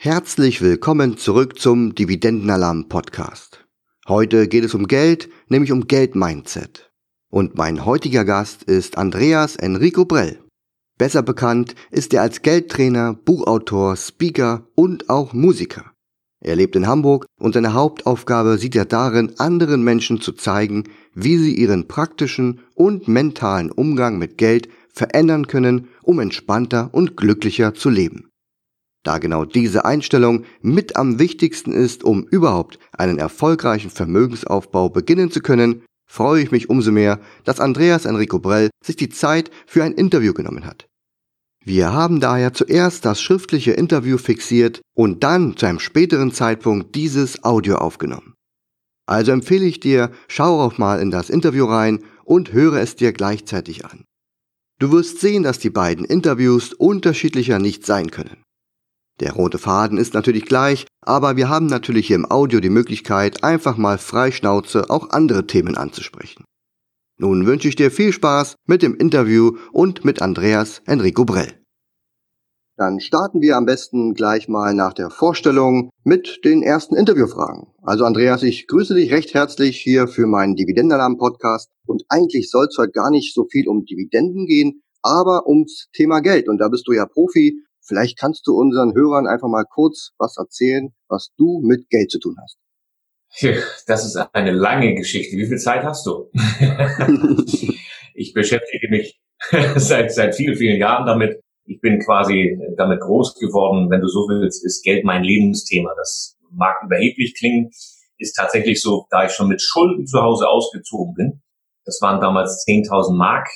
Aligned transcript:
Herzlich 0.00 0.62
willkommen 0.62 1.16
zurück 1.16 1.58
zum 1.58 1.92
Dividendenalarm 1.92 2.88
Podcast. 2.88 3.66
Heute 4.06 4.46
geht 4.46 4.62
es 4.62 4.72
um 4.72 4.86
Geld, 4.86 5.28
nämlich 5.48 5.72
um 5.72 5.88
Geldmindset. 5.88 6.92
Und 7.32 7.56
mein 7.56 7.84
heutiger 7.84 8.24
Gast 8.24 8.62
ist 8.62 8.96
Andreas 8.96 9.56
Enrico 9.56 10.04
Brell. 10.04 10.38
Besser 10.98 11.24
bekannt 11.24 11.74
ist 11.90 12.14
er 12.14 12.22
als 12.22 12.42
Geldtrainer, 12.42 13.14
Buchautor, 13.14 13.96
Speaker 13.96 14.68
und 14.76 15.10
auch 15.10 15.32
Musiker. 15.32 15.90
Er 16.38 16.54
lebt 16.54 16.76
in 16.76 16.86
Hamburg 16.86 17.26
und 17.36 17.54
seine 17.54 17.72
Hauptaufgabe 17.72 18.56
sieht 18.56 18.76
er 18.76 18.84
darin, 18.84 19.32
anderen 19.38 19.82
Menschen 19.82 20.20
zu 20.20 20.30
zeigen, 20.30 20.84
wie 21.12 21.38
sie 21.38 21.56
ihren 21.56 21.88
praktischen 21.88 22.60
und 22.76 23.08
mentalen 23.08 23.72
Umgang 23.72 24.16
mit 24.20 24.38
Geld 24.38 24.68
verändern 24.94 25.48
können, 25.48 25.88
um 26.02 26.20
entspannter 26.20 26.88
und 26.92 27.16
glücklicher 27.16 27.74
zu 27.74 27.90
leben. 27.90 28.27
Da 29.08 29.16
genau 29.16 29.46
diese 29.46 29.86
Einstellung 29.86 30.44
mit 30.60 30.96
am 30.96 31.18
wichtigsten 31.18 31.72
ist, 31.72 32.04
um 32.04 32.24
überhaupt 32.24 32.78
einen 32.92 33.16
erfolgreichen 33.16 33.88
Vermögensaufbau 33.88 34.90
beginnen 34.90 35.30
zu 35.30 35.40
können, 35.40 35.80
freue 36.06 36.42
ich 36.42 36.50
mich 36.50 36.68
umso 36.68 36.92
mehr, 36.92 37.18
dass 37.44 37.58
Andreas 37.58 38.04
Enrico 38.04 38.38
Brell 38.38 38.68
sich 38.84 38.96
die 38.96 39.08
Zeit 39.08 39.50
für 39.66 39.82
ein 39.82 39.94
Interview 39.94 40.34
genommen 40.34 40.66
hat. 40.66 40.88
Wir 41.64 41.94
haben 41.94 42.20
daher 42.20 42.52
zuerst 42.52 43.06
das 43.06 43.22
schriftliche 43.22 43.72
Interview 43.72 44.18
fixiert 44.18 44.82
und 44.94 45.24
dann 45.24 45.56
zu 45.56 45.64
einem 45.64 45.80
späteren 45.80 46.30
Zeitpunkt 46.30 46.94
dieses 46.94 47.44
Audio 47.44 47.76
aufgenommen. 47.76 48.34
Also 49.06 49.32
empfehle 49.32 49.64
ich 49.64 49.80
dir, 49.80 50.10
schau 50.28 50.60
auch 50.60 50.76
mal 50.76 51.00
in 51.00 51.10
das 51.10 51.30
Interview 51.30 51.64
rein 51.64 52.00
und 52.24 52.52
höre 52.52 52.76
es 52.76 52.94
dir 52.94 53.14
gleichzeitig 53.14 53.86
an. 53.86 54.04
Du 54.78 54.92
wirst 54.92 55.20
sehen, 55.20 55.44
dass 55.44 55.58
die 55.58 55.70
beiden 55.70 56.04
Interviews 56.04 56.74
unterschiedlicher 56.74 57.58
nicht 57.58 57.86
sein 57.86 58.10
können. 58.10 58.42
Der 59.20 59.32
rote 59.32 59.58
Faden 59.58 59.98
ist 59.98 60.14
natürlich 60.14 60.44
gleich, 60.44 60.86
aber 61.00 61.36
wir 61.36 61.48
haben 61.48 61.66
natürlich 61.66 62.06
hier 62.06 62.16
im 62.16 62.30
Audio 62.30 62.60
die 62.60 62.70
Möglichkeit, 62.70 63.42
einfach 63.42 63.76
mal 63.76 63.98
freischnauze 63.98 64.90
auch 64.90 65.10
andere 65.10 65.46
Themen 65.46 65.76
anzusprechen. 65.76 66.44
Nun 67.18 67.46
wünsche 67.46 67.66
ich 67.66 67.74
dir 67.74 67.90
viel 67.90 68.12
Spaß 68.12 68.54
mit 68.66 68.82
dem 68.82 68.94
Interview 68.94 69.56
und 69.72 70.04
mit 70.04 70.22
Andreas 70.22 70.82
Enrico 70.86 71.24
Brell. 71.24 71.58
Dann 72.76 73.00
starten 73.00 73.40
wir 73.40 73.56
am 73.56 73.66
besten 73.66 74.14
gleich 74.14 74.46
mal 74.46 74.72
nach 74.72 74.92
der 74.92 75.10
Vorstellung 75.10 75.90
mit 76.04 76.44
den 76.44 76.62
ersten 76.62 76.94
Interviewfragen. 76.94 77.66
Also 77.82 78.04
Andreas, 78.04 78.44
ich 78.44 78.68
grüße 78.68 78.94
dich 78.94 79.10
recht 79.12 79.34
herzlich 79.34 79.80
hier 79.80 80.06
für 80.06 80.28
meinen 80.28 80.54
Dividendenalarm-Podcast. 80.54 81.70
Und 81.88 82.04
eigentlich 82.08 82.48
soll 82.48 82.66
es 82.66 82.78
heute 82.78 82.92
gar 82.92 83.10
nicht 83.10 83.34
so 83.34 83.46
viel 83.50 83.66
um 83.66 83.84
Dividenden 83.84 84.46
gehen, 84.46 84.82
aber 85.02 85.48
ums 85.48 85.88
Thema 85.92 86.20
Geld. 86.20 86.48
Und 86.48 86.58
da 86.58 86.68
bist 86.68 86.86
du 86.86 86.92
ja 86.92 87.04
Profi 87.04 87.64
Vielleicht 87.88 88.18
kannst 88.18 88.46
du 88.46 88.52
unseren 88.52 88.94
Hörern 88.94 89.26
einfach 89.26 89.48
mal 89.48 89.64
kurz 89.64 90.12
was 90.18 90.36
erzählen, 90.36 90.94
was 91.08 91.30
du 91.38 91.60
mit 91.64 91.88
Geld 91.88 92.10
zu 92.10 92.20
tun 92.20 92.36
hast. 92.40 92.58
Das 93.86 94.04
ist 94.04 94.16
eine 94.34 94.52
lange 94.52 94.94
Geschichte. 94.94 95.36
Wie 95.36 95.46
viel 95.46 95.58
Zeit 95.58 95.84
hast 95.84 96.06
du? 96.06 96.30
ich 98.14 98.32
beschäftige 98.34 98.88
mich 98.90 99.18
seit, 99.76 100.12
seit 100.12 100.34
vielen, 100.34 100.56
vielen 100.56 100.78
Jahren 100.78 101.06
damit. 101.06 101.40
Ich 101.64 101.80
bin 101.80 101.98
quasi 102.00 102.58
damit 102.76 103.00
groß 103.00 103.34
geworden. 103.34 103.90
Wenn 103.90 104.00
du 104.00 104.08
so 104.08 104.20
willst, 104.28 104.64
ist 104.64 104.82
Geld 104.82 105.04
mein 105.04 105.22
Lebensthema. 105.22 105.92
Das 105.96 106.36
mag 106.50 106.76
überheblich 106.84 107.34
klingen, 107.36 107.70
ist 108.18 108.34
tatsächlich 108.34 108.80
so, 108.82 109.06
da 109.10 109.26
ich 109.26 109.32
schon 109.32 109.48
mit 109.48 109.62
Schulden 109.62 110.06
zu 110.06 110.20
Hause 110.20 110.48
ausgezogen 110.48 111.14
bin. 111.14 111.42
Das 111.84 112.00
waren 112.02 112.20
damals 112.20 112.64
10.000 112.66 113.16
Mark 113.16 113.48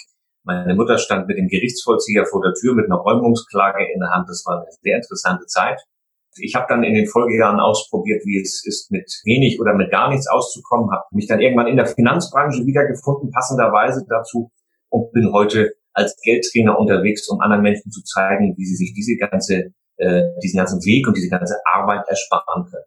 meine 0.45 0.75
Mutter 0.75 0.99
stand 0.99 1.29
mit 1.29 1.39
dem 1.39 1.49
Gerichtsvollzieher 1.49 2.27
vor 2.27 2.43
der 2.43 2.53
Tür 2.55 2.75
mit 2.75 2.87
einer 2.87 2.97
Räumungsklage 2.97 3.85
in 3.93 4.01
der 4.01 4.11
Hand. 4.11 4.29
Das 4.29 4.45
war 4.47 4.63
eine 4.63 4.67
sehr 4.83 4.97
interessante 4.97 5.47
Zeit. 5.47 5.81
Ich 6.37 6.55
habe 6.55 6.67
dann 6.69 6.83
in 6.83 6.95
den 6.95 7.07
Folgejahren 7.07 7.61
ausprobiert, 7.61 8.23
wie 8.25 8.41
es 8.41 8.65
ist, 8.65 8.91
mit 8.91 9.07
wenig 9.25 9.61
oder 9.61 9.75
mit 9.75 9.91
gar 9.91 10.09
nichts 10.09 10.27
auszukommen, 10.29 10.91
habe 10.91 11.05
mich 11.13 11.29
dann 11.29 11.41
irgendwann 11.41 11.67
in 11.67 11.77
der 11.77 11.87
Finanzbranche 11.87 12.65
wiedergefunden, 12.65 13.31
passenderweise 13.31 14.05
dazu, 14.09 14.51
und 14.89 15.13
bin 15.13 15.33
heute 15.33 15.73
als 15.93 16.17
Geldtrainer 16.23 16.79
unterwegs, 16.79 17.29
um 17.29 17.41
anderen 17.41 17.63
Menschen 17.63 17.91
zu 17.91 18.03
zeigen, 18.03 18.55
wie 18.57 18.65
sie 18.65 18.77
sich 18.77 18.95
diese 18.95 19.17
ganze, 19.17 19.73
äh, 19.99 20.23
diesen 20.43 20.57
ganzen 20.57 20.83
Weg 20.85 21.07
und 21.07 21.17
diese 21.17 21.29
ganze 21.29 21.57
Arbeit 21.75 22.09
ersparen 22.09 22.65
können. 22.65 22.85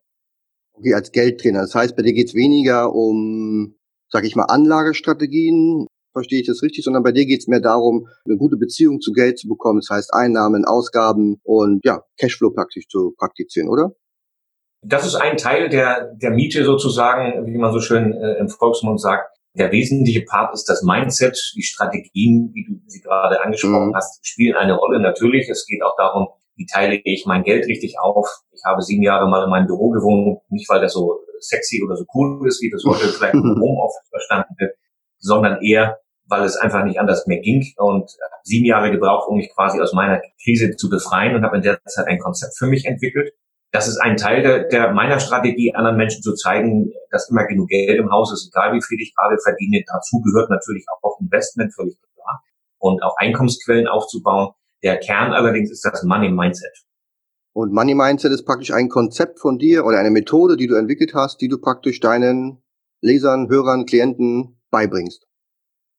Okay, 0.74 0.94
als 0.94 1.12
Geldtrainer. 1.12 1.62
Das 1.62 1.76
heißt, 1.76 1.96
bei 1.96 2.02
dir 2.02 2.14
geht 2.14 2.30
es 2.30 2.34
weniger 2.34 2.94
um, 2.94 3.76
sag 4.10 4.26
ich 4.26 4.36
mal, 4.36 4.46
Anlagestrategien, 4.46 5.88
verstehe 6.16 6.42
ich 6.42 6.48
das 6.48 6.64
richtig, 6.64 6.84
sondern 6.84 7.04
bei 7.04 7.12
dir 7.12 7.26
geht 7.26 7.42
es 7.42 7.48
mehr 7.48 7.60
darum, 7.60 8.08
eine 8.26 8.38
gute 8.38 8.58
Beziehung 8.58 9.02
zu 9.02 9.12
Geld 9.12 9.38
zu 9.38 9.48
bekommen. 9.48 9.82
Das 9.82 9.96
heißt 9.96 10.14
Einnahmen, 10.14 10.66
Ausgaben 10.66 11.40
und 11.44 11.82
ja, 11.84 12.02
Cashflow 12.18 12.52
praktisch 12.52 12.88
zu 12.88 13.14
praktizieren, 13.18 13.70
oder? 13.70 13.92
Das 14.82 15.06
ist 15.06 15.16
ein 15.16 15.38
Teil 15.38 15.70
der, 15.70 16.14
der 16.16 16.32
Miete 16.32 16.64
sozusagen, 16.64 17.46
wie 17.46 17.58
man 17.58 17.74
so 17.74 17.82
schön 17.82 18.14
äh, 18.14 18.38
im 18.38 18.50
Volksmund 18.50 19.02
sagt. 19.02 19.36
Der 19.58 19.72
wesentliche 19.72 20.22
Part 20.22 20.54
ist 20.54 20.66
das 20.66 20.84
Mindset, 20.84 21.54
die 21.56 21.64
Strategien, 21.64 22.52
wie 22.54 22.66
du 22.66 22.82
sie 22.88 23.02
gerade 23.02 23.42
angesprochen 23.44 23.90
mhm. 23.90 23.96
hast, 23.96 24.26
spielen 24.26 24.56
eine 24.56 24.76
Rolle. 24.76 25.00
Natürlich, 25.00 25.50
es 25.50 25.66
geht 25.66 25.82
auch 25.82 25.96
darum, 25.98 26.28
wie 26.56 26.66
teile 26.66 27.00
ich 27.04 27.26
mein 27.26 27.44
Geld 27.44 27.66
richtig 27.68 28.00
auf. 28.00 28.28
Ich 28.52 28.62
habe 28.66 28.82
sieben 28.82 29.04
Jahre 29.04 29.28
mal 29.28 29.44
in 29.44 29.50
meinem 29.50 29.68
Büro 29.68 29.90
gewohnt, 29.90 30.40
nicht 30.50 30.70
weil 30.70 30.82
das 30.82 30.94
so 30.94 31.20
sexy 31.40 31.84
oder 31.84 31.96
so 31.96 32.06
cool 32.14 32.48
ist, 32.48 32.62
wie 32.62 32.70
das 32.70 32.84
heute 32.86 33.08
vielleicht 33.08 33.34
im 33.34 33.42
Homeoffice 33.62 34.10
verstanden 34.10 34.56
wird, 34.58 34.76
sondern 35.20 35.62
eher, 35.62 36.00
weil 36.28 36.44
es 36.44 36.58
einfach 36.58 36.84
nicht 36.84 37.00
anders 37.00 37.28
mehr 37.28 37.40
ging 37.40 37.64
und 37.78 38.10
sieben 38.44 38.66
Jahre 38.66 38.92
gebraucht, 38.92 39.28
um 39.28 39.38
mich 39.38 39.52
quasi 39.54 39.80
aus 39.80 39.94
meiner 39.94 40.22
Krise 40.44 40.76
zu 40.76 40.90
befreien 40.90 41.36
und 41.36 41.44
habe 41.44 41.58
in 41.58 41.64
der 41.64 41.82
Zeit 41.86 42.08
ein 42.08 42.20
Konzept 42.20 42.58
für 42.58 42.68
mich 42.68 42.86
entwickelt. 42.86 43.34
Das 43.72 43.88
ist 43.88 43.98
ein 43.98 44.16
Teil 44.16 44.42
der, 44.42 44.68
der 44.70 44.94
meiner 44.94 45.20
Strategie, 45.20 45.74
anderen 45.76 45.98
Menschen 45.98 46.22
zu 46.22 46.34
zeigen, 46.34 46.94
dass 47.12 47.30
immer 47.30 47.46
genug 47.46 47.68
Geld 47.68 48.00
im 48.00 48.10
Haus 48.10 48.32
ist, 48.32 48.50
egal 48.52 48.74
wie 48.74 48.82
viel 48.82 49.00
ich 49.02 49.14
gerade 49.16 49.38
verdiene. 49.44 49.84
Dazu 49.86 50.22
gehört 50.22 50.50
natürlich 50.50 50.86
auch 51.02 51.20
Investment, 51.20 51.74
völlig 51.76 51.98
klar, 52.16 52.42
und 52.80 53.04
auch 53.04 53.16
Einkommensquellen 53.18 53.88
aufzubauen. 53.88 54.54
Der 54.84 54.98
Kern 54.98 55.34
allerdings 55.34 55.72
ist 55.72 55.84
das 55.84 56.04
Money 56.04 56.30
Mindset. 56.30 56.86
Und 57.54 57.74
Money 57.74 57.96
Mindset 57.96 58.32
ist 58.32 58.46
praktisch 58.46 58.72
ein 58.72 58.90
Konzept 58.90 59.40
von 59.40 59.58
dir 59.58 59.86
oder 59.86 59.98
eine 59.98 60.12
Methode, 60.12 60.58
die 60.58 60.68
du 60.68 60.76
entwickelt 60.76 61.14
hast, 61.14 61.42
die 61.42 61.48
du 61.48 61.60
praktisch 61.60 62.00
deinen 62.00 62.62
Lesern, 63.02 63.50
Hörern, 63.50 63.86
Klienten 63.86 64.62
beibringst. 64.72 65.26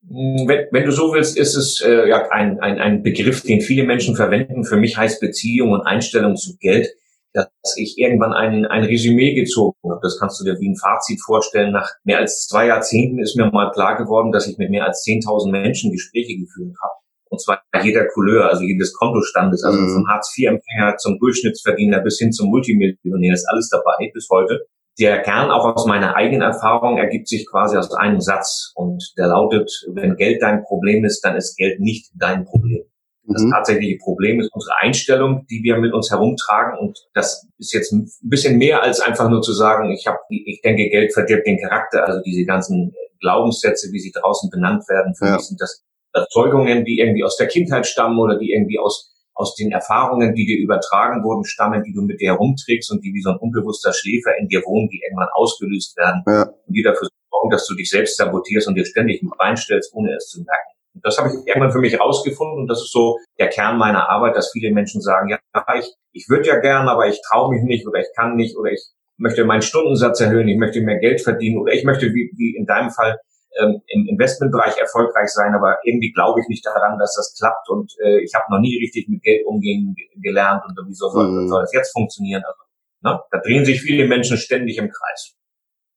Wenn, 0.09 0.67
wenn, 0.71 0.84
du 0.84 0.93
so 0.93 1.12
willst, 1.12 1.37
ist 1.37 1.56
es 1.56 1.81
äh, 1.81 2.09
ja 2.09 2.28
ein, 2.31 2.61
ein, 2.61 2.78
ein 2.78 3.03
Begriff, 3.03 3.43
den 3.43 3.61
viele 3.61 3.84
Menschen 3.84 4.15
verwenden. 4.15 4.65
Für 4.65 4.77
mich 4.77 4.97
heißt 4.97 5.21
Beziehung 5.21 5.72
und 5.72 5.83
Einstellung 5.83 6.37
zu 6.37 6.56
Geld, 6.59 6.89
dass 7.33 7.49
ich 7.77 7.99
irgendwann 7.99 8.33
ein, 8.33 8.67
ein 8.67 8.84
Resümee 8.84 9.34
gezogen 9.34 9.77
habe. 9.91 10.00
Das 10.03 10.19
kannst 10.19 10.41
du 10.41 10.44
dir 10.44 10.59
wie 10.61 10.71
ein 10.71 10.77
Fazit 10.77 11.21
vorstellen. 11.21 11.72
Nach 11.72 11.91
mehr 12.05 12.19
als 12.19 12.47
zwei 12.47 12.69
Jahrzehnten 12.69 13.19
ist 13.19 13.37
mir 13.37 13.50
mal 13.50 13.72
klar 13.72 13.97
geworden, 13.97 14.31
dass 14.31 14.47
ich 14.47 14.59
mit 14.59 14.71
mehr 14.71 14.87
als 14.87 15.05
10.000 15.05 15.50
Menschen 15.50 15.91
Gespräche 15.91 16.37
geführt 16.38 16.77
habe. 16.81 16.94
Und 17.28 17.43
zwar 17.43 17.61
jeder 17.83 18.06
Couleur, 18.06 18.49
also 18.49 18.62
jedes 18.62 18.94
Kontostandes, 18.94 19.65
also 19.65 19.78
mhm. 19.81 19.93
vom 19.93 20.06
Hartz-IV-Empfänger 20.06 20.99
zum 20.99 21.19
Durchschnittsverdiener 21.19 22.00
bis 22.00 22.19
hin 22.19 22.33
zum 22.33 22.49
Multimillionär 22.49 23.34
ist 23.34 23.47
alles 23.50 23.69
dabei 23.69 24.11
bis 24.15 24.28
heute 24.31 24.67
der 24.98 25.22
Kern 25.22 25.50
auch 25.50 25.74
aus 25.74 25.86
meiner 25.86 26.16
eigenen 26.16 26.42
Erfahrung 26.42 26.98
ergibt 26.98 27.28
sich 27.28 27.46
quasi 27.46 27.76
aus 27.76 27.92
einem 27.92 28.20
Satz 28.20 28.72
und 28.74 29.12
der 29.18 29.28
lautet, 29.28 29.70
wenn 29.92 30.16
Geld 30.16 30.42
dein 30.42 30.64
Problem 30.64 31.04
ist, 31.04 31.20
dann 31.20 31.36
ist 31.36 31.56
Geld 31.56 31.80
nicht 31.80 32.10
dein 32.14 32.44
Problem. 32.44 32.84
Das 33.28 33.42
mhm. 33.42 33.50
tatsächliche 33.50 33.98
Problem 33.98 34.40
ist 34.40 34.50
unsere 34.52 34.74
Einstellung, 34.80 35.46
die 35.50 35.62
wir 35.62 35.78
mit 35.78 35.92
uns 35.92 36.10
herumtragen. 36.10 36.78
Und 36.78 36.96
das 37.12 37.46
ist 37.58 37.72
jetzt 37.72 37.92
ein 37.92 38.08
bisschen 38.22 38.56
mehr 38.56 38.82
als 38.82 39.00
einfach 39.00 39.28
nur 39.28 39.42
zu 39.42 39.52
sagen, 39.52 39.90
ich 39.90 40.06
habe, 40.06 40.18
ich 40.28 40.60
denke, 40.62 40.88
Geld 40.88 41.12
verdirbt 41.12 41.46
den 41.46 41.60
Charakter. 41.60 42.06
Also 42.06 42.20
diese 42.24 42.44
ganzen 42.44 42.94
Glaubenssätze, 43.20 43.90
wie 43.92 43.98
sie 43.98 44.12
draußen 44.12 44.48
benannt 44.50 44.88
werden, 44.88 45.14
für 45.16 45.26
ja. 45.26 45.32
mich 45.32 45.42
sind 45.42 45.60
das 45.60 45.84
Erzeugungen, 46.12 46.84
die 46.84 47.00
irgendwie 47.00 47.24
aus 47.24 47.36
der 47.36 47.48
Kindheit 47.48 47.86
stammen 47.86 48.18
oder 48.18 48.38
die 48.38 48.52
irgendwie 48.52 48.78
aus 48.78 49.16
aus 49.36 49.54
den 49.54 49.70
Erfahrungen, 49.70 50.34
die 50.34 50.47
dir 50.47 50.58
übertragen 50.58 51.22
wurden, 51.22 51.44
stammen, 51.44 51.82
die 51.84 51.92
du 51.92 52.02
mit 52.02 52.20
dir 52.20 52.32
herumträgst 52.32 52.90
und 52.90 53.05
die 53.05 53.12
wie 53.12 53.20
so 53.20 53.31
ein 53.31 53.37
unbewusster 53.37 53.93
Schläfer 53.93 54.37
in 54.38 54.49
dir 54.49 54.62
wohnen, 54.64 54.88
die 54.88 55.00
irgendwann 55.05 55.28
ausgelöst 55.34 55.96
werden 55.96 56.22
ja. 56.26 56.43
und 56.43 56.72
die 56.75 56.82
dafür 56.82 57.08
sorgen, 57.31 57.50
dass 57.50 57.66
du 57.66 57.75
dich 57.75 57.90
selbst 57.90 58.16
sabotierst 58.16 58.66
und 58.66 58.75
dir 58.75 58.87
ständig 58.87 59.22
reinstellst, 59.38 59.94
ohne 59.94 60.14
es 60.16 60.28
zu 60.28 60.40
merken. 60.40 60.72
Und 60.94 61.05
das 61.05 61.19
habe 61.19 61.28
ich 61.28 61.46
irgendwann 61.46 61.70
für 61.70 61.78
mich 61.78 61.93
herausgefunden 61.93 62.61
und 62.62 62.69
das 62.69 62.81
ist 62.81 62.93
so 62.93 63.19
der 63.38 63.49
Kern 63.49 63.76
meiner 63.76 64.08
Arbeit, 64.08 64.34
dass 64.34 64.50
viele 64.52 64.72
Menschen 64.72 65.02
sagen, 65.02 65.28
ja, 65.28 65.38
ich, 65.78 65.93
ich 66.12 66.26
würde 66.31 66.49
ja 66.49 66.58
gern, 66.58 66.88
aber 66.88 67.06
ich 67.06 67.20
traue 67.28 67.55
mich 67.55 67.62
nicht 67.62 67.87
oder 67.87 68.00
ich 68.00 68.08
kann 68.16 68.34
nicht 68.37 68.56
oder 68.56 68.72
ich 68.72 68.82
möchte 69.19 69.44
meinen 69.44 69.62
Stundensatz 69.62 70.20
erhöhen, 70.20 70.49
ich 70.49 70.56
möchte 70.56 70.81
mehr 70.81 70.99
Geld 70.99 71.20
verdienen 71.20 71.58
oder 71.58 71.75
ich 71.75 71.84
möchte, 71.84 72.06
wie, 72.06 72.32
wie 72.37 72.56
in 72.56 72.64
deinem 72.64 72.90
Fall, 72.90 73.19
ähm, 73.58 73.82
im 73.88 74.06
Investmentbereich 74.08 74.76
erfolgreich 74.79 75.29
sein, 75.29 75.55
aber 75.55 75.79
irgendwie 75.85 76.12
glaube 76.12 76.41
ich 76.41 76.49
nicht 76.49 76.64
daran, 76.64 76.99
dass 76.99 77.14
das 77.14 77.35
klappt 77.38 77.69
und 77.69 77.93
äh, 78.05 78.20
ich 78.23 78.35
habe 78.35 78.44
noch 78.50 78.61
nie 78.61 78.79
richtig 78.79 79.08
mit 79.08 79.23
Geld 79.23 79.47
umgehen 79.47 79.94
gelernt 80.23 80.62
und 80.67 80.76
wieso 80.87 81.08
soll, 81.11 81.31
mhm. 81.31 81.49
soll 81.49 81.62
das 81.62 81.73
jetzt 81.73 81.93
funktionieren? 81.93 82.43
Also, 82.44 82.62
ne? 83.03 83.20
Da 83.31 83.38
drehen 83.38 83.64
sich 83.64 83.81
viele 83.81 84.06
Menschen 84.06 84.37
ständig 84.37 84.79
im 84.79 84.91
Kreis. 84.91 85.37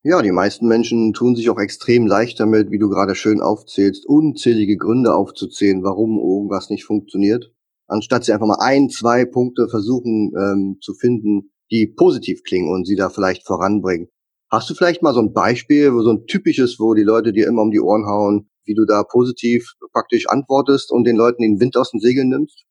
Ja, 0.01 0.21
die 0.21 0.31
meisten 0.31 0.67
Menschen 0.67 1.11
tun 1.11 1.35
sich 1.35 1.49
auch 1.49 1.59
extrem 1.59 2.07
leicht 2.07 2.39
damit, 2.39 2.71
wie 2.71 2.79
du 2.79 2.87
gerade 2.87 3.15
schön 3.15 3.41
aufzählst, 3.41 4.05
unzählige 4.05 4.77
Gründe 4.77 5.13
aufzuzählen, 5.13 5.83
warum 5.83 6.17
irgendwas 6.17 6.69
nicht 6.69 6.85
funktioniert. 6.85 7.51
anstatt 7.87 8.23
sie 8.23 8.31
einfach 8.31 8.47
mal 8.47 8.59
ein, 8.61 8.89
zwei 8.89 9.25
Punkte 9.25 9.67
versuchen 9.67 10.31
ähm, 10.37 10.77
zu 10.79 10.93
finden, 10.93 11.51
die 11.71 11.87
positiv 11.87 12.43
klingen 12.43 12.71
und 12.71 12.85
sie 12.85 12.95
da 12.95 13.09
vielleicht 13.09 13.45
voranbringen. 13.45 14.09
Hast 14.51 14.69
du 14.69 14.73
vielleicht 14.73 15.03
mal 15.03 15.13
so 15.13 15.21
ein 15.21 15.33
Beispiel, 15.33 15.93
wo 15.93 16.01
so 16.01 16.11
ein 16.11 16.25
typisches, 16.25 16.79
wo 16.79 16.95
die 16.95 17.03
Leute 17.03 17.33
dir 17.33 17.47
immer 17.47 17.61
um 17.61 17.71
die 17.71 17.79
Ohren 17.79 18.05
hauen, 18.05 18.49
wie 18.65 18.73
du 18.73 18.85
da 18.85 19.03
positiv 19.03 19.73
praktisch 19.91 20.27
antwortest 20.27 20.91
und 20.91 21.03
den 21.03 21.15
Leuten 21.15 21.43
den 21.43 21.59
Wind 21.59 21.77
aus 21.77 21.91
den 21.91 21.99
Segeln 21.99 22.29
nimmst? 22.29 22.65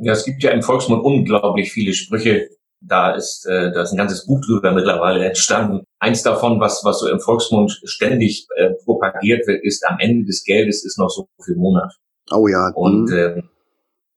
Ja, 0.00 0.12
es 0.12 0.24
gibt 0.24 0.42
ja 0.42 0.50
im 0.50 0.62
Volksmund 0.62 1.04
unglaublich 1.04 1.72
viele 1.72 1.92
Sprüche. 1.92 2.48
Da 2.80 3.14
ist, 3.14 3.46
äh, 3.46 3.72
da 3.72 3.82
ist 3.82 3.92
ein 3.92 3.96
ganzes 3.96 4.26
Buch 4.26 4.40
drüber 4.44 4.72
mittlerweile 4.72 5.24
entstanden. 5.24 5.84
Eins 6.00 6.22
davon, 6.22 6.58
was, 6.60 6.82
was 6.84 7.00
so 7.00 7.08
im 7.08 7.20
Volksmund 7.20 7.80
ständig 7.84 8.46
äh, 8.56 8.70
propagiert 8.84 9.46
wird, 9.46 9.64
ist, 9.64 9.84
am 9.86 9.98
Ende 10.00 10.24
des 10.26 10.42
Geldes 10.44 10.84
ist 10.84 10.98
noch 10.98 11.10
so 11.10 11.28
viel 11.44 11.56
Monat. 11.56 11.92
Oh 12.32 12.48
ja. 12.48 12.72
Und 12.74 13.12
äh, 13.12 13.42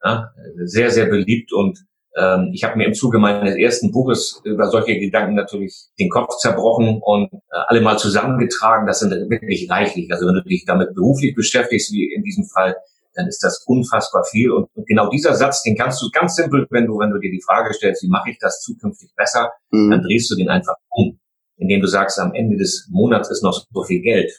ja, 0.03 0.31
sehr, 0.63 0.91
sehr 0.91 1.07
beliebt 1.07 1.51
und 1.51 1.85
ähm, 2.15 2.51
ich 2.53 2.63
habe 2.63 2.77
mir 2.77 2.85
im 2.85 2.93
Zuge 2.93 3.19
meines 3.19 3.55
ersten 3.55 3.91
Buches 3.91 4.41
über 4.43 4.69
solche 4.69 4.97
Gedanken 4.99 5.35
natürlich 5.35 5.75
den 5.99 6.09
Kopf 6.09 6.37
zerbrochen 6.37 6.99
und 7.01 7.33
äh, 7.33 7.57
alle 7.67 7.81
mal 7.81 7.97
zusammengetragen. 7.97 8.87
Das 8.87 8.99
sind 8.99 9.11
wirklich 9.29 9.69
reichlich. 9.69 10.11
Also 10.11 10.27
wenn 10.27 10.35
du 10.35 10.43
dich 10.43 10.63
damit 10.65 10.95
beruflich 10.95 11.35
beschäftigst, 11.35 11.91
wie 11.91 12.13
in 12.13 12.23
diesem 12.23 12.45
Fall, 12.45 12.75
dann 13.15 13.27
ist 13.27 13.43
das 13.43 13.63
unfassbar 13.65 14.23
viel. 14.23 14.51
Und, 14.51 14.67
und 14.75 14.87
genau 14.87 15.09
dieser 15.09 15.35
Satz, 15.35 15.63
den 15.63 15.75
kannst 15.75 16.01
du 16.01 16.09
ganz 16.11 16.35
simpel, 16.35 16.67
wenn 16.69 16.85
du, 16.85 16.99
wenn 16.99 17.11
du 17.11 17.19
dir 17.19 17.31
die 17.31 17.41
Frage 17.41 17.73
stellst, 17.73 18.03
wie 18.03 18.09
mache 18.09 18.29
ich 18.29 18.37
das 18.39 18.61
zukünftig 18.61 19.11
besser, 19.15 19.51
mhm. 19.71 19.91
dann 19.91 20.01
drehst 20.01 20.31
du 20.31 20.35
den 20.35 20.49
einfach 20.49 20.75
um, 20.89 21.19
indem 21.57 21.81
du 21.81 21.87
sagst, 21.87 22.19
am 22.19 22.33
Ende 22.33 22.57
des 22.57 22.87
Monats 22.91 23.29
ist 23.29 23.43
noch 23.43 23.65
so 23.69 23.83
viel 23.83 24.01
Geld. 24.01 24.31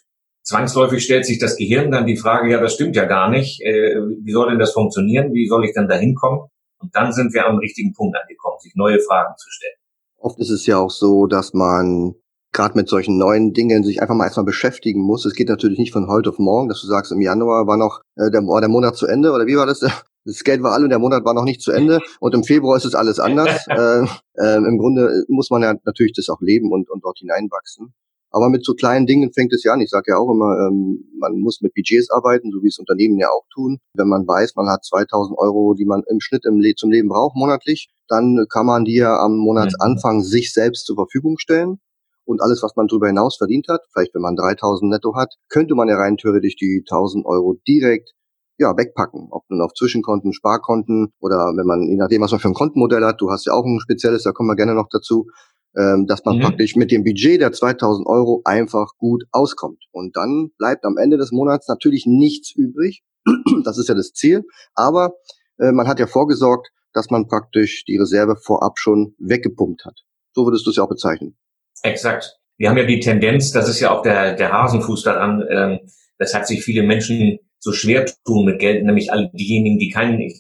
Zwangsläufig 0.43 1.03
stellt 1.03 1.27
sich 1.27 1.39
das 1.39 1.57
Gehirn 1.57 1.91
dann 1.91 2.07
die 2.07 2.17
Frage, 2.17 2.51
ja, 2.51 2.61
das 2.61 2.75
stimmt 2.75 2.95
ja 2.97 3.05
gar 3.05 3.29
nicht. 3.29 3.61
Äh, 3.63 3.97
wie 4.23 4.33
soll 4.33 4.51
denn 4.51 4.61
das 4.61 4.73
funktionieren? 4.73 5.33
Wie 5.35 5.49
soll 5.49 5.65
ich 5.65 5.75
dann 5.75 5.89
da 5.89 5.97
hinkommen? 5.97 6.49
Und 6.87 6.95
dann 6.95 7.13
sind 7.13 7.35
wir 7.35 7.45
am 7.47 7.59
richtigen 7.59 7.93
Punkt 7.93 8.17
angekommen, 8.17 8.59
sich 8.61 8.77
neue 8.77 9.01
Fragen 9.01 9.35
zu 9.37 9.51
stellen. 9.51 9.75
Oft 10.19 10.39
ist 10.39 10.51
es 10.51 10.67
ja 10.67 10.79
auch 10.79 10.91
so, 10.91 11.27
dass 11.27 11.53
man 11.53 12.15
gerade 12.53 12.77
mit 12.77 12.89
solchen 12.89 13.19
neuen 13.19 13.53
Dingen 13.53 13.83
sich 13.83 14.01
einfach 14.01 14.15
mal 14.15 14.25
erstmal 14.25 14.47
beschäftigen 14.47 15.03
muss. 15.03 15.25
Es 15.25 15.35
geht 15.35 15.49
natürlich 15.49 15.81
nicht 15.81 15.93
von 15.93 16.07
heute 16.07 16.31
auf 16.31 16.39
morgen, 16.39 16.69
dass 16.69 16.81
du 16.81 16.87
sagst, 16.87 17.11
im 17.11 17.21
Januar 17.21 17.67
war 17.67 17.77
noch 17.77 18.03
äh, 18.15 18.31
der, 18.31 18.43
war 18.43 18.61
der 18.61 18.71
Monat 18.71 18.97
zu 18.97 19.09
Ende 19.09 19.33
oder 19.33 19.47
wie 19.47 19.57
war 19.57 19.67
das? 19.67 19.81
Das 20.29 20.43
Geld 20.43 20.61
war 20.61 20.73
alle 20.73 20.83
und 20.83 20.91
der 20.91 20.99
Monat 20.99 21.25
war 21.25 21.35
noch 21.35 21.45
nicht 21.45 21.61
zu 21.61 21.71
Ende 21.71 22.01
und 22.19 22.35
im 22.35 22.43
Februar 22.43 22.77
ist 22.77 22.85
es 22.85 22.97
alles 22.97 23.21
anders. 23.21 23.65
äh, 23.69 24.03
äh, 24.35 24.57
Im 24.57 24.77
Grunde 24.77 25.25
muss 25.29 25.51
man 25.51 25.63
ja 25.63 25.75
natürlich 25.85 26.15
das 26.15 26.29
auch 26.31 26.41
leben 26.41 26.73
und, 26.73 26.91
und 26.91 27.05
dort 27.05 27.19
hineinwachsen. 27.21 27.95
Aber 28.37 28.51
mit 28.51 28.67
so 28.67 28.75
kleinen 28.75 29.07
Dingen 29.07 29.33
fängt 29.33 29.55
es 29.55 29.65
ja 29.65 29.73
an. 29.73 29.81
Ich 29.81 29.89
sage 29.89 30.11
ja 30.13 30.19
auch 30.19 30.31
immer, 30.31 30.69
ähm, 30.69 31.09
man 31.19 31.39
muss 31.39 31.63
mit 31.63 31.73
Budgets 31.73 32.11
arbeiten, 32.11 32.51
so 32.53 32.63
wie 32.63 32.69
es 32.69 32.79
Unternehmen 32.79 33.17
ja 33.19 33.31
auch 33.31 33.47
tun. 33.51 33.79
Wenn 33.95 34.09
man 34.09 34.29
weiß, 34.29 34.57
man 34.57 34.69
hat 34.69 34.85
2000 34.85 35.39
Euro, 35.39 35.73
die 35.73 35.87
man 35.87 36.03
im 36.11 36.21
Schnitt 36.21 36.45
im 36.45 36.61
Le 36.61 36.75
zum 36.75 36.91
Leben 36.91 37.09
braucht 37.09 37.35
monatlich, 37.35 37.89
dann 38.09 38.45
kann 38.51 38.67
man 38.67 38.85
die 38.85 38.97
ja 38.97 39.17
am 39.21 39.39
Monatsanfang 39.39 40.21
sich 40.21 40.53
selbst 40.53 40.85
zur 40.85 40.97
Verfügung 40.97 41.39
stellen. 41.39 41.79
Und 42.27 42.43
alles, 42.43 42.63
was 42.63 42.77
man 42.77 42.89
darüber 42.89 43.07
hinaus 43.07 43.39
verdient 43.39 43.69
hat, 43.69 43.81
vielleicht 43.91 44.15
wenn 44.15 44.21
man 44.21 44.37
3000 44.37 44.91
netto 44.91 45.17
hat, 45.17 45.33
könnte 45.49 45.75
man 45.75 45.89
ja 45.89 45.97
rein 45.97 46.19
theoretisch 46.19 46.57
die 46.57 46.85
1000 46.87 47.25
Euro 47.25 47.57
direkt 47.67 48.11
ja, 48.59 48.77
wegpacken. 48.77 49.29
Ob 49.31 49.45
nun 49.49 49.63
auf 49.63 49.73
Zwischenkonten, 49.73 50.35
Sparkonten 50.35 51.15
oder 51.21 51.55
wenn 51.57 51.67
man, 51.67 51.89
je 51.89 51.97
nachdem, 51.97 52.21
was 52.21 52.33
man 52.33 52.41
für 52.41 52.49
ein 52.49 52.55
Kontenmodell 52.55 53.05
hat, 53.05 53.19
du 53.23 53.31
hast 53.31 53.47
ja 53.47 53.55
auch 53.55 53.65
ein 53.65 53.81
spezielles, 53.81 54.25
da 54.25 54.33
kommen 54.33 54.51
wir 54.51 54.57
gerne 54.57 54.75
noch 54.75 54.89
dazu, 54.91 55.27
ähm, 55.77 56.07
dass 56.07 56.25
man 56.25 56.39
mhm. 56.39 56.43
praktisch 56.43 56.77
mit 56.77 56.91
dem 56.91 57.05
Budget 57.05 57.41
der 57.41 57.53
2000 57.53 58.07
Euro 58.07 58.41
einfach 58.45 58.97
gut 58.99 59.25
auskommt. 59.31 59.85
Und 59.93 60.17
dann 60.17 60.51
bleibt 60.59 60.85
am 60.85 60.97
Ende 60.97 61.19
des 61.19 61.33
Monats 61.33 61.69
natürlich 61.69 62.05
nichts 62.07 62.55
übrig. 62.55 63.03
das 63.65 63.79
ist 63.79 63.89
ja 63.89 63.95
das 63.95 64.13
Ziel. 64.13 64.45
Aber 64.75 65.15
äh, 65.59 65.73
man 65.73 65.87
hat 65.87 66.01
ja 66.01 66.07
vorgesorgt, 66.07 66.69
dass 66.93 67.11
man 67.11 67.29
praktisch 67.29 67.85
die 67.85 67.99
Reserve 67.99 68.37
vorab 68.37 68.79
schon 68.79 69.15
weggepumpt 69.19 69.85
hat. 69.85 70.01
So 70.33 70.47
würdest 70.47 70.67
du 70.67 70.71
es 70.71 70.77
ja 70.77 70.83
auch 70.83 70.89
bezeichnen. 70.89 71.37
Exakt. 71.83 72.39
Wir 72.57 72.71
haben 72.71 72.79
ja 72.79 72.87
die 72.87 73.01
Tendenz, 73.01 73.53
das 73.53 73.69
ist 73.69 73.81
ja 73.81 73.91
auch 73.91 74.01
der, 74.01 74.35
der 74.35 74.53
Hasenfuß 74.53 75.03
daran, 75.03 75.45
ähm, 75.51 75.81
weshalb 76.19 76.47
sich 76.47 76.65
viele 76.65 76.83
Menschen 76.83 77.39
so 77.59 77.73
schwer 77.73 78.07
tun 78.25 78.47
mit 78.47 78.59
Geld, 78.59 78.85
nämlich 78.85 79.13
alle 79.13 79.31
diejenigen, 79.35 79.79
die 79.79 79.91
keinen, 79.91 80.19
wie 80.19 80.35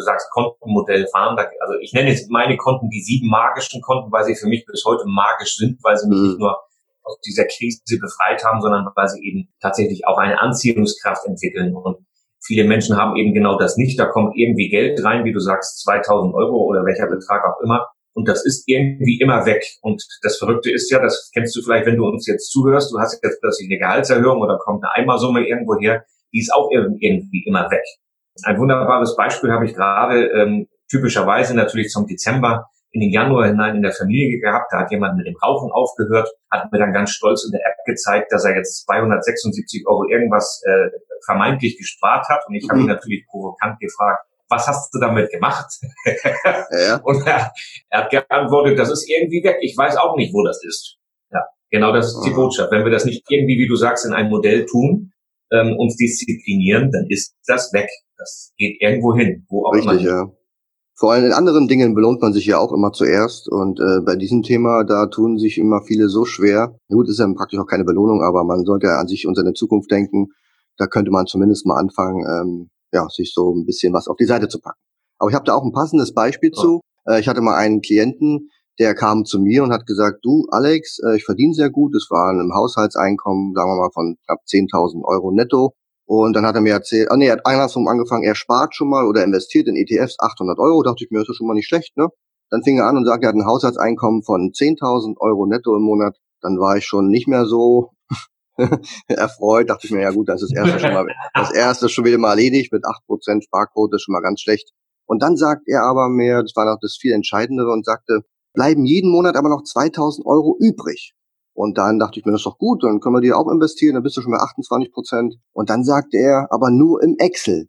du 0.00 0.04
sagst, 0.04 0.30
Kontenmodell 0.30 1.06
fahren. 1.12 1.36
Also 1.60 1.74
ich 1.80 1.92
nenne 1.92 2.10
jetzt 2.10 2.30
meine 2.30 2.56
Konten 2.56 2.88
die 2.88 3.00
sieben 3.00 3.28
magischen 3.28 3.80
Konten, 3.80 4.10
weil 4.10 4.24
sie 4.24 4.34
für 4.34 4.48
mich 4.48 4.64
bis 4.66 4.84
heute 4.84 5.04
magisch 5.06 5.56
sind, 5.56 5.78
weil 5.82 5.96
sie 5.96 6.08
mich 6.08 6.18
mhm. 6.18 6.26
nicht 6.28 6.38
nur 6.38 6.58
aus 7.02 7.20
dieser 7.20 7.44
Krise 7.44 7.80
befreit 8.00 8.44
haben, 8.44 8.60
sondern 8.60 8.86
weil 8.94 9.08
sie 9.08 9.22
eben 9.22 9.48
tatsächlich 9.60 10.06
auch 10.06 10.18
eine 10.18 10.40
Anziehungskraft 10.40 11.26
entwickeln. 11.26 11.74
Und 11.74 11.98
viele 12.44 12.64
Menschen 12.64 12.96
haben 12.96 13.16
eben 13.16 13.34
genau 13.34 13.58
das 13.58 13.76
nicht. 13.76 13.98
Da 13.98 14.06
kommt 14.06 14.36
irgendwie 14.36 14.68
Geld 14.68 15.02
rein, 15.04 15.24
wie 15.24 15.32
du 15.32 15.40
sagst, 15.40 15.82
2000 15.82 16.34
Euro 16.34 16.64
oder 16.64 16.84
welcher 16.84 17.06
Betrag 17.06 17.44
auch 17.44 17.60
immer. 17.62 17.86
Und 18.12 18.28
das 18.28 18.44
ist 18.44 18.64
irgendwie 18.66 19.20
immer 19.20 19.46
weg. 19.46 19.64
Und 19.82 20.04
das 20.22 20.36
Verrückte 20.36 20.70
ist 20.70 20.90
ja, 20.90 21.00
das 21.00 21.30
kennst 21.32 21.54
du 21.56 21.62
vielleicht, 21.62 21.86
wenn 21.86 21.96
du 21.96 22.06
uns 22.06 22.26
jetzt 22.26 22.50
zuhörst, 22.50 22.92
du 22.92 22.98
hast 22.98 23.20
jetzt 23.22 23.40
plötzlich 23.40 23.68
eine 23.70 23.78
Gehaltserhöhung 23.78 24.40
oder 24.40 24.58
kommt 24.58 24.82
eine 24.84 24.92
Eimersumme 24.94 25.46
irgendwo 25.46 25.78
her, 25.78 26.04
die 26.32 26.40
ist 26.40 26.52
auch 26.52 26.70
irgendwie 26.70 27.44
immer 27.46 27.70
weg. 27.70 27.84
Ein 28.44 28.58
wunderbares 28.58 29.16
Beispiel 29.16 29.50
habe 29.52 29.66
ich 29.66 29.74
gerade 29.74 30.26
ähm, 30.28 30.68
typischerweise 30.90 31.54
natürlich 31.54 31.88
zum 31.88 32.06
Dezember 32.06 32.66
in 32.92 33.00
den 33.00 33.10
Januar 33.10 33.46
hinein 33.46 33.76
in 33.76 33.82
der 33.82 33.92
Familie 33.92 34.40
gehabt. 34.40 34.72
Da 34.72 34.80
hat 34.80 34.90
jemand 34.90 35.16
mit 35.16 35.26
dem 35.26 35.36
Rauchen 35.36 35.70
aufgehört, 35.70 36.28
hat 36.50 36.72
mir 36.72 36.78
dann 36.78 36.92
ganz 36.92 37.10
stolz 37.10 37.44
in 37.44 37.52
der 37.52 37.60
App 37.60 37.76
gezeigt, 37.86 38.32
dass 38.32 38.44
er 38.44 38.56
jetzt 38.56 38.84
276 38.86 39.84
Euro 39.86 40.08
irgendwas 40.08 40.62
äh, 40.66 40.90
vermeintlich 41.24 41.78
gespart 41.78 42.28
hat. 42.28 42.42
Und 42.48 42.54
ich 42.54 42.68
habe 42.68 42.80
ihn 42.80 42.86
mhm. 42.86 42.92
natürlich 42.92 43.26
provokant 43.28 43.78
gefragt, 43.78 44.24
was 44.48 44.66
hast 44.66 44.92
du 44.92 44.98
damit 44.98 45.30
gemacht? 45.30 45.66
Ja. 46.72 46.96
Und 47.02 47.26
er, 47.26 47.52
er, 47.90 48.04
hat 48.04 48.10
geantwortet, 48.10 48.78
das 48.78 48.90
ist 48.90 49.08
irgendwie 49.08 49.42
weg. 49.42 49.56
Ich 49.60 49.76
weiß 49.76 49.96
auch 49.96 50.16
nicht, 50.16 50.32
wo 50.32 50.44
das 50.44 50.62
ist. 50.64 50.98
Ja, 51.32 51.44
genau 51.70 51.92
das 51.92 52.06
ist 52.06 52.22
die 52.24 52.30
Botschaft. 52.30 52.70
Wenn 52.70 52.84
wir 52.84 52.92
das 52.92 53.04
nicht 53.04 53.24
irgendwie, 53.28 53.58
wie 53.58 53.66
du 53.66 53.74
sagst, 53.74 54.06
in 54.06 54.12
ein 54.12 54.28
Modell 54.28 54.66
tun, 54.66 55.12
ähm, 55.52 55.76
uns 55.76 55.96
disziplinieren, 55.96 56.90
dann 56.92 57.06
ist 57.08 57.34
das 57.46 57.72
weg. 57.72 57.88
Das 58.20 58.52
geht 58.58 58.76
irgendwo 58.80 59.14
hin, 59.14 59.46
wo 59.48 59.64
auch 59.64 59.74
Richtig, 59.74 60.02
ja. 60.02 60.30
Vor 60.94 61.12
allem 61.12 61.24
in 61.24 61.32
anderen 61.32 61.66
Dingen 61.66 61.94
belohnt 61.94 62.20
man 62.20 62.34
sich 62.34 62.44
ja 62.44 62.58
auch 62.58 62.72
immer 62.72 62.92
zuerst. 62.92 63.48
Und 63.48 63.80
äh, 63.80 64.00
bei 64.04 64.16
diesem 64.16 64.42
Thema, 64.42 64.84
da 64.84 65.06
tun 65.06 65.38
sich 65.38 65.56
immer 65.56 65.80
viele 65.80 66.10
so 66.10 66.26
schwer. 66.26 66.76
Gut, 66.90 67.08
ist 67.08 67.18
ja 67.18 67.32
praktisch 67.32 67.58
auch 67.58 67.66
keine 67.66 67.84
Belohnung, 67.84 68.22
aber 68.22 68.44
man 68.44 68.66
sollte 68.66 68.88
ja 68.88 68.98
an 68.98 69.08
sich 69.08 69.26
und 69.26 69.34
seine 69.34 69.54
Zukunft 69.54 69.90
denken. 69.90 70.28
Da 70.76 70.86
könnte 70.86 71.10
man 71.10 71.26
zumindest 71.26 71.64
mal 71.64 71.80
anfangen, 71.80 72.26
ähm, 72.28 72.70
ja, 72.92 73.08
sich 73.08 73.32
so 73.34 73.54
ein 73.54 73.64
bisschen 73.64 73.94
was 73.94 74.08
auf 74.08 74.16
die 74.16 74.26
Seite 74.26 74.48
zu 74.48 74.60
packen. 74.60 74.78
Aber 75.18 75.30
ich 75.30 75.34
habe 75.34 75.46
da 75.46 75.54
auch 75.54 75.64
ein 75.64 75.72
passendes 75.72 76.12
Beispiel 76.12 76.50
oh. 76.54 76.60
zu. 76.60 76.80
Äh, 77.06 77.20
ich 77.20 77.28
hatte 77.28 77.40
mal 77.40 77.56
einen 77.56 77.80
Klienten, 77.80 78.50
der 78.78 78.94
kam 78.94 79.24
zu 79.24 79.38
mir 79.38 79.62
und 79.62 79.72
hat 79.72 79.86
gesagt, 79.86 80.18
du 80.22 80.46
Alex, 80.50 80.98
äh, 81.06 81.16
ich 81.16 81.24
verdiene 81.24 81.54
sehr 81.54 81.70
gut, 81.70 81.94
es 81.94 82.08
war 82.10 82.30
ein 82.30 82.52
Haushaltseinkommen, 82.54 83.54
sagen 83.54 83.70
wir 83.70 83.76
mal, 83.76 83.90
von 83.94 84.16
knapp 84.26 84.40
10.000 84.46 85.02
Euro 85.04 85.32
netto. 85.32 85.72
Und 86.10 86.34
dann 86.34 86.44
hat 86.44 86.56
er 86.56 86.60
mir 86.60 86.72
erzählt, 86.72 87.08
ah 87.12 87.16
nee, 87.16 87.28
er 87.28 87.34
hat 87.34 87.46
andersrum 87.46 87.86
angefangen, 87.86 88.24
er 88.24 88.34
spart 88.34 88.74
schon 88.74 88.90
mal 88.90 89.06
oder 89.06 89.22
investiert 89.22 89.68
in 89.68 89.76
ETFs 89.76 90.16
800 90.18 90.58
Euro, 90.58 90.82
dachte 90.82 91.04
ich 91.04 91.10
mir, 91.12 91.20
das 91.20 91.28
ist 91.28 91.36
schon 91.36 91.46
mal 91.46 91.54
nicht 91.54 91.68
schlecht, 91.68 91.96
ne? 91.96 92.08
Dann 92.50 92.64
fing 92.64 92.78
er 92.78 92.86
an 92.86 92.96
und 92.96 93.04
sagte, 93.04 93.26
er 93.26 93.28
hat 93.28 93.36
ein 93.36 93.46
Haushaltseinkommen 93.46 94.24
von 94.24 94.50
10.000 94.50 95.18
Euro 95.20 95.46
netto 95.46 95.76
im 95.76 95.82
Monat. 95.82 96.16
Dann 96.40 96.58
war 96.58 96.76
ich 96.76 96.84
schon 96.84 97.10
nicht 97.10 97.28
mehr 97.28 97.46
so 97.46 97.90
erfreut, 99.06 99.70
dachte 99.70 99.86
ich 99.86 99.92
mir, 99.92 100.02
ja 100.02 100.10
gut, 100.10 100.28
das 100.28 100.42
ist 100.42 100.52
das 100.52 100.66
erste 100.66 100.80
schon 100.80 100.94
mal, 100.94 101.06
das 101.32 101.52
erste 101.52 101.88
schon 101.88 102.04
wieder 102.04 102.18
mal 102.18 102.30
erledigt, 102.30 102.72
mit 102.72 102.82
8% 102.84 103.44
Sparquote 103.44 103.94
ist 103.94 104.02
schon 104.02 104.12
mal 104.12 104.20
ganz 104.20 104.40
schlecht. 104.40 104.72
Und 105.06 105.22
dann 105.22 105.36
sagt 105.36 105.68
er 105.68 105.84
aber 105.84 106.08
mehr, 106.08 106.42
das 106.42 106.56
war 106.56 106.64
noch 106.64 106.80
das 106.82 106.96
viel 107.00 107.12
Entscheidendere 107.12 107.70
und 107.70 107.84
sagte, 107.84 108.22
bleiben 108.52 108.84
jeden 108.84 109.12
Monat 109.12 109.36
aber 109.36 109.48
noch 109.48 109.62
2000 109.62 110.26
Euro 110.26 110.56
übrig. 110.58 111.12
Und 111.52 111.78
dann 111.78 111.98
dachte 111.98 112.18
ich 112.18 112.24
mir, 112.24 112.32
das 112.32 112.40
ist 112.40 112.46
doch 112.46 112.58
gut, 112.58 112.84
dann 112.84 113.00
können 113.00 113.16
wir 113.16 113.20
die 113.20 113.32
auch 113.32 113.50
investieren, 113.50 113.94
dann 113.94 114.02
bist 114.02 114.16
du 114.16 114.22
schon 114.22 114.32
bei 114.32 114.38
28 114.38 114.92
Prozent. 114.92 115.34
Und 115.52 115.70
dann 115.70 115.84
sagte 115.84 116.16
er, 116.16 116.48
aber 116.50 116.70
nur 116.70 117.02
im 117.02 117.16
Excel. 117.18 117.68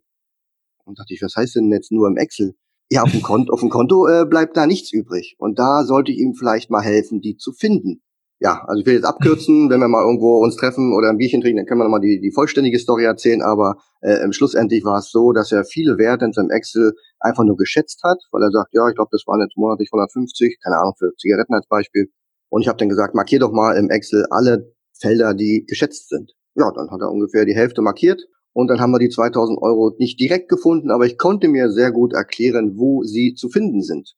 Und 0.84 0.98
dachte 0.98 1.14
ich, 1.14 1.22
was 1.22 1.36
heißt 1.36 1.56
denn 1.56 1.70
jetzt 1.70 1.92
nur 1.92 2.08
im 2.08 2.16
Excel? 2.16 2.54
Ja, 2.90 3.02
auf 3.02 3.10
dem 3.10 3.22
Konto, 3.22 3.52
auf 3.52 3.60
dem 3.60 3.70
Konto 3.70 4.06
äh, 4.06 4.24
bleibt 4.26 4.56
da 4.56 4.66
nichts 4.66 4.92
übrig. 4.92 5.36
Und 5.38 5.58
da 5.58 5.84
sollte 5.84 6.12
ich 6.12 6.18
ihm 6.18 6.34
vielleicht 6.34 6.70
mal 6.70 6.82
helfen, 6.82 7.20
die 7.20 7.36
zu 7.36 7.52
finden. 7.52 8.02
Ja, 8.38 8.64
also 8.66 8.80
ich 8.80 8.86
will 8.86 8.94
jetzt 8.94 9.04
abkürzen, 9.04 9.70
wenn 9.70 9.78
wir 9.78 9.86
mal 9.86 10.02
irgendwo 10.02 10.42
uns 10.42 10.56
treffen 10.56 10.92
oder 10.92 11.10
ein 11.10 11.16
Bierchen 11.16 11.40
trinken, 11.40 11.58
dann 11.58 11.66
können 11.66 11.78
wir 11.78 11.84
nochmal 11.84 12.00
die, 12.00 12.20
die 12.20 12.32
vollständige 12.32 12.80
Story 12.80 13.04
erzählen. 13.04 13.40
Aber 13.40 13.76
äh, 14.00 14.22
im 14.24 14.32
Schlussendlich 14.32 14.84
war 14.84 14.98
es 14.98 15.10
so, 15.10 15.32
dass 15.32 15.52
er 15.52 15.64
viele 15.64 15.96
Werte 15.96 16.24
in 16.24 16.32
seinem 16.32 16.50
Excel 16.50 16.92
einfach 17.20 17.44
nur 17.44 17.56
geschätzt 17.56 18.00
hat, 18.02 18.18
weil 18.32 18.42
er 18.42 18.50
sagt, 18.50 18.74
ja, 18.74 18.88
ich 18.88 18.96
glaube, 18.96 19.10
das 19.12 19.22
waren 19.28 19.40
jetzt 19.40 19.56
monatlich 19.56 19.90
150, 19.92 20.58
keine 20.60 20.78
Ahnung, 20.78 20.94
für 20.98 21.14
Zigaretten 21.16 21.54
als 21.54 21.68
Beispiel. 21.68 22.10
Und 22.52 22.60
ich 22.60 22.68
habe 22.68 22.76
dann 22.76 22.90
gesagt, 22.90 23.14
markier 23.14 23.38
doch 23.38 23.50
mal 23.50 23.78
im 23.78 23.88
Excel 23.88 24.26
alle 24.28 24.74
Felder, 24.92 25.32
die 25.32 25.64
geschätzt 25.66 26.10
sind. 26.10 26.32
Ja, 26.54 26.70
dann 26.70 26.90
hat 26.90 27.00
er 27.00 27.10
ungefähr 27.10 27.46
die 27.46 27.54
Hälfte 27.54 27.80
markiert. 27.80 28.20
Und 28.52 28.68
dann 28.68 28.78
haben 28.78 28.90
wir 28.90 28.98
die 28.98 29.08
2000 29.08 29.58
Euro 29.62 29.94
nicht 29.96 30.20
direkt 30.20 30.50
gefunden, 30.50 30.90
aber 30.90 31.06
ich 31.06 31.16
konnte 31.16 31.48
mir 31.48 31.70
sehr 31.70 31.92
gut 31.92 32.12
erklären, 32.12 32.76
wo 32.76 33.04
sie 33.04 33.32
zu 33.32 33.48
finden 33.48 33.80
sind. 33.80 34.16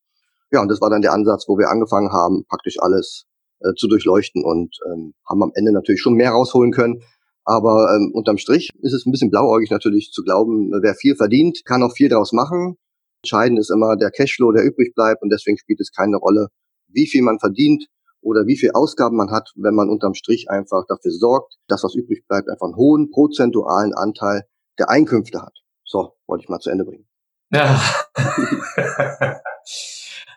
Ja, 0.50 0.60
und 0.62 0.68
das 0.68 0.80
war 0.80 0.90
dann 0.90 1.00
der 1.00 1.12
Ansatz, 1.12 1.44
wo 1.46 1.58
wir 1.58 1.70
angefangen 1.70 2.10
haben, 2.10 2.44
praktisch 2.48 2.74
alles 2.80 3.26
äh, 3.60 3.72
zu 3.76 3.86
durchleuchten 3.86 4.44
und 4.44 4.76
ähm, 4.92 5.14
haben 5.28 5.44
am 5.44 5.52
Ende 5.54 5.70
natürlich 5.70 6.00
schon 6.00 6.14
mehr 6.14 6.32
rausholen 6.32 6.72
können. 6.72 7.02
Aber 7.44 7.94
ähm, 7.94 8.10
unterm 8.14 8.38
Strich 8.38 8.70
ist 8.82 8.94
es 8.94 9.06
ein 9.06 9.12
bisschen 9.12 9.30
blauäugig 9.30 9.70
natürlich 9.70 10.10
zu 10.10 10.24
glauben, 10.24 10.72
wer 10.82 10.96
viel 10.96 11.14
verdient, 11.14 11.60
kann 11.64 11.84
auch 11.84 11.92
viel 11.92 12.08
daraus 12.08 12.32
machen. 12.32 12.78
Entscheidend 13.22 13.60
ist 13.60 13.70
immer 13.70 13.96
der 13.96 14.10
Cashflow, 14.10 14.50
der 14.50 14.64
übrig 14.64 14.92
bleibt 14.96 15.22
und 15.22 15.30
deswegen 15.30 15.56
spielt 15.56 15.78
es 15.78 15.92
keine 15.92 16.16
Rolle, 16.16 16.48
wie 16.88 17.06
viel 17.06 17.22
man 17.22 17.38
verdient 17.38 17.86
oder 18.24 18.46
wie 18.46 18.56
viel 18.56 18.70
Ausgaben 18.72 19.16
man 19.16 19.30
hat, 19.30 19.52
wenn 19.56 19.74
man 19.74 19.88
unterm 19.88 20.14
Strich 20.14 20.50
einfach 20.50 20.84
dafür 20.88 21.12
sorgt, 21.12 21.56
dass 21.68 21.84
was 21.84 21.94
übrig 21.94 22.26
bleibt, 22.26 22.48
einfach 22.48 22.66
einen 22.66 22.76
hohen 22.76 23.10
prozentualen 23.10 23.94
Anteil 23.94 24.44
der 24.78 24.90
Einkünfte 24.90 25.40
hat. 25.40 25.54
So, 25.84 26.14
wollte 26.26 26.42
ich 26.42 26.48
mal 26.48 26.58
zu 26.58 26.70
Ende 26.70 26.84
bringen. 26.84 27.06
Ja. 27.52 27.80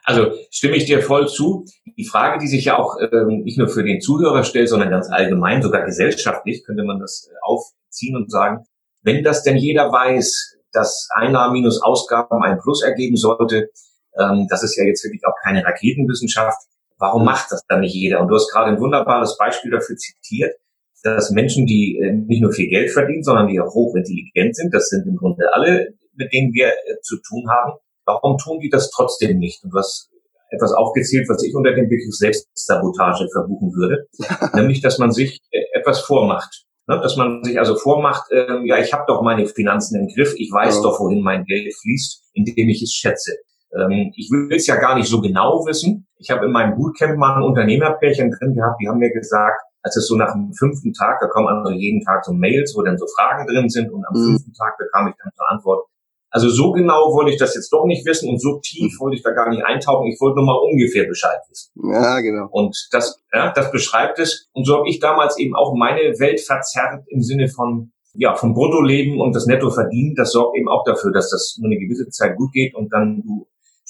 Also 0.08 0.32
stimme 0.52 0.78
ich 0.78 0.86
dir 0.86 1.02
voll 1.02 1.28
zu. 1.28 1.66
Die 1.98 2.08
Frage, 2.08 2.40
die 2.40 2.48
sich 2.48 2.64
ja 2.64 2.80
auch 2.80 2.96
ähm, 3.02 3.42
nicht 3.44 3.58
nur 3.58 3.68
für 3.68 3.84
den 3.84 4.00
Zuhörer 4.00 4.46
stellt, 4.46 4.70
sondern 4.70 4.90
ganz 4.90 5.10
allgemein, 5.12 5.62
sogar 5.62 5.84
gesellschaftlich, 5.84 6.64
könnte 6.64 6.86
man 6.86 7.02
das 7.02 7.28
äh, 7.30 7.36
aufziehen 7.42 8.16
und 8.16 8.32
sagen, 8.32 8.64
wenn 9.02 9.22
das 9.22 9.44
denn 9.44 9.58
jeder 9.58 9.92
weiß, 9.92 10.60
dass 10.72 11.10
Einnahmen 11.14 11.52
minus 11.52 11.82
Ausgaben 11.82 12.42
ein 12.42 12.58
Plus 12.58 12.84
ergeben 12.84 13.18
sollte, 13.18 13.70
ähm, 14.18 14.48
das 14.50 14.64
ist 14.64 14.78
ja 14.78 14.86
jetzt 14.86 15.04
wirklich 15.04 15.24
auch 15.28 15.36
keine 15.44 15.66
Raketenwissenschaft, 15.66 16.58
warum 16.98 17.26
macht 17.26 17.52
das 17.52 17.62
dann 17.68 17.82
nicht 17.82 17.96
jeder? 17.96 18.22
Und 18.22 18.28
du 18.28 18.36
hast 18.36 18.52
gerade 18.52 18.72
ein 18.72 18.80
wunderbares 18.80 19.38
Beispiel 19.38 19.72
dafür 19.72 19.96
zitiert, 19.96 20.56
dass 21.04 21.32
Menschen, 21.32 21.66
die 21.66 22.00
äh, 22.02 22.12
nicht 22.12 22.42
nur 22.42 22.52
viel 22.52 22.70
Geld 22.70 22.92
verdienen, 22.92 23.24
sondern 23.24 23.48
die 23.48 23.60
auch 23.60 23.74
hochintelligent 23.74 24.56
sind, 24.56 24.74
das 24.74 24.90
sind 24.90 25.08
im 25.08 25.16
Grunde 25.16 25.46
alle, 25.54 25.94
mit 26.16 26.34
denen 26.34 26.54
wir 26.54 26.68
äh, 26.68 27.00
zu 27.02 27.18
tun 27.22 27.48
haben, 27.50 27.74
Warum 28.08 28.38
tun 28.38 28.60
die 28.60 28.70
das 28.70 28.90
trotzdem 28.90 29.38
nicht? 29.38 29.64
Und 29.66 29.74
was 29.74 30.10
etwas 30.50 30.72
aufgezählt, 30.72 31.28
was 31.28 31.44
ich 31.44 31.54
unter 31.54 31.74
dem 31.74 31.90
Begriff 31.90 32.16
Selbstsabotage 32.16 33.28
verbuchen 33.34 33.74
würde, 33.74 34.08
nämlich, 34.56 34.82
dass 34.82 34.98
man 34.98 35.12
sich 35.12 35.40
äh, 35.52 35.60
etwas 35.74 36.00
vormacht. 36.00 36.64
Ne? 36.88 37.02
Dass 37.02 37.18
man 37.18 37.44
sich 37.44 37.60
also 37.60 37.76
vormacht, 37.76 38.32
äh, 38.32 38.66
ja, 38.66 38.78
ich 38.78 38.94
habe 38.94 39.04
doch 39.08 39.22
meine 39.22 39.46
Finanzen 39.46 40.00
im 40.00 40.08
Griff, 40.08 40.34
ich 40.38 40.50
weiß 40.50 40.78
ja. 40.78 40.82
doch, 40.84 41.02
wohin 41.02 41.22
mein 41.22 41.44
Geld 41.44 41.74
fließt, 41.82 42.32
indem 42.34 42.70
ich 42.70 42.82
es 42.82 42.94
schätze. 42.94 43.36
Ähm, 43.74 44.12
ich 44.16 44.30
will 44.32 44.56
es 44.56 44.68
ja 44.68 44.76
gar 44.76 44.96
nicht 44.96 45.08
so 45.08 45.22
genau 45.22 45.66
wissen. 45.66 46.08
Ich 46.18 46.30
habe 46.30 46.46
in 46.46 46.52
meinem 46.52 46.76
Bootcamp 46.76 47.18
mal 47.18 47.38
ein 47.38 47.44
Unternehmerpärchen 47.44 48.32
drin 48.32 48.56
gehabt, 48.56 48.80
die 48.82 48.88
haben 48.88 49.00
mir 49.00 49.12
gesagt, 49.12 49.62
als 49.84 49.96
es 49.96 50.08
so 50.08 50.16
nach 50.16 50.34
dem 50.34 50.52
fünften 50.54 50.94
Tag, 50.94 51.20
da 51.22 51.28
kommen 51.28 51.48
also 51.48 51.72
jeden 51.72 52.02
Tag 52.02 52.26
so 52.26 52.34
Mails, 52.34 52.74
wo 52.76 52.82
dann 52.82 52.98
so 52.98 53.06
Fragen 53.18 53.46
drin 53.48 53.70
sind 53.70 53.92
und 53.92 54.04
am 54.06 54.20
mhm. 54.20 54.26
fünften 54.26 54.54
Tag 54.54 54.78
bekam 54.78 55.08
ich 55.08 55.16
dann 55.22 55.32
zur 55.36 55.50
Antwort, 55.50 55.86
also 56.30 56.50
so 56.50 56.72
genau 56.72 57.14
wollte 57.14 57.32
ich 57.32 57.38
das 57.38 57.56
jetzt 57.56 57.72
doch 57.72 57.86
nicht 57.86 58.06
wissen 58.06 58.30
und 58.30 58.42
so 58.42 58.60
tief 58.60 58.92
hm. 58.92 59.00
wollte 59.00 59.18
ich 59.18 59.24
da 59.24 59.32
gar 59.32 59.50
nicht 59.50 59.64
eintauchen. 59.66 60.08
Ich 60.08 60.20
wollte 60.20 60.36
nur 60.36 60.46
mal 60.46 60.60
ungefähr 60.60 61.06
Bescheid 61.06 61.40
wissen. 61.50 61.72
Ja, 61.92 62.20
genau. 62.20 62.48
Und 62.52 62.76
das, 62.92 63.24
ja, 63.34 63.52
das 63.54 63.72
beschreibt 63.72 64.20
es. 64.20 64.50
Und 64.54 64.66
so 64.66 64.78
habe 64.78 64.90
ich 64.90 65.00
damals 65.00 65.40
eben 65.40 65.56
auch 65.56 65.74
meine 65.76 66.20
Welt 66.20 66.42
verzerrt 66.42 67.06
im 67.08 67.22
Sinne 67.22 67.48
von, 67.48 67.92
ja, 68.14 68.36
vom 68.36 68.54
Bruttoleben 68.54 69.22
und 69.22 69.36
das 69.36 69.46
Nettoverdienen. 69.46 70.16
Das 70.16 70.32
sorgt 70.32 70.58
eben 70.58 70.68
auch 70.68 70.84
dafür, 70.86 71.12
dass 71.12 71.30
das 71.30 71.58
nur 71.62 71.72
eine 71.72 71.80
gewisse 71.80 72.10
Zeit 72.10 72.36
gut 72.36 72.52
geht 72.52 72.76
und 72.76 72.92
dann 72.92 73.24
du 73.26 73.48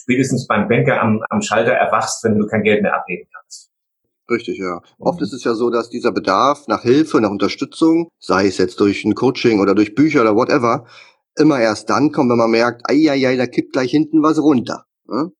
spätestens 0.07 0.47
beim 0.47 0.69
Banker 0.69 1.01
am, 1.01 1.21
am 1.29 1.41
Schalter 1.41 1.73
erwachst, 1.73 2.23
wenn 2.23 2.37
du 2.37 2.47
kein 2.47 2.63
Geld 2.63 2.81
mehr 2.81 2.95
abheben 2.95 3.27
kannst. 3.33 3.69
Richtig, 4.29 4.57
ja. 4.57 4.81
Oft 4.99 5.21
ist 5.21 5.33
es 5.33 5.43
ja 5.43 5.53
so, 5.53 5.69
dass 5.69 5.89
dieser 5.89 6.13
Bedarf 6.13 6.67
nach 6.67 6.81
Hilfe, 6.81 7.19
nach 7.19 7.29
Unterstützung, 7.29 8.09
sei 8.17 8.47
es 8.47 8.57
jetzt 8.57 8.79
durch 8.79 9.03
ein 9.03 9.15
Coaching 9.15 9.59
oder 9.59 9.75
durch 9.75 9.95
Bücher 9.95 10.21
oder 10.21 10.35
whatever, 10.35 10.85
immer 11.37 11.59
erst 11.59 11.89
dann 11.89 12.11
kommt, 12.11 12.29
wenn 12.29 12.37
man 12.37 12.51
merkt, 12.51 12.89
ei, 12.89 13.09
ei, 13.09 13.27
ei, 13.27 13.35
da 13.35 13.47
kippt 13.47 13.73
gleich 13.73 13.91
hinten 13.91 14.23
was 14.23 14.41
runter. 14.41 14.85
Ne? 15.07 15.31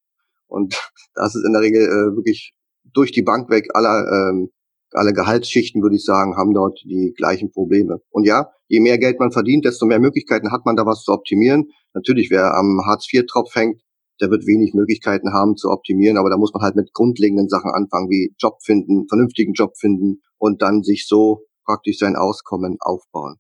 Und 0.48 0.76
das 1.16 1.36
ist 1.36 1.46
in 1.46 1.54
der 1.54 1.62
Regel 1.62 1.84
äh, 1.84 2.16
wirklich 2.16 2.54
durch 2.94 3.12
die 3.12 3.24
Bank 3.24 3.50
weg 3.50 3.70
aller 3.74 4.06
ähm, 4.12 4.50
alle 4.94 5.12
Gehaltsschichten, 5.12 5.82
würde 5.82 5.98
ich 5.98 6.06
sagen, 6.06 6.38
haben 6.38 6.54
dort 6.54 6.80
die 6.86 7.14
gleichen 7.16 7.52
Probleme. 7.52 8.00
Und 8.10 8.26
ja, 8.26 8.50
je 8.68 8.80
mehr 8.80 8.98
Geld 8.98 9.20
man 9.20 9.32
verdient, 9.32 9.66
desto 9.66 9.86
mehr 9.86 10.00
Möglichkeiten 10.00 10.52
hat 10.52 10.66
man 10.66 10.78
da 10.78 10.86
was 10.86 11.04
zu 11.04 11.12
optimieren. 11.12 11.72
Natürlich, 11.94 12.32
wer 12.32 12.56
am 12.56 12.82
Hartz-IV-Tropf 12.86 13.54
hängt, 13.54 13.82
der 14.22 14.30
wird 14.30 14.46
wenig 14.46 14.74
Möglichkeiten 14.74 15.34
haben 15.34 15.56
zu 15.56 15.70
optimieren, 15.70 16.18
aber 16.18 16.30
da 16.30 16.38
muss 16.38 16.54
man 16.54 16.64
halt 16.64 16.76
mit 16.76 16.94
grundlegenden 16.94 17.50
Sachen 17.50 17.72
anfangen, 17.72 18.10
wie 18.10 18.34
Job 18.38 18.58
finden, 18.64 19.08
vernünftigen 19.08 19.54
Job 19.54 19.78
finden 19.78 20.22
und 20.38 20.62
dann 20.62 20.84
sich 20.84 21.08
so 21.08 21.44
praktisch 21.66 22.00
sein 22.00 22.16
Auskommen 22.16 22.78
aufbauen. 22.80 23.38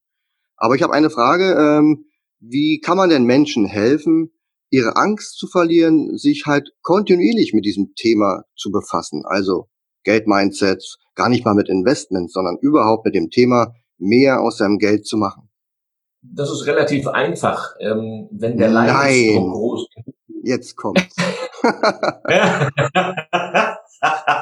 Aber 0.57 0.75
ich 0.75 0.83
habe 0.83 0.93
eine 0.93 1.09
Frage, 1.09 1.55
ähm, 1.59 2.05
wie 2.39 2.79
kann 2.79 2.97
man 2.97 3.09
denn 3.09 3.23
Menschen 3.23 3.65
helfen, 3.65 4.31
ihre 4.69 4.95
Angst 4.95 5.37
zu 5.37 5.47
verlieren, 5.47 6.17
sich 6.17 6.45
halt 6.45 6.71
kontinuierlich 6.81 7.53
mit 7.53 7.65
diesem 7.65 7.93
Thema 7.95 8.43
zu 8.55 8.71
befassen? 8.71 9.23
Also 9.25 9.69
Geldmindsets, 10.03 10.97
gar 11.15 11.29
nicht 11.29 11.45
mal 11.45 11.55
mit 11.55 11.69
Investments, 11.69 12.33
sondern 12.33 12.57
überhaupt 12.61 13.05
mit 13.05 13.15
dem 13.15 13.29
Thema, 13.29 13.73
mehr 13.97 14.41
aus 14.41 14.57
seinem 14.57 14.77
Geld 14.77 15.05
zu 15.05 15.17
machen. 15.17 15.49
Das 16.21 16.51
ist 16.51 16.65
relativ 16.65 17.07
einfach, 17.07 17.75
ähm, 17.79 18.27
wenn 18.31 18.57
der 18.57 18.69
Leidensdruck 18.69 19.53
groß 19.53 19.87
ist. 20.05 20.16
Jetzt 20.47 20.77
kommt's. 20.77 21.13
das 21.63 21.73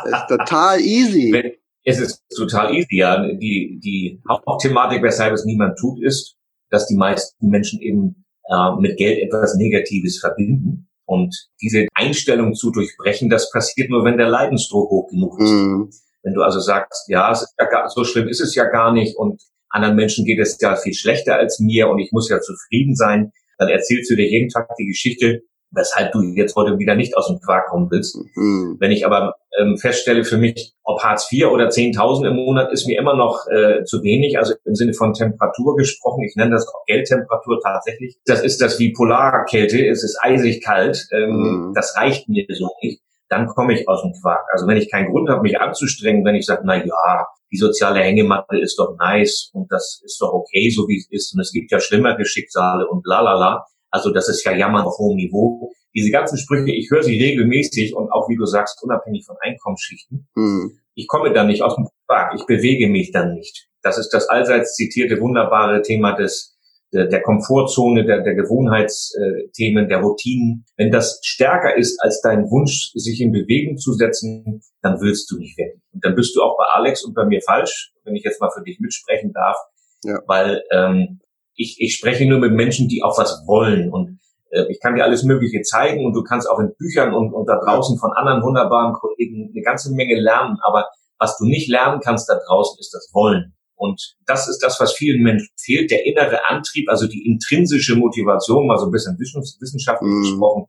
ist 0.05 0.27
total 0.27 0.79
easy. 0.79 1.57
Es 1.83 1.99
ist 1.99 2.23
total 2.35 2.75
easy, 2.75 2.97
ja. 2.97 3.25
Die, 3.27 3.79
die 3.83 4.21
Hauptthematik, 4.29 5.01
weshalb 5.01 5.33
es 5.33 5.45
niemand 5.45 5.79
tut, 5.79 6.03
ist, 6.03 6.37
dass 6.69 6.85
die 6.85 6.95
meisten 6.95 7.49
Menschen 7.49 7.81
eben 7.81 8.25
äh, 8.49 8.75
mit 8.79 8.97
Geld 8.97 9.17
etwas 9.17 9.55
Negatives 9.55 10.19
verbinden. 10.19 10.89
Und 11.05 11.35
diese 11.59 11.87
Einstellung 11.95 12.53
zu 12.53 12.69
durchbrechen, 12.71 13.29
das 13.29 13.49
passiert 13.49 13.89
nur, 13.89 14.05
wenn 14.05 14.17
der 14.17 14.29
Leidensdruck 14.29 14.91
hoch 14.91 15.07
genug 15.09 15.39
ist. 15.39 15.49
Mhm. 15.49 15.89
Wenn 16.21 16.33
du 16.35 16.43
also 16.43 16.59
sagst, 16.59 17.07
ja, 17.07 17.31
es 17.31 17.41
ist 17.41 17.55
ja 17.59 17.65
gar, 17.65 17.89
so 17.89 18.03
schlimm 18.03 18.27
ist 18.27 18.41
es 18.41 18.53
ja 18.53 18.65
gar 18.65 18.93
nicht 18.93 19.15
und 19.15 19.41
anderen 19.69 19.95
Menschen 19.95 20.23
geht 20.25 20.39
es 20.39 20.59
ja 20.61 20.75
viel 20.75 20.93
schlechter 20.93 21.35
als 21.35 21.59
mir 21.59 21.89
und 21.89 21.97
ich 21.97 22.11
muss 22.11 22.29
ja 22.29 22.39
zufrieden 22.41 22.95
sein, 22.95 23.31
dann 23.57 23.69
erzählst 23.69 24.09
du 24.11 24.15
dir 24.15 24.29
jeden 24.29 24.49
Tag 24.49 24.67
die 24.77 24.87
Geschichte, 24.87 25.41
weshalb 25.75 26.11
du 26.11 26.21
jetzt 26.21 26.55
heute 26.55 26.79
wieder 26.79 26.95
nicht 26.95 27.15
aus 27.17 27.27
dem 27.27 27.39
Quark 27.39 27.67
kommen 27.67 27.89
willst. 27.91 28.17
Mhm. 28.35 28.77
Wenn 28.79 28.91
ich 28.91 29.05
aber 29.05 29.35
ähm, 29.59 29.77
feststelle 29.77 30.23
für 30.23 30.37
mich, 30.37 30.73
ob 30.83 31.01
Hartz 31.03 31.31
IV 31.31 31.47
oder 31.47 31.67
10.000 31.67 32.27
im 32.27 32.35
Monat 32.35 32.71
ist 32.71 32.87
mir 32.87 32.99
immer 32.99 33.15
noch 33.15 33.45
äh, 33.47 33.83
zu 33.83 34.03
wenig, 34.03 34.37
also 34.37 34.53
im 34.65 34.75
Sinne 34.75 34.93
von 34.93 35.13
Temperatur 35.13 35.75
gesprochen, 35.75 36.23
ich 36.23 36.35
nenne 36.35 36.51
das 36.51 36.67
auch 36.67 36.85
Geldtemperatur 36.85 37.59
tatsächlich. 37.63 38.17
Das 38.25 38.43
ist 38.43 38.61
das 38.61 38.79
wie 38.79 38.93
Polarkälte, 38.93 39.85
es 39.85 40.03
ist 40.03 40.17
eisig 40.21 40.63
kalt, 40.63 41.07
ähm, 41.11 41.29
mhm. 41.29 41.73
das 41.73 41.95
reicht 41.97 42.29
mir 42.29 42.45
so 42.49 42.69
nicht. 42.81 43.01
Dann 43.29 43.47
komme 43.47 43.73
ich 43.73 43.89
aus 43.89 44.03
dem 44.03 44.13
Quark. 44.21 44.45
Also 44.51 44.67
wenn 44.67 44.77
ich 44.77 44.91
keinen 44.91 45.11
Grund 45.11 45.29
habe, 45.29 45.41
mich 45.41 45.59
anzustrengen, 45.59 46.23
wenn 46.25 46.35
ich 46.35 46.45
sage, 46.45 46.61
na 46.63 46.75
ja, 46.75 47.25
die 47.51 47.57
soziale 47.57 48.01
Hängematte 48.01 48.57
ist 48.57 48.77
doch 48.77 48.95
nice 48.97 49.49
und 49.53 49.71
das 49.71 50.01
ist 50.03 50.21
doch 50.21 50.33
okay, 50.33 50.69
so 50.69 50.87
wie 50.87 50.97
es 50.97 51.07
ist 51.09 51.33
und 51.33 51.41
es 51.41 51.51
gibt 51.51 51.71
ja 51.71 51.79
schlimmere 51.79 52.25
Schicksale 52.25 52.87
und 52.87 53.05
la 53.05 53.21
la 53.21 53.33
la, 53.33 53.65
also 53.89 54.11
das 54.11 54.29
ist 54.29 54.43
ja 54.45 54.55
Jammern 54.55 54.85
auf 54.85 54.97
hohem 54.97 55.17
Niveau. 55.17 55.71
Diese 55.93 56.11
ganzen 56.11 56.37
Sprüche, 56.37 56.73
ich 56.73 56.89
höre 56.91 57.03
sie 57.03 57.21
regelmäßig 57.21 57.95
und 57.95 58.11
auch, 58.11 58.27
wie 58.27 58.35
du 58.35 58.45
sagst, 58.45 58.83
unabhängig 58.83 59.25
von 59.25 59.37
Einkommensschichten. 59.39 60.27
Mhm. 60.35 60.79
Ich 60.93 61.07
komme 61.07 61.33
da 61.33 61.43
nicht 61.43 61.61
aus 61.61 61.75
dem 61.75 61.87
Quark, 62.07 62.33
ich 62.35 62.45
bewege 62.45 62.87
mich 62.87 63.11
dann 63.11 63.33
nicht. 63.33 63.67
Das 63.81 63.97
ist 63.97 64.09
das 64.09 64.27
allseits 64.27 64.75
zitierte 64.75 65.19
wunderbare 65.21 65.81
Thema 65.81 66.13
des 66.13 66.55
der, 66.95 67.07
der 67.07 67.21
Komfortzone, 67.21 68.05
der, 68.05 68.21
der 68.21 68.35
Gewohnheitsthemen, 68.35 69.89
der 69.89 69.99
Routinen. 69.99 70.65
Wenn 70.77 70.91
das 70.91 71.19
stärker 71.23 71.75
ist 71.75 72.01
als 72.01 72.21
dein 72.21 72.49
Wunsch, 72.49 72.91
sich 72.93 73.19
in 73.19 73.31
Bewegung 73.31 73.77
zu 73.77 73.93
setzen, 73.93 74.61
dann 74.81 75.01
willst 75.01 75.29
du 75.29 75.37
nicht 75.37 75.57
weg. 75.57 75.75
Und 75.93 76.05
dann 76.05 76.15
bist 76.15 76.35
du 76.35 76.41
auch 76.41 76.57
bei 76.57 76.63
Alex 76.73 77.03
und 77.03 77.13
bei 77.13 77.25
mir 77.25 77.41
falsch, 77.41 77.91
wenn 78.05 78.15
ich 78.15 78.23
jetzt 78.23 78.39
mal 78.39 78.49
für 78.49 78.63
dich 78.63 78.79
mitsprechen 78.79 79.33
darf. 79.33 79.57
Ja. 80.03 80.19
Weil 80.27 80.63
ähm, 80.71 81.19
ich, 81.55 81.77
ich 81.79 81.95
spreche 81.95 82.25
nur 82.27 82.39
mit 82.39 82.53
Menschen, 82.53 82.87
die 82.87 83.03
auch 83.03 83.17
was 83.17 83.43
wollen 83.47 83.91
und 83.91 84.19
äh, 84.51 84.65
ich 84.69 84.79
kann 84.79 84.95
dir 84.95 85.03
alles 85.03 85.23
Mögliche 85.23 85.61
zeigen 85.61 86.05
und 86.05 86.13
du 86.13 86.23
kannst 86.23 86.49
auch 86.49 86.59
in 86.59 86.73
Büchern 86.77 87.13
und, 87.13 87.33
und 87.33 87.47
da 87.47 87.59
draußen 87.59 87.97
von 87.97 88.11
anderen 88.13 88.43
wunderbaren 88.43 88.93
Kollegen 88.93 89.51
eine 89.53 89.63
ganze 89.63 89.93
Menge 89.93 90.19
lernen, 90.19 90.57
aber 90.63 90.85
was 91.19 91.37
du 91.37 91.45
nicht 91.45 91.69
lernen 91.69 92.01
kannst 92.03 92.29
da 92.29 92.37
draußen, 92.47 92.77
ist 92.79 92.93
das 92.93 93.09
Wollen. 93.13 93.53
Und 93.77 94.15
das 94.25 94.47
ist 94.47 94.59
das, 94.59 94.79
was 94.79 94.93
vielen 94.93 95.21
Menschen 95.21 95.49
fehlt, 95.59 95.91
der 95.91 96.05
innere 96.05 96.45
Antrieb, 96.47 96.89
also 96.89 97.07
die 97.07 97.25
intrinsische 97.25 97.95
Motivation, 97.95 98.67
mal 98.67 98.77
so 98.77 98.85
ein 98.85 98.91
bisschen 98.91 99.17
wissenschaftlich 99.19 100.09
mhm. 100.09 100.21
gesprochen. 100.21 100.65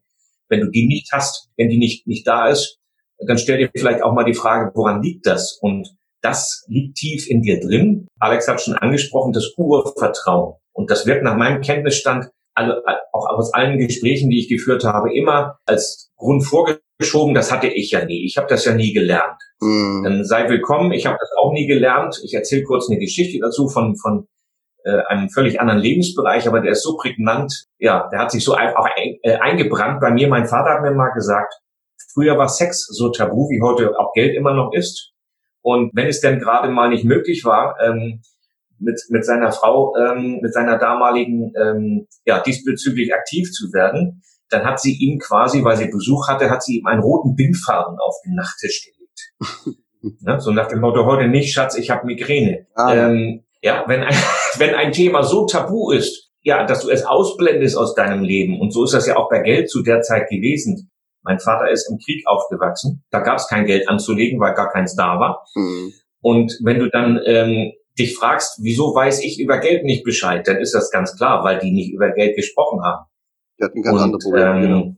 Wenn 0.48 0.60
du 0.60 0.70
die 0.70 0.86
nicht 0.86 1.10
hast, 1.12 1.48
wenn 1.56 1.68
die 1.68 1.78
nicht, 1.78 2.06
nicht 2.06 2.26
da 2.26 2.48
ist, 2.48 2.78
dann 3.26 3.38
stell 3.38 3.58
dir 3.58 3.70
vielleicht 3.74 4.02
auch 4.02 4.12
mal 4.12 4.24
die 4.24 4.34
Frage, 4.34 4.72
woran 4.74 5.02
liegt 5.02 5.26
das? 5.26 5.58
Und 5.60 5.88
das 6.20 6.64
liegt 6.68 6.96
tief 6.96 7.28
in 7.28 7.42
dir 7.42 7.60
drin. 7.60 8.08
Alex 8.18 8.48
hat 8.48 8.60
schon 8.60 8.74
angesprochen, 8.74 9.32
das 9.32 9.54
Urvertrauen. 9.56 10.56
Und 10.76 10.90
das 10.90 11.06
wird 11.06 11.22
nach 11.22 11.36
meinem 11.36 11.62
Kenntnisstand 11.62 12.28
alle, 12.54 12.82
auch 13.12 13.26
aus 13.30 13.52
allen 13.54 13.78
Gesprächen, 13.78 14.30
die 14.30 14.40
ich 14.40 14.48
geführt 14.48 14.84
habe, 14.84 15.14
immer 15.14 15.58
als 15.66 16.10
Grund 16.16 16.44
vorgeschoben, 16.44 17.34
das 17.34 17.50
hatte 17.50 17.68
ich 17.68 17.90
ja 17.90 18.04
nie. 18.04 18.26
Ich 18.26 18.36
habe 18.36 18.46
das 18.46 18.64
ja 18.66 18.74
nie 18.74 18.92
gelernt. 18.92 19.40
Mhm. 19.60 20.02
Dann 20.04 20.24
sei 20.24 20.48
willkommen, 20.48 20.92
ich 20.92 21.06
habe 21.06 21.16
das 21.18 21.30
auch 21.38 21.52
nie 21.52 21.66
gelernt. 21.66 22.20
Ich 22.24 22.34
erzähle 22.34 22.62
kurz 22.64 22.90
eine 22.90 22.98
Geschichte 22.98 23.38
dazu 23.40 23.68
von, 23.68 23.96
von 23.96 24.26
äh, 24.84 25.02
einem 25.08 25.30
völlig 25.30 25.60
anderen 25.60 25.80
Lebensbereich, 25.80 26.46
aber 26.46 26.60
der 26.60 26.72
ist 26.72 26.82
so 26.82 26.96
prägnant, 26.96 27.66
ja, 27.78 28.08
der 28.12 28.20
hat 28.20 28.30
sich 28.30 28.44
so 28.44 28.52
einfach 28.52 28.86
ein, 28.96 29.16
äh, 29.22 29.36
eingebrannt 29.36 30.00
bei 30.00 30.10
mir. 30.10 30.28
Mein 30.28 30.46
Vater 30.46 30.74
hat 30.74 30.82
mir 30.82 30.92
mal 30.92 31.10
gesagt, 31.10 31.54
früher 32.12 32.36
war 32.36 32.48
Sex 32.48 32.86
so 32.86 33.10
tabu, 33.10 33.48
wie 33.48 33.62
heute 33.62 33.98
auch 33.98 34.12
Geld 34.12 34.34
immer 34.34 34.52
noch 34.52 34.72
ist. 34.74 35.12
Und 35.62 35.90
wenn 35.94 36.06
es 36.06 36.20
denn 36.20 36.38
gerade 36.38 36.68
mal 36.68 36.90
nicht 36.90 37.04
möglich 37.04 37.44
war, 37.44 37.76
ähm, 37.82 38.20
mit, 38.78 39.00
mit 39.08 39.24
seiner 39.24 39.52
Frau, 39.52 39.94
ähm, 39.96 40.40
mit 40.42 40.52
seiner 40.52 40.78
damaligen, 40.78 41.52
ähm, 41.60 42.06
ja, 42.24 42.40
diesbezüglich 42.40 43.14
aktiv 43.14 43.50
zu 43.52 43.72
werden, 43.72 44.22
dann 44.50 44.64
hat 44.64 44.80
sie 44.80 44.96
ihm 44.96 45.18
quasi, 45.18 45.64
weil 45.64 45.76
sie 45.76 45.88
Besuch 45.88 46.28
hatte, 46.28 46.50
hat 46.50 46.62
sie 46.62 46.78
ihm 46.78 46.86
einen 46.86 47.02
roten 47.02 47.34
Bindfaden 47.34 47.98
auf 47.98 48.14
den 48.24 48.34
Nachttisch 48.34 48.84
gelegt. 48.84 49.76
ja, 50.20 50.40
so 50.40 50.52
nach 50.52 50.68
dem 50.68 50.80
Motto, 50.80 51.04
heute 51.04 51.28
nicht, 51.28 51.52
Schatz, 51.52 51.76
ich 51.76 51.90
habe 51.90 52.06
Migräne. 52.06 52.66
Ah. 52.74 52.94
Ähm, 52.94 53.44
ja, 53.62 53.84
wenn 53.86 54.02
ein, 54.02 54.14
wenn 54.58 54.74
ein 54.74 54.92
Thema 54.92 55.22
so 55.22 55.46
tabu 55.46 55.90
ist, 55.90 56.30
ja, 56.42 56.64
dass 56.64 56.82
du 56.82 56.90
es 56.90 57.04
ausblendest 57.04 57.76
aus 57.76 57.94
deinem 57.94 58.22
Leben. 58.22 58.60
Und 58.60 58.72
so 58.72 58.84
ist 58.84 58.94
das 58.94 59.06
ja 59.06 59.16
auch 59.16 59.28
bei 59.28 59.40
Geld 59.42 59.68
zu 59.68 59.82
der 59.82 60.02
Zeit 60.02 60.28
gewesen. 60.28 60.90
Mein 61.22 61.40
Vater 61.40 61.68
ist 61.72 61.90
im 61.90 61.98
Krieg 61.98 62.24
aufgewachsen. 62.28 63.04
Da 63.10 63.18
gab 63.18 63.38
es 63.38 63.48
kein 63.48 63.66
Geld 63.66 63.88
anzulegen, 63.88 64.38
weil 64.38 64.54
gar 64.54 64.70
keins 64.70 64.94
da 64.94 65.18
war. 65.18 65.44
Mhm. 65.56 65.92
Und 66.20 66.56
wenn 66.62 66.78
du 66.78 66.88
dann 66.88 67.20
ähm, 67.26 67.72
dich 67.98 68.16
fragst, 68.16 68.60
wieso 68.62 68.94
weiß 68.94 69.22
ich 69.22 69.40
über 69.40 69.58
Geld 69.58 69.84
nicht 69.84 70.04
Bescheid, 70.04 70.46
dann 70.46 70.58
ist 70.58 70.74
das 70.74 70.90
ganz 70.90 71.16
klar, 71.16 71.44
weil 71.44 71.58
die 71.58 71.72
nicht 71.72 71.92
über 71.92 72.10
Geld 72.10 72.36
gesprochen 72.36 72.82
haben. 72.82 73.06
Die 73.58 73.64
hatten 73.64 73.82
ganz 73.82 73.96
und, 73.96 74.02
andere 74.04 74.18
Probleme, 74.18 74.56
ähm, 74.56 74.62
genau. 74.62 74.96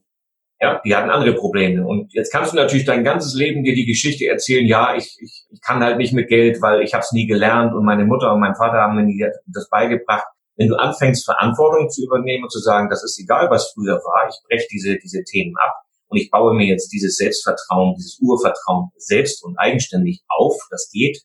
Ja, 0.61 0.81
die 0.85 0.97
hatten 0.97 1.11
andere 1.11 1.35
Probleme. 1.35 1.87
Und 1.87 2.13
jetzt 2.13 2.33
kannst 2.33 2.53
du 2.53 2.57
natürlich 2.57 2.85
dein 2.85 3.05
ganzes 3.05 3.35
Leben 3.35 3.63
dir 3.63 3.77
die 3.77 3.87
Geschichte 3.87 4.27
erzählen, 4.27 4.67
ja, 4.67 4.97
ich, 4.97 5.17
ich, 5.21 5.47
ich 5.51 5.61
kann 5.61 5.85
halt 5.85 5.99
nicht 5.99 6.13
mit 6.13 6.29
Geld, 6.29 6.61
weil 6.61 6.83
ich 6.83 6.95
habe 6.95 7.03
es 7.03 7.13
nie 7.13 7.29
gelernt 7.29 7.75
und 7.75 7.85
meine 7.85 8.05
Mutter 8.05 8.33
und 8.33 8.41
mein 8.41 8.57
Vater 8.57 8.79
haben 8.79 8.97
mir 8.97 9.33
das 9.47 9.69
beigebracht. 9.69 10.27
Wenn 10.57 10.67
du 10.67 10.75
anfängst, 10.75 11.25
Verantwortung 11.25 11.89
zu 11.89 12.03
übernehmen 12.03 12.43
und 12.43 12.51
zu 12.51 12.59
sagen, 12.59 12.89
das 12.91 13.05
ist 13.05 13.21
egal, 13.21 13.49
was 13.51 13.71
früher 13.73 13.95
war, 13.95 14.29
ich 14.29 14.35
breche 14.49 14.67
diese, 14.73 14.97
diese 14.97 15.23
Themen 15.23 15.55
ab 15.59 15.75
und 16.09 16.19
ich 16.19 16.29
baue 16.29 16.55
mir 16.55 16.67
jetzt 16.67 16.89
dieses 16.89 17.17
Selbstvertrauen, 17.17 17.95
dieses 17.97 18.19
Urvertrauen 18.21 18.91
selbst 18.97 19.45
und 19.45 19.57
eigenständig 19.57 20.25
auf, 20.27 20.59
das 20.71 20.91
geht, 20.93 21.23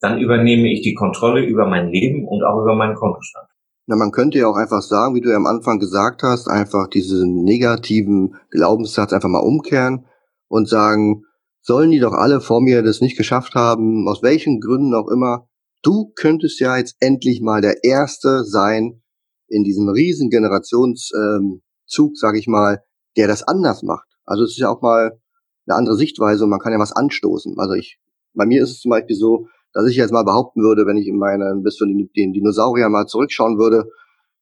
dann 0.00 0.20
übernehme 0.20 0.72
ich 0.72 0.82
die 0.82 0.94
Kontrolle 0.94 1.44
über 1.44 1.66
mein 1.66 1.88
Leben 1.88 2.26
und 2.26 2.42
auch 2.42 2.60
über 2.62 2.74
meinen 2.74 2.94
Kontostand. 2.94 3.48
Na, 3.86 3.96
man 3.96 4.10
könnte 4.10 4.38
ja 4.38 4.48
auch 4.48 4.56
einfach 4.56 4.82
sagen, 4.82 5.14
wie 5.14 5.20
du 5.20 5.30
ja 5.30 5.36
am 5.36 5.46
Anfang 5.46 5.78
gesagt 5.78 6.22
hast, 6.22 6.48
einfach 6.48 6.88
diesen 6.88 7.44
negativen 7.44 8.36
Glaubenssatz 8.50 9.12
einfach 9.12 9.28
mal 9.28 9.38
umkehren 9.38 10.06
und 10.48 10.68
sagen, 10.68 11.22
sollen 11.62 11.90
die 11.90 12.00
doch 12.00 12.12
alle 12.12 12.40
vor 12.40 12.60
mir 12.60 12.82
das 12.82 13.00
nicht 13.00 13.16
geschafft 13.16 13.54
haben, 13.54 14.08
aus 14.08 14.22
welchen 14.22 14.60
Gründen 14.60 14.94
auch 14.94 15.08
immer. 15.08 15.48
Du 15.82 16.12
könntest 16.16 16.58
ja 16.60 16.76
jetzt 16.76 16.96
endlich 17.00 17.40
mal 17.40 17.60
der 17.60 17.84
Erste 17.84 18.44
sein 18.44 19.02
in 19.48 19.62
diesem 19.62 19.88
riesen 19.88 20.30
Generationszug, 20.30 21.12
ähm, 21.14 22.14
sag 22.14 22.36
ich 22.36 22.48
mal, 22.48 22.82
der 23.16 23.28
das 23.28 23.44
anders 23.44 23.82
macht. 23.82 24.08
Also 24.24 24.44
es 24.44 24.52
ist 24.52 24.58
ja 24.58 24.68
auch 24.68 24.82
mal 24.82 25.20
eine 25.66 25.76
andere 25.76 25.96
Sichtweise 25.96 26.44
und 26.44 26.50
man 26.50 26.60
kann 26.60 26.72
ja 26.72 26.78
was 26.78 26.92
anstoßen. 26.92 27.54
Also 27.58 27.74
ich, 27.74 27.98
bei 28.34 28.46
mir 28.46 28.62
ist 28.62 28.70
es 28.70 28.80
zum 28.80 28.90
Beispiel 28.90 29.16
so, 29.16 29.46
dass 29.76 29.90
ich 29.90 29.96
jetzt 29.96 30.10
mal 30.10 30.24
behaupten 30.24 30.62
würde, 30.62 30.86
wenn 30.86 30.96
ich 30.96 31.06
in 31.06 31.18
meinen, 31.18 31.62
bis 31.62 31.76
zu 31.76 31.84
den, 31.84 32.08
den 32.16 32.32
Dinosaurier 32.32 32.88
mal 32.88 33.04
zurückschauen 33.04 33.58
würde, 33.58 33.90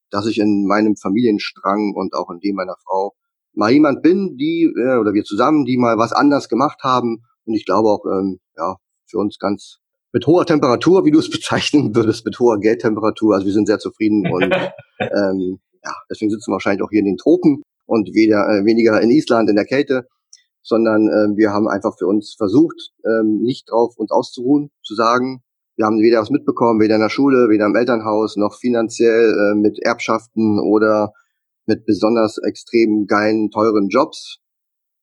dass 0.09 0.27
ich 0.27 0.39
in 0.39 0.65
meinem 0.65 0.95
Familienstrang 0.95 1.93
und 1.93 2.13
auch 2.13 2.29
in 2.29 2.39
dem 2.39 2.55
meiner 2.55 2.77
Frau 2.85 3.13
mal 3.53 3.69
jemand 3.69 4.01
bin, 4.01 4.37
die, 4.37 4.63
äh, 4.63 4.97
oder 4.97 5.13
wir 5.13 5.25
zusammen, 5.25 5.65
die 5.65 5.75
mal 5.75 5.97
was 5.97 6.13
anders 6.13 6.47
gemacht 6.47 6.83
haben. 6.83 7.25
Und 7.43 7.53
ich 7.53 7.65
glaube 7.65 7.89
auch, 7.89 8.05
ähm, 8.05 8.39
ja, 8.55 8.77
für 9.07 9.17
uns 9.17 9.37
ganz 9.37 9.79
mit 10.13 10.25
hoher 10.25 10.45
Temperatur, 10.45 11.03
wie 11.03 11.11
du 11.11 11.19
es 11.19 11.29
bezeichnen 11.37 11.93
würdest, 11.93 12.25
mit 12.25 12.39
hoher 12.39 12.57
Geldtemperatur. 12.57 13.33
Also 13.33 13.45
wir 13.45 13.53
sind 13.53 13.67
sehr 13.67 13.79
zufrieden 13.79 14.25
und 14.31 14.55
ähm, 15.01 15.59
ja, 15.83 15.93
deswegen 16.09 16.31
sitzen 16.31 16.49
wir 16.49 16.53
wahrscheinlich 16.53 16.81
auch 16.81 16.91
hier 16.91 16.99
in 16.99 17.07
den 17.07 17.17
Tropen 17.17 17.61
und 17.85 18.07
weder, 18.13 18.47
äh, 18.47 18.63
weniger 18.63 19.01
in 19.01 19.11
Island 19.11 19.49
in 19.49 19.57
der 19.57 19.65
Kälte 19.65 20.07
sondern 20.65 21.07
äh, 21.07 21.37
wir 21.37 21.51
haben 21.51 21.67
einfach 21.67 21.95
für 21.97 22.07
uns 22.07 22.33
versucht, 22.35 22.91
ähm, 23.05 23.41
nicht 23.43 23.69
drauf 23.69 23.93
uns 23.97 24.11
auszuruhen, 24.11 24.71
zu 24.81 24.95
sagen, 24.95 25.43
wir 25.77 25.85
haben 25.85 25.99
weder 25.99 26.21
was 26.21 26.31
mitbekommen, 26.31 26.79
weder 26.79 26.95
in 26.95 27.01
der 27.01 27.09
Schule, 27.09 27.49
weder 27.49 27.67
im 27.67 27.75
Elternhaus, 27.75 28.35
noch 28.35 28.55
finanziell 28.55 29.31
äh, 29.31 29.55
mit 29.55 29.77
Erbschaften 29.79 30.59
oder 30.59 31.13
mit 31.67 31.85
besonders 31.85 32.39
extrem 32.39 33.05
geilen, 33.05 33.51
teuren 33.51 33.89
Jobs. 33.89 34.39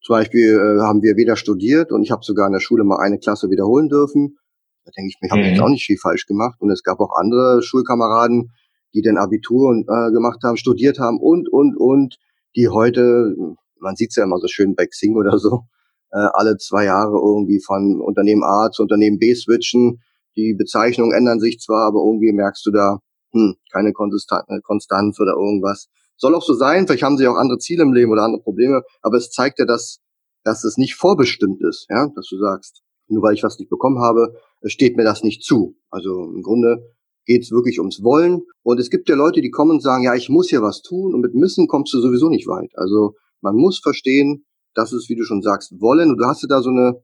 Zum 0.03 0.15
Beispiel 0.15 0.55
äh, 0.55 0.83
haben 0.83 1.03
wir 1.03 1.17
weder 1.17 1.37
studiert 1.37 1.93
und 1.93 2.03
ich 2.03 2.11
habe 2.11 2.25
sogar 2.25 2.49
in 2.49 2.53
der 2.53 2.61
Schule 2.61 2.83
mal 2.83 2.99
eine 2.99 3.19
Klasse 3.19 3.49
wiederholen 3.49 3.89
dürfen. 3.89 4.39
Da 4.85 4.91
denke 4.97 5.11
ich 5.11 5.19
mir, 5.21 5.31
habe 5.31 5.43
ich 5.43 5.49
jetzt 5.49 5.59
mhm. 5.59 5.65
auch 5.65 5.69
nicht 5.69 5.87
viel 5.87 5.99
falsch 5.99 6.27
gemacht. 6.27 6.61
Und 6.61 6.71
es 6.71 6.83
gab 6.83 6.99
auch 6.99 7.15
andere 7.17 7.63
Schulkameraden, 7.63 8.51
die 8.95 9.03
den 9.03 9.17
Abitur 9.17 9.77
äh, 9.77 10.11
gemacht 10.11 10.41
haben, 10.43 10.57
studiert 10.57 10.99
haben 10.99 11.21
und, 11.21 11.49
und, 11.49 11.77
und, 11.77 12.17
die 12.57 12.69
heute 12.69 13.37
man 13.83 13.97
sieht 13.97 14.11
es 14.11 14.17
ja 14.17 14.25
immer 14.25 14.39
so 14.39 14.49
schön 14.49 14.75
bei 14.75 14.87
Xing 14.87 15.17
oder 15.17 15.39
so, 15.39 15.65
äh, 16.13 16.29
alle 16.33 16.57
zwei 16.57 16.85
Jahre 16.85 17.15
irgendwie 17.15 17.61
von 17.61 18.01
Unternehmen 18.01 18.43
A 18.45 18.71
zu 18.71 18.83
Unternehmen 18.83 19.19
B 19.19 19.35
switchen. 19.35 20.01
Die 20.37 20.55
Bezeichnungen 20.55 21.13
ändern 21.13 21.41
sich 21.41 21.59
zwar, 21.59 21.87
aber 21.87 22.01
irgendwie 22.01 22.33
merkst 22.33 22.65
du 22.65 22.71
da, 22.71 22.99
hm, 23.33 23.57
keine 23.71 23.93
Konstanz 23.93 25.21
oder 25.21 25.33
irgendwas. 25.33 25.89
Soll 26.17 26.35
auch 26.35 26.43
so 26.43 26.55
sein, 26.55 26.87
vielleicht 26.87 27.03
haben 27.03 27.19
sie 27.19 27.27
auch 27.27 27.37
andere 27.37 27.59
Ziele 27.59 27.83
im 27.83 27.93
Leben 27.93 28.13
oder 28.13 28.23
andere 28.23 28.43
Probleme, 28.43 28.83
aber 29.03 29.17
es 29.17 29.31
zeigt 29.31 29.59
ja, 29.59 29.65
dass, 29.65 30.01
dass 30.45 30.65
es 30.65 30.77
nicht 30.77 30.95
vorbestimmt 30.95 31.61
ist, 31.63 31.87
ja, 31.91 32.09
dass 32.15 32.29
du 32.29 32.39
sagst, 32.39 32.83
nur 33.09 33.23
weil 33.23 33.35
ich 33.35 33.43
was 33.43 33.59
nicht 33.59 33.71
bekommen 33.71 33.99
habe, 33.99 34.35
steht 34.65 34.97
mir 34.97 35.05
das 35.05 35.23
nicht 35.23 35.43
zu. 35.43 35.77
Also 35.91 36.25
im 36.25 36.43
Grunde 36.43 36.95
geht 37.25 37.43
es 37.43 37.51
wirklich 37.51 37.79
ums 37.79 38.03
Wollen. 38.03 38.43
Und 38.63 38.81
es 38.81 38.91
gibt 38.91 39.09
ja 39.09 39.15
Leute, 39.15 39.41
die 39.41 39.51
kommen 39.51 39.73
und 39.73 39.83
sagen, 39.83 40.05
ja, 40.05 40.15
ich 40.15 40.29
muss 40.29 40.49
hier 40.49 40.63
was 40.63 40.83
tun 40.83 41.15
und 41.15 41.21
mit 41.21 41.35
müssen 41.35 41.69
kommst 41.69 41.93
du 41.95 42.01
sowieso 42.01 42.29
nicht 42.29 42.47
weit. 42.47 42.71
Also 42.75 43.15
man 43.43 43.57
muss 43.57 43.81
verstehen, 43.81 44.45
dass 44.75 44.93
es, 44.93 45.09
wie 45.09 45.17
du 45.17 45.25
schon 45.25 45.43
sagst, 45.43 45.73
wollen. 45.81 46.11
Und 46.11 46.17
du 46.17 46.25
hast 46.25 46.47
da 46.49 46.63
so 46.63 46.71
eine, 46.71 47.03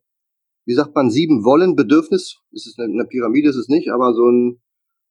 wie 0.65 0.75
sagt 0.75 0.95
man, 0.95 1.11
sieben 1.11 1.45
Wollen, 1.45 1.77
Bedürfnis. 1.77 2.39
Ist 2.53 2.67
es 2.67 2.79
eine, 2.79 2.93
eine 2.93 3.05
Pyramide, 3.05 3.51
ist 3.51 3.57
es 3.57 3.69
nicht, 3.69 3.91
aber 3.91 4.15
so 4.15 4.29
ein, 4.29 4.61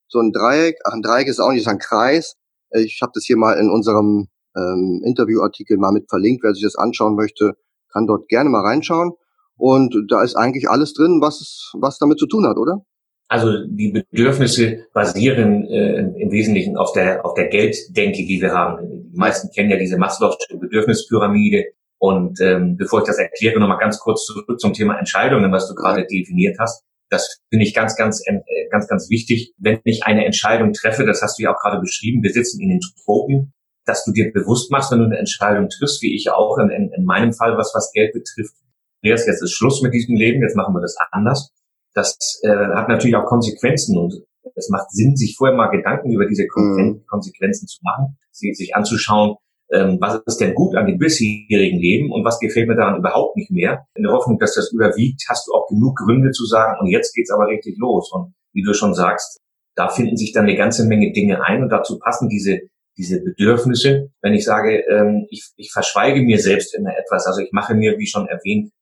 so 0.08 0.20
ein 0.20 0.32
Dreieck. 0.32 0.78
Ach, 0.86 0.94
ein 0.94 1.02
Dreieck 1.02 1.28
ist 1.28 1.40
auch 1.40 1.52
nicht, 1.52 1.62
ist 1.62 1.68
ein 1.68 1.80
Kreis. 1.80 2.36
Ich 2.72 3.00
habe 3.02 3.12
das 3.14 3.26
hier 3.26 3.38
mal 3.38 3.54
in 3.54 3.70
unserem 3.70 4.28
ähm, 4.56 5.02
Interviewartikel 5.06 5.78
mal 5.78 5.92
mit 5.92 6.10
verlinkt. 6.10 6.44
Wer 6.44 6.54
sich 6.54 6.64
das 6.64 6.76
anschauen 6.76 7.16
möchte, 7.16 7.54
kann 7.92 8.08
dort 8.08 8.28
gerne 8.28 8.50
mal 8.50 8.66
reinschauen. 8.66 9.12
Und 9.56 9.96
da 10.10 10.24
ist 10.24 10.36
eigentlich 10.36 10.70
alles 10.70 10.94
drin, 10.94 11.20
was, 11.22 11.72
was 11.80 11.98
damit 11.98 12.20
zu 12.20 12.28
tun 12.28 12.46
hat, 12.46 12.58
oder? 12.58 12.84
Also 13.30 13.66
die 13.68 13.92
Bedürfnisse 13.92 14.86
basieren 14.94 15.66
äh, 15.66 16.00
im 16.00 16.32
Wesentlichen 16.32 16.78
auf 16.78 16.94
der 16.94 17.26
auf 17.26 17.34
der 17.34 17.48
Gelddenke, 17.48 18.26
die 18.26 18.40
wir 18.42 18.54
haben. 18.54 18.97
Die 19.18 19.20
meisten 19.20 19.50
kennen 19.50 19.72
ja 19.72 19.78
diese 19.78 19.96
Maslow'sche 19.96 20.60
Bedürfnispyramide. 20.60 21.66
Und 21.98 22.40
ähm, 22.40 22.78
bevor 22.78 23.02
ich 23.02 23.08
das 23.08 23.18
erkläre, 23.18 23.60
nochmal 23.60 23.80
ganz 23.80 23.98
kurz 23.98 24.26
zurück 24.26 24.60
zum 24.60 24.74
Thema 24.74 25.00
Entscheidungen, 25.00 25.52
was 25.52 25.68
du 25.68 25.74
gerade 25.74 26.06
definiert 26.06 26.58
hast. 26.60 26.84
Das 27.10 27.40
finde 27.50 27.66
ich 27.66 27.74
ganz, 27.74 27.96
ganz, 27.96 28.22
äh, 28.28 28.42
ganz, 28.70 28.88
ganz 28.88 29.10
wichtig. 29.10 29.56
Wenn 29.58 29.80
ich 29.86 30.04
eine 30.04 30.24
Entscheidung 30.24 30.72
treffe, 30.72 31.04
das 31.04 31.24
hast 31.24 31.40
du 31.40 31.44
ja 31.44 31.56
auch 31.56 31.60
gerade 31.60 31.82
beschrieben, 31.82 32.22
wir 32.22 32.32
sitzen 32.32 32.62
in 32.62 32.70
den 32.70 32.80
Tropen, 33.04 33.54
dass 33.88 34.06
du 34.06 34.12
dir 34.12 34.32
bewusst 34.32 34.70
machst, 34.70 34.92
wenn 34.92 35.00
du 35.00 35.06
eine 35.06 35.18
Entscheidung 35.18 35.68
triffst, 35.68 36.04
wie 36.04 36.14
ich 36.14 36.30
auch 36.30 36.60
in, 36.60 36.70
in, 36.70 36.92
in 36.96 37.04
meinem 37.04 37.34
Fall, 37.34 37.58
was 37.58 37.72
was 37.74 37.92
Geld 37.94 38.14
betrifft. 38.14 38.54
Jetzt 39.02 39.28
ist 39.28 39.52
Schluss 39.52 39.82
mit 39.82 39.96
diesem 39.96 40.16
Leben, 40.16 40.44
jetzt 40.44 40.56
machen 40.56 40.76
wir 40.76 40.82
das 40.82 40.96
anders 41.12 41.52
das 41.98 42.40
äh, 42.44 42.50
hat 42.50 42.90
natürlich 42.90 43.16
auch 43.16 43.26
Konsequenzen 43.26 43.98
und 43.98 44.14
es 44.56 44.70
macht 44.70 44.92
Sinn, 44.92 45.16
sich 45.16 45.36
vorher 45.38 45.56
mal 45.56 45.70
Gedanken 45.70 46.12
über 46.12 46.26
diese 46.26 46.46
mhm. 46.56 47.04
Konsequenzen 47.08 47.68
zu 47.68 47.80
machen, 47.84 48.18
sich 48.32 48.76
anzuschauen, 48.76 49.36
ähm, 49.72 49.98
was 50.00 50.22
ist 50.26 50.40
denn 50.40 50.54
gut 50.54 50.76
an 50.76 50.88
dem 50.88 50.98
bisherigen 50.98 51.80
Leben 51.80 52.12
und 52.12 52.24
was 52.24 52.40
gefällt 52.40 52.68
mir 52.68 52.76
daran 52.76 53.00
überhaupt 53.00 53.36
nicht 53.36 53.52
mehr. 53.52 53.86
In 53.96 54.04
der 54.04 54.14
Hoffnung, 54.14 54.40
dass 54.40 54.56
das 54.56 54.72
überwiegt, 54.72 55.24
hast 55.30 55.48
du 55.48 55.54
auch 55.54 55.68
genug 55.68 55.98
Gründe 55.98 56.32
zu 56.32 56.46
sagen, 56.46 56.78
und 56.80 56.88
jetzt 56.88 57.14
geht's 57.14 57.32
aber 57.32 57.48
richtig 57.48 57.78
los. 57.78 58.12
Und 58.14 58.34
wie 58.54 58.64
du 58.64 58.74
schon 58.74 58.94
sagst, 58.94 59.40
da 59.76 59.90
finden 59.90 60.16
sich 60.16 60.32
dann 60.32 60.46
eine 60.46 60.56
ganze 60.56 60.86
Menge 60.86 61.12
Dinge 61.12 61.44
ein 61.44 61.64
und 61.64 61.70
dazu 61.70 62.00
passen 62.00 62.30
diese 62.30 62.62
diese 62.98 63.24
Bedürfnisse. 63.24 64.10
Wenn 64.22 64.34
ich 64.34 64.44
sage, 64.44 64.84
ähm, 64.90 65.28
ich, 65.30 65.52
ich 65.56 65.72
verschweige 65.72 66.22
mir 66.22 66.40
selbst 66.40 66.76
immer 66.76 66.98
etwas, 66.98 67.28
also 67.28 67.42
ich 67.42 67.52
mache 67.52 67.76
mir, 67.76 67.98
wie 67.98 68.08
schon 68.08 68.28
erwähnt, 68.28 68.72
äh, 68.72 68.77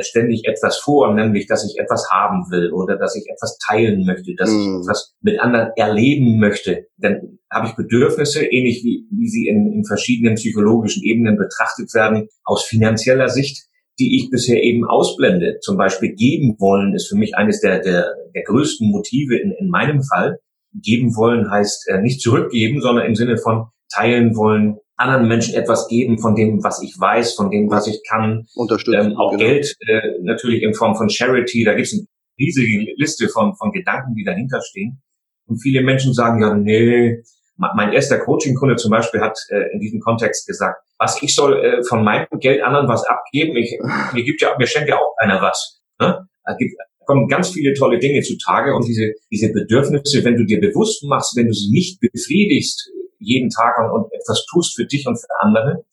ständig 0.00 0.44
etwas 0.46 0.78
vor, 0.78 1.14
nämlich 1.14 1.46
dass 1.46 1.64
ich 1.64 1.78
etwas 1.78 2.08
haben 2.10 2.50
will 2.50 2.72
oder 2.72 2.96
dass 2.96 3.16
ich 3.16 3.24
etwas 3.28 3.58
teilen 3.66 4.04
möchte, 4.04 4.34
dass 4.36 4.50
mm. 4.50 4.60
ich 4.60 4.66
mhm. 4.66 4.80
etwas 4.82 5.14
mit 5.20 5.40
anderen 5.40 5.70
erleben 5.76 6.38
möchte. 6.38 6.86
Dann 6.96 7.38
habe 7.50 7.68
ich 7.68 7.76
Bedürfnisse, 7.76 8.44
ähnlich 8.44 8.82
wie, 8.84 9.06
wie 9.10 9.28
sie 9.28 9.48
in, 9.48 9.72
in 9.72 9.84
verschiedenen 9.86 10.34
psychologischen 10.34 11.02
Ebenen 11.02 11.36
betrachtet 11.36 11.94
werden, 11.94 12.28
aus 12.44 12.64
finanzieller 12.64 13.28
Sicht, 13.28 13.68
die 13.98 14.16
ich 14.16 14.30
bisher 14.30 14.62
eben 14.62 14.84
ausblende. 14.84 15.58
Zum 15.60 15.76
Beispiel 15.76 16.14
geben 16.14 16.56
wollen 16.58 16.94
ist 16.94 17.08
für 17.08 17.16
mich 17.16 17.34
eines 17.36 17.60
der, 17.60 17.80
der, 17.80 18.14
der 18.34 18.42
größten 18.44 18.90
Motive 18.90 19.36
in, 19.36 19.52
in 19.58 19.68
meinem 19.68 20.02
Fall. 20.02 20.38
Geben 20.74 21.16
wollen 21.16 21.50
heißt 21.50 21.88
äh, 21.88 22.00
nicht 22.00 22.20
zurückgeben, 22.20 22.80
sondern 22.80 23.06
im 23.06 23.14
Sinne 23.14 23.38
von 23.38 23.66
teilen 23.92 24.36
wollen, 24.36 24.76
anderen 24.98 25.28
Menschen 25.28 25.54
etwas 25.54 25.88
geben 25.88 26.18
von 26.18 26.34
dem, 26.34 26.62
was 26.62 26.82
ich 26.82 26.98
weiß, 26.98 27.34
von 27.34 27.50
dem, 27.50 27.70
was 27.70 27.86
ich 27.86 28.02
kann. 28.08 28.46
Unterstützen. 28.54 29.12
Ähm, 29.12 29.16
auch 29.16 29.30
genau. 29.30 29.44
Geld 29.44 29.76
äh, 29.86 30.00
natürlich 30.22 30.62
in 30.62 30.74
Form 30.74 30.96
von 30.96 31.08
Charity. 31.08 31.64
Da 31.64 31.74
gibt 31.74 31.86
es 31.86 31.94
eine 31.94 32.06
riesige 32.38 32.92
Liste 32.96 33.28
von, 33.28 33.54
von 33.54 33.72
Gedanken, 33.72 34.14
die 34.14 34.24
dahinter 34.24 34.60
stehen. 34.60 35.00
Und 35.46 35.58
viele 35.58 35.82
Menschen 35.82 36.12
sagen 36.12 36.42
ja, 36.42 36.54
nee, 36.54 37.22
mein 37.56 37.92
erster 37.92 38.18
Coaching-Kunde 38.18 38.76
zum 38.76 38.90
Beispiel 38.90 39.20
hat 39.20 39.38
äh, 39.48 39.72
in 39.72 39.80
diesem 39.80 40.00
Kontext 40.00 40.46
gesagt, 40.46 40.80
was 40.98 41.20
ich 41.22 41.34
soll 41.34 41.64
äh, 41.64 41.82
von 41.84 42.04
meinem 42.04 42.26
Geld 42.40 42.62
anderen 42.62 42.88
was 42.88 43.04
abgeben. 43.04 43.56
Ich, 43.56 43.78
mir 44.12 44.22
gibt 44.22 44.42
ja, 44.42 44.54
mir 44.58 44.66
schenkt 44.66 44.88
ja 44.88 44.96
auch 44.96 45.14
keiner 45.20 45.40
was. 45.40 45.80
Ne? 46.00 46.26
Da 46.44 46.54
gibt, 46.54 46.74
kommen 47.06 47.26
ganz 47.26 47.50
viele 47.50 47.72
tolle 47.74 47.98
Dinge 47.98 48.20
zutage 48.20 48.74
und 48.74 48.86
diese, 48.86 49.12
diese 49.30 49.50
Bedürfnisse, 49.52 50.24
wenn 50.24 50.36
du 50.36 50.44
dir 50.44 50.60
bewusst 50.60 51.02
machst, 51.04 51.36
wenn 51.36 51.46
du 51.46 51.54
sie 51.54 51.70
nicht 51.70 52.00
befriedigst, 52.00 52.90
jeden 53.18 53.50
Tag 53.50 53.78
und, 53.78 53.90
und 53.90 54.12
etwas 54.12 54.44
tust 54.46 54.76
für 54.76 54.86
dich 54.86 55.06
und 55.06 55.16
für 55.16 55.26
andere, 55.40 55.84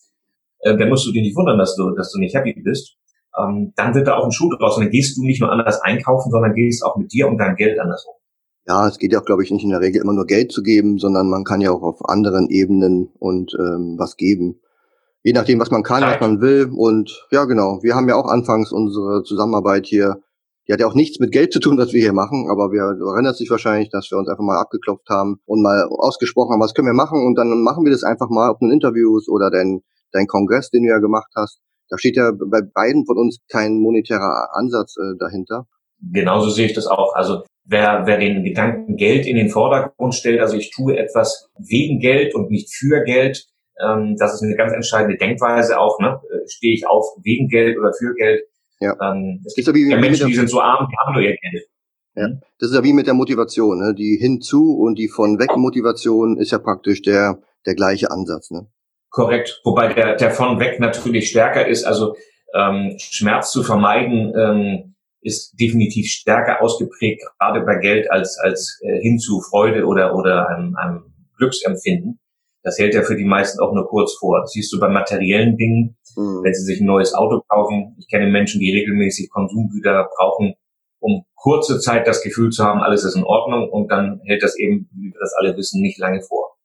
äh, 0.60 0.78
dann 0.78 0.90
musst 0.90 1.06
du 1.08 1.12
dich 1.12 1.22
nicht 1.22 1.36
wundern, 1.36 1.58
dass 1.58 1.76
du, 1.76 1.92
dass 1.92 2.12
du 2.12 2.20
nicht 2.20 2.36
happy 2.36 2.60
bist. 2.64 2.98
Ähm, 3.38 3.74
dann 3.76 3.94
wird 3.94 4.08
da 4.08 4.16
auch 4.16 4.26
ein 4.26 4.32
Schuh 4.32 4.50
draus 4.50 4.78
und 4.78 4.84
dann 4.84 4.92
gehst 4.92 5.18
du 5.18 5.24
nicht 5.24 5.42
nur 5.42 5.52
anders 5.52 5.82
einkaufen, 5.82 6.32
sondern 6.32 6.54
gehst 6.54 6.84
auch 6.84 6.96
mit 6.98 7.12
dir 7.12 7.28
und 7.28 7.38
deinem 7.38 7.56
Geld 7.56 7.80
anders 7.80 8.06
um. 8.06 8.16
Ja, 8.68 8.88
es 8.88 8.98
geht 8.98 9.14
ja 9.14 9.20
auch, 9.20 9.26
glaube 9.26 9.44
ich, 9.44 9.52
nicht 9.52 9.64
in 9.64 9.70
der 9.70 9.82
Regel 9.82 10.02
immer 10.02 10.14
nur 10.14 10.26
Geld 10.26 10.52
zu 10.52 10.64
geben, 10.64 10.98
sondern 10.98 11.30
man 11.30 11.44
kann 11.44 11.62
ja 11.62 11.72
auch 11.72 11.84
auf 11.84 12.10
anderen 12.10 12.50
Ebenen 12.50 13.10
und 13.20 13.54
ähm, 13.60 13.96
was 14.00 14.18
geben. 14.18 14.60
Je 15.22 15.34
nachdem, 15.34 15.60
was 15.60 15.70
man 15.70 15.84
kann, 15.84 16.02
Zeit. 16.02 16.14
was 16.14 16.22
man 16.22 16.42
will. 16.42 16.72
Und 16.76 17.28
ja, 17.32 17.46
genau. 17.46 17.80
Wir 17.84 17.96
haben 17.96 18.10
ja 18.10 18.16
auch 18.16 18.28
anfangs 18.28 18.72
unsere 18.72 19.24
Zusammenarbeit 19.24 19.86
hier 19.86 20.22
die 20.68 20.74
hat 20.74 20.80
ja 20.80 20.88
auch 20.88 20.96
nichts 20.96 21.20
mit 21.20 21.32
Geld 21.32 21.54
zu 21.54 21.60
tun, 21.60 21.78
was 21.78 21.94
wir 21.94 22.02
hier 22.02 22.14
machen, 22.14 22.48
aber 22.50 22.72
wir 22.72 22.96
du 22.98 23.06
erinnerst 23.10 23.40
dich 23.40 23.50
wahrscheinlich, 23.50 23.90
dass 23.90 24.10
wir 24.12 24.18
uns 24.18 24.30
einfach 24.30 24.44
mal 24.44 24.60
abgeklopft 24.60 25.08
haben 25.10 25.40
und 25.46 25.62
mal 25.62 25.88
ausgesprochen 25.90 26.54
haben, 26.54 26.62
was 26.62 26.74
können 26.74 26.88
wir 26.88 26.94
machen 26.94 27.26
und 27.26 27.36
dann 27.36 27.50
machen 27.62 27.86
wir 27.86 27.92
das 27.92 28.04
einfach 28.04 28.30
mal, 28.30 28.50
ob 28.52 28.62
nun 28.62 28.72
Interviews 28.72 29.30
oder 29.30 29.52
dein, 29.52 29.82
dein 30.12 30.28
Kongress, 30.28 30.70
den 30.70 30.84
du 30.84 30.90
ja 30.90 31.00
gemacht 31.00 31.32
hast. 31.36 31.60
Da 31.90 31.98
steht 31.98 32.18
ja 32.18 32.32
bei 32.32 32.62
beiden 32.62 33.06
von 33.06 33.18
uns 33.18 33.40
kein 33.52 33.80
monetärer 33.80 34.50
Ansatz 34.54 34.96
äh, 34.98 35.18
dahinter. 35.20 35.68
Genauso 36.02 36.50
sehe 36.50 36.66
ich 36.66 36.74
das 36.74 36.88
auch. 36.88 37.14
Also 37.14 37.44
wer, 37.64 38.04
wer 38.06 38.18
den 38.18 38.44
Gedanken 38.44 38.96
Geld 38.96 39.28
in 39.28 39.36
den 39.36 39.50
Vordergrund 39.50 40.16
stellt, 40.16 40.40
also 40.40 40.58
ich 40.58 40.72
tue 40.72 40.98
etwas 40.98 41.48
wegen 41.58 42.00
Geld 42.00 42.34
und 42.34 42.50
nicht 42.50 42.74
für 42.74 43.04
Geld, 43.04 43.46
ähm, 43.80 44.16
das 44.18 44.34
ist 44.34 44.44
eine 44.44 44.56
ganz 44.56 44.74
entscheidende 44.74 45.18
Denkweise 45.18 45.80
auch. 45.80 46.00
Ne? 46.00 46.20
Äh, 46.32 46.48
stehe 46.48 46.74
ich 46.74 46.88
auf 46.88 47.06
wegen 47.24 47.48
Geld 47.48 47.78
oder 47.78 47.92
für 47.94 48.14
Geld? 48.16 48.44
Ja. 48.80 48.96
Ähm, 49.02 49.42
es 49.46 49.56
gibt 49.56 49.68
ja 49.68 49.74
wie, 49.74 49.86
Menschen, 49.96 50.20
der, 50.20 50.28
die 50.28 50.36
sind 50.36 50.50
so 50.50 50.62
arm, 50.62 50.88
die 50.90 50.98
haben 50.98 51.14
nur 51.14 51.22
ihr 51.22 51.36
Geld. 51.36 51.66
Ja. 52.16 52.30
Das 52.60 52.70
ist 52.70 52.76
ja 52.76 52.84
wie 52.84 52.94
mit 52.94 53.08
der 53.08 53.14
Motivation, 53.14 53.80
ne? 53.80 53.94
Die 53.94 54.18
hinzu 54.20 54.78
und 54.78 54.98
die 54.98 55.10
von 55.10 55.38
weg 55.40 55.56
Motivation 55.58 56.38
ist 56.38 56.52
ja 56.52 56.60
praktisch 56.60 57.02
der, 57.02 57.40
der 57.66 57.76
gleiche 57.76 58.10
Ansatz, 58.12 58.52
ne? 58.52 58.68
Korrekt. 59.10 59.62
Wobei 59.64 59.94
der, 59.94 60.16
der 60.16 60.32
von 60.32 60.60
weg 60.60 60.80
natürlich 60.80 61.30
stärker 61.30 61.68
ist. 61.68 61.86
Also 61.86 62.16
ähm, 62.54 62.96
Schmerz 63.00 63.52
zu 63.52 63.64
vermeiden 63.64 64.34
ähm, 64.38 64.96
ist 65.22 65.60
definitiv 65.60 66.08
stärker 66.08 66.62
ausgeprägt, 66.62 67.24
gerade 67.40 67.62
bei 67.62 67.78
Geld, 67.78 68.10
als, 68.12 68.38
als 68.38 68.80
äh, 68.84 69.00
hin 69.02 69.18
zu 69.18 69.42
Freude 69.42 69.86
oder, 69.86 70.16
oder 70.16 70.50
einem, 70.50 70.76
einem 70.76 71.14
Glücksempfinden. 71.38 72.20
Das 72.66 72.80
hält 72.80 72.96
ja 72.96 73.04
für 73.04 73.16
die 73.16 73.26
meisten 73.26 73.60
auch 73.60 73.74
nur 73.74 73.88
kurz 73.88 74.16
vor. 74.16 74.42
Das 74.42 74.52
siehst 74.52 74.74
du 74.74 74.80
bei 74.80 74.90
materiellen 74.90 75.56
Dingen, 75.56 75.98
mhm. 76.18 76.42
wenn 76.44 76.54
sie 76.54 76.66
sich 76.66 76.82
ein 76.82 76.88
neues 76.88 77.14
Auto 77.14 77.42
kaufen. 77.48 77.96
Ich 78.00 78.10
kenne 78.10 78.28
Menschen, 78.30 78.60
die 78.60 78.72
regelmäßig 78.72 79.30
Konsumgüter 79.30 80.10
brauchen, 80.18 80.56
um 81.00 81.26
kurze 81.36 81.80
Zeit 81.80 82.08
das 82.08 82.24
Gefühl 82.24 82.50
zu 82.50 82.64
haben, 82.64 82.82
alles 82.82 83.04
ist 83.04 83.16
in 83.16 83.24
Ordnung 83.24 83.70
und 83.70 83.92
dann 83.92 84.20
hält 84.26 84.42
das 84.42 84.58
eben, 84.58 84.90
wie 84.94 85.14
wir 85.14 85.20
das 85.20 85.34
alle 85.38 85.56
wissen, 85.56 85.80
nicht 85.80 86.00
lange 86.00 86.22
vor. 86.24 86.56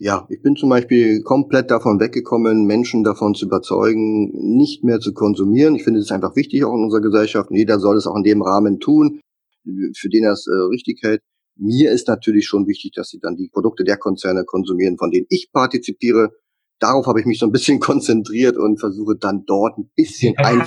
Ja, 0.00 0.28
ich 0.30 0.40
bin 0.40 0.54
zum 0.54 0.68
Beispiel 0.68 1.24
komplett 1.24 1.72
davon 1.72 1.98
weggekommen, 1.98 2.66
Menschen 2.66 3.02
davon 3.02 3.34
zu 3.34 3.46
überzeugen, 3.46 4.30
nicht 4.56 4.84
mehr 4.84 5.00
zu 5.00 5.12
konsumieren. 5.12 5.74
Ich 5.74 5.82
finde 5.82 5.98
es 5.98 6.12
einfach 6.12 6.36
wichtig 6.36 6.62
auch 6.62 6.74
in 6.74 6.84
unserer 6.84 7.00
Gesellschaft 7.00 7.50
und 7.50 7.56
jeder 7.56 7.80
soll 7.80 7.96
es 7.96 8.06
auch 8.06 8.14
in 8.14 8.22
dem 8.22 8.40
Rahmen 8.40 8.78
tun, 8.78 9.20
für 9.64 10.08
den 10.08 10.22
er 10.22 10.32
es 10.34 10.46
äh, 10.46 10.54
richtig 10.70 11.00
hält. 11.02 11.20
Mir 11.58 11.90
ist 11.90 12.08
natürlich 12.08 12.46
schon 12.46 12.66
wichtig, 12.66 12.92
dass 12.94 13.08
sie 13.08 13.18
dann 13.18 13.36
die 13.36 13.50
Produkte 13.52 13.84
der 13.84 13.96
Konzerne 13.96 14.44
konsumieren, 14.44 14.96
von 14.96 15.10
denen 15.10 15.26
ich 15.28 15.50
partizipiere. 15.52 16.30
Darauf 16.78 17.06
habe 17.06 17.20
ich 17.20 17.26
mich 17.26 17.40
so 17.40 17.46
ein 17.46 17.52
bisschen 17.52 17.80
konzentriert 17.80 18.56
und 18.56 18.78
versuche 18.78 19.16
dann 19.16 19.44
dort 19.46 19.76
ein 19.78 19.90
bisschen 19.96 20.36
ein, 20.38 20.64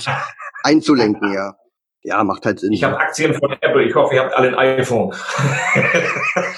einzulenken, 0.63 1.33
ja. 1.33 1.55
Ja, 2.03 2.23
macht 2.23 2.47
halt 2.47 2.59
Sinn. 2.59 2.73
Ich 2.73 2.83
habe 2.83 2.97
Aktien 2.97 3.31
von 3.35 3.51
Apple. 3.61 3.85
Ich 3.85 3.93
hoffe, 3.93 4.15
ihr 4.15 4.23
habt 4.23 4.33
alle 4.33 4.57
ein 4.57 4.79
iPhone. 4.79 5.13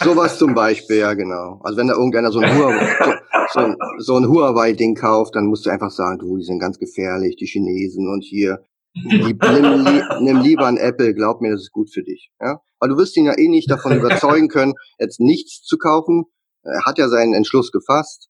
Sowas 0.02 0.38
zum 0.38 0.56
Beispiel, 0.56 1.00
ja, 1.00 1.14
genau. 1.16 1.60
Also 1.64 1.78
wenn 1.78 1.88
da 1.88 1.96
irgendeiner 1.96 2.32
so 2.32 2.40
ein 2.40 2.58
Huawei, 2.58 3.20
so, 3.52 3.76
so 3.98 4.16
ein 4.16 4.30
Huawei-Ding 4.30 4.96
kauft, 4.96 5.36
dann 5.36 5.48
musst 5.48 5.66
du 5.66 5.70
einfach 5.70 5.92
sagen, 5.92 6.20
du, 6.20 6.38
die 6.38 6.46
sind 6.46 6.60
ganz 6.60 6.80
gefährlich, 6.80 7.36
die 7.36 7.46
Chinesen 7.46 8.08
und 8.08 8.24
hier. 8.24 8.64
Nimm, 8.96 10.02
nimm 10.22 10.42
lieber 10.42 10.68
ein 10.68 10.78
Apple, 10.78 11.14
glaub 11.14 11.42
mir, 11.42 11.52
das 11.52 11.62
ist 11.62 11.72
gut 11.72 11.92
für 11.92 12.04
dich. 12.04 12.30
Ja? 12.40 12.60
Weil 12.80 12.90
du 12.90 12.98
wirst 12.98 13.18
ihn 13.18 13.26
ja 13.26 13.38
eh 13.38 13.48
nicht 13.48 13.70
davon 13.70 13.92
überzeugen 13.98 14.50
können, 14.50 14.74
jetzt 15.00 15.20
nichts 15.20 15.64
zu 15.64 15.78
kaufen. 15.78 16.26
Er 16.64 16.86
hat 16.86 16.98
ja 16.98 17.10
seinen 17.10 17.34
Entschluss 17.34 17.72
gefasst. 17.72 18.30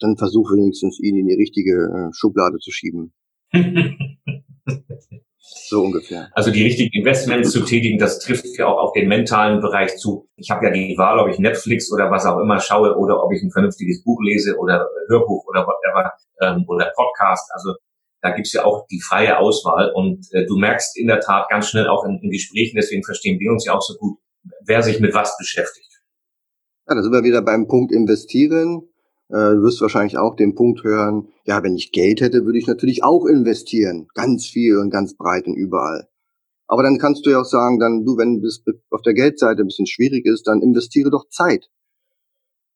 Dann 0.00 0.16
versuch 0.16 0.52
wenigstens, 0.52 1.00
ihn 1.00 1.16
in 1.16 1.26
die 1.26 1.34
richtige 1.34 1.72
äh, 1.72 2.12
Schublade 2.12 2.58
zu 2.58 2.70
schieben. 2.70 3.12
so 5.40 5.82
ungefähr. 5.82 6.28
Also 6.32 6.50
die 6.50 6.62
richtigen 6.62 6.96
Investments 6.98 7.50
zu 7.50 7.64
tätigen, 7.64 7.98
das 7.98 8.20
trifft 8.20 8.46
ja 8.56 8.66
auch 8.66 8.78
auf 8.78 8.92
den 8.92 9.08
mentalen 9.08 9.60
Bereich 9.60 9.96
zu. 9.96 10.28
Ich 10.36 10.50
habe 10.50 10.66
ja 10.66 10.72
die 10.72 10.96
Wahl, 10.96 11.18
ob 11.18 11.28
ich 11.28 11.38
Netflix 11.38 11.92
oder 11.92 12.10
was 12.10 12.26
auch 12.26 12.38
immer 12.38 12.60
schaue 12.60 12.96
oder 12.96 13.22
ob 13.22 13.32
ich 13.32 13.42
ein 13.42 13.50
vernünftiges 13.50 14.04
Buch 14.04 14.20
lese 14.22 14.56
oder 14.58 14.88
Hörbuch 15.08 15.46
oder 15.46 15.66
whatever 15.66 16.12
ähm, 16.42 16.64
oder 16.68 16.92
Podcast. 16.94 17.50
Also 17.52 17.74
da 18.28 18.34
gibt's 18.34 18.52
ja 18.52 18.64
auch 18.64 18.86
die 18.86 19.00
freie 19.00 19.38
Auswahl 19.38 19.92
und 19.94 20.26
äh, 20.32 20.46
du 20.46 20.56
merkst 20.56 20.96
in 20.98 21.06
der 21.06 21.20
Tat 21.20 21.48
ganz 21.48 21.68
schnell 21.68 21.88
auch 21.88 22.04
in, 22.04 22.18
in 22.22 22.30
Gesprächen, 22.30 22.76
deswegen 22.76 23.04
verstehen 23.04 23.38
wir 23.40 23.50
uns 23.50 23.64
ja 23.64 23.74
auch 23.74 23.82
so 23.82 23.94
gut, 23.98 24.18
wer 24.66 24.82
sich 24.82 25.00
mit 25.00 25.14
was 25.14 25.36
beschäftigt. 25.38 25.88
Ja, 26.88 26.94
da 26.94 27.02
sind 27.02 27.12
wir 27.12 27.24
wieder 27.24 27.42
beim 27.42 27.68
Punkt 27.68 27.92
investieren. 27.92 28.88
Äh, 29.28 29.54
du 29.54 29.62
wirst 29.62 29.80
wahrscheinlich 29.80 30.16
auch 30.16 30.36
den 30.36 30.54
Punkt 30.54 30.84
hören, 30.84 31.28
ja, 31.44 31.62
wenn 31.62 31.74
ich 31.74 31.92
Geld 31.92 32.20
hätte, 32.20 32.44
würde 32.44 32.58
ich 32.58 32.66
natürlich 32.66 33.04
auch 33.04 33.26
investieren. 33.26 34.08
Ganz 34.14 34.46
viel 34.46 34.78
und 34.78 34.90
ganz 34.90 35.16
breit 35.16 35.46
und 35.46 35.54
überall. 35.54 36.08
Aber 36.66 36.82
dann 36.82 36.98
kannst 36.98 37.24
du 37.24 37.30
ja 37.30 37.40
auch 37.40 37.46
sagen, 37.46 37.78
dann 37.78 38.04
du, 38.04 38.16
wenn 38.18 38.42
es 38.44 38.62
auf 38.90 39.02
der 39.02 39.14
Geldseite 39.14 39.62
ein 39.62 39.66
bisschen 39.66 39.86
schwierig 39.86 40.26
ist, 40.26 40.46
dann 40.46 40.62
investiere 40.62 41.10
doch 41.10 41.28
Zeit. 41.30 41.68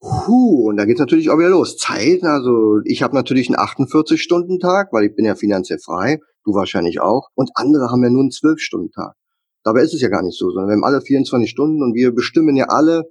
Puh, 0.02 0.68
und 0.68 0.78
da 0.78 0.84
geht's 0.84 0.98
natürlich 0.98 1.30
auch 1.30 1.38
wieder 1.38 1.50
los. 1.50 1.76
Zeit, 1.76 2.24
also 2.24 2.80
ich 2.84 3.04
habe 3.04 3.14
natürlich 3.14 3.48
einen 3.48 3.56
48-Stunden-Tag, 3.56 4.92
weil 4.92 5.04
ich 5.04 5.14
bin 5.14 5.24
ja 5.24 5.36
finanziell 5.36 5.78
frei, 5.78 6.18
du 6.44 6.54
wahrscheinlich 6.54 7.00
auch. 7.00 7.28
Und 7.34 7.50
andere 7.54 7.88
haben 7.88 8.02
ja 8.02 8.10
nur 8.10 8.22
einen 8.22 8.30
12-Stunden-Tag. 8.30 9.14
Dabei 9.62 9.82
ist 9.82 9.94
es 9.94 10.00
ja 10.00 10.08
gar 10.08 10.22
nicht 10.22 10.36
so, 10.36 10.50
sondern 10.50 10.70
wir 10.70 10.74
haben 10.74 10.84
alle 10.84 11.02
24 11.02 11.48
Stunden 11.48 11.84
und 11.84 11.94
wir 11.94 12.12
bestimmen 12.12 12.56
ja 12.56 12.66
alle 12.68 13.04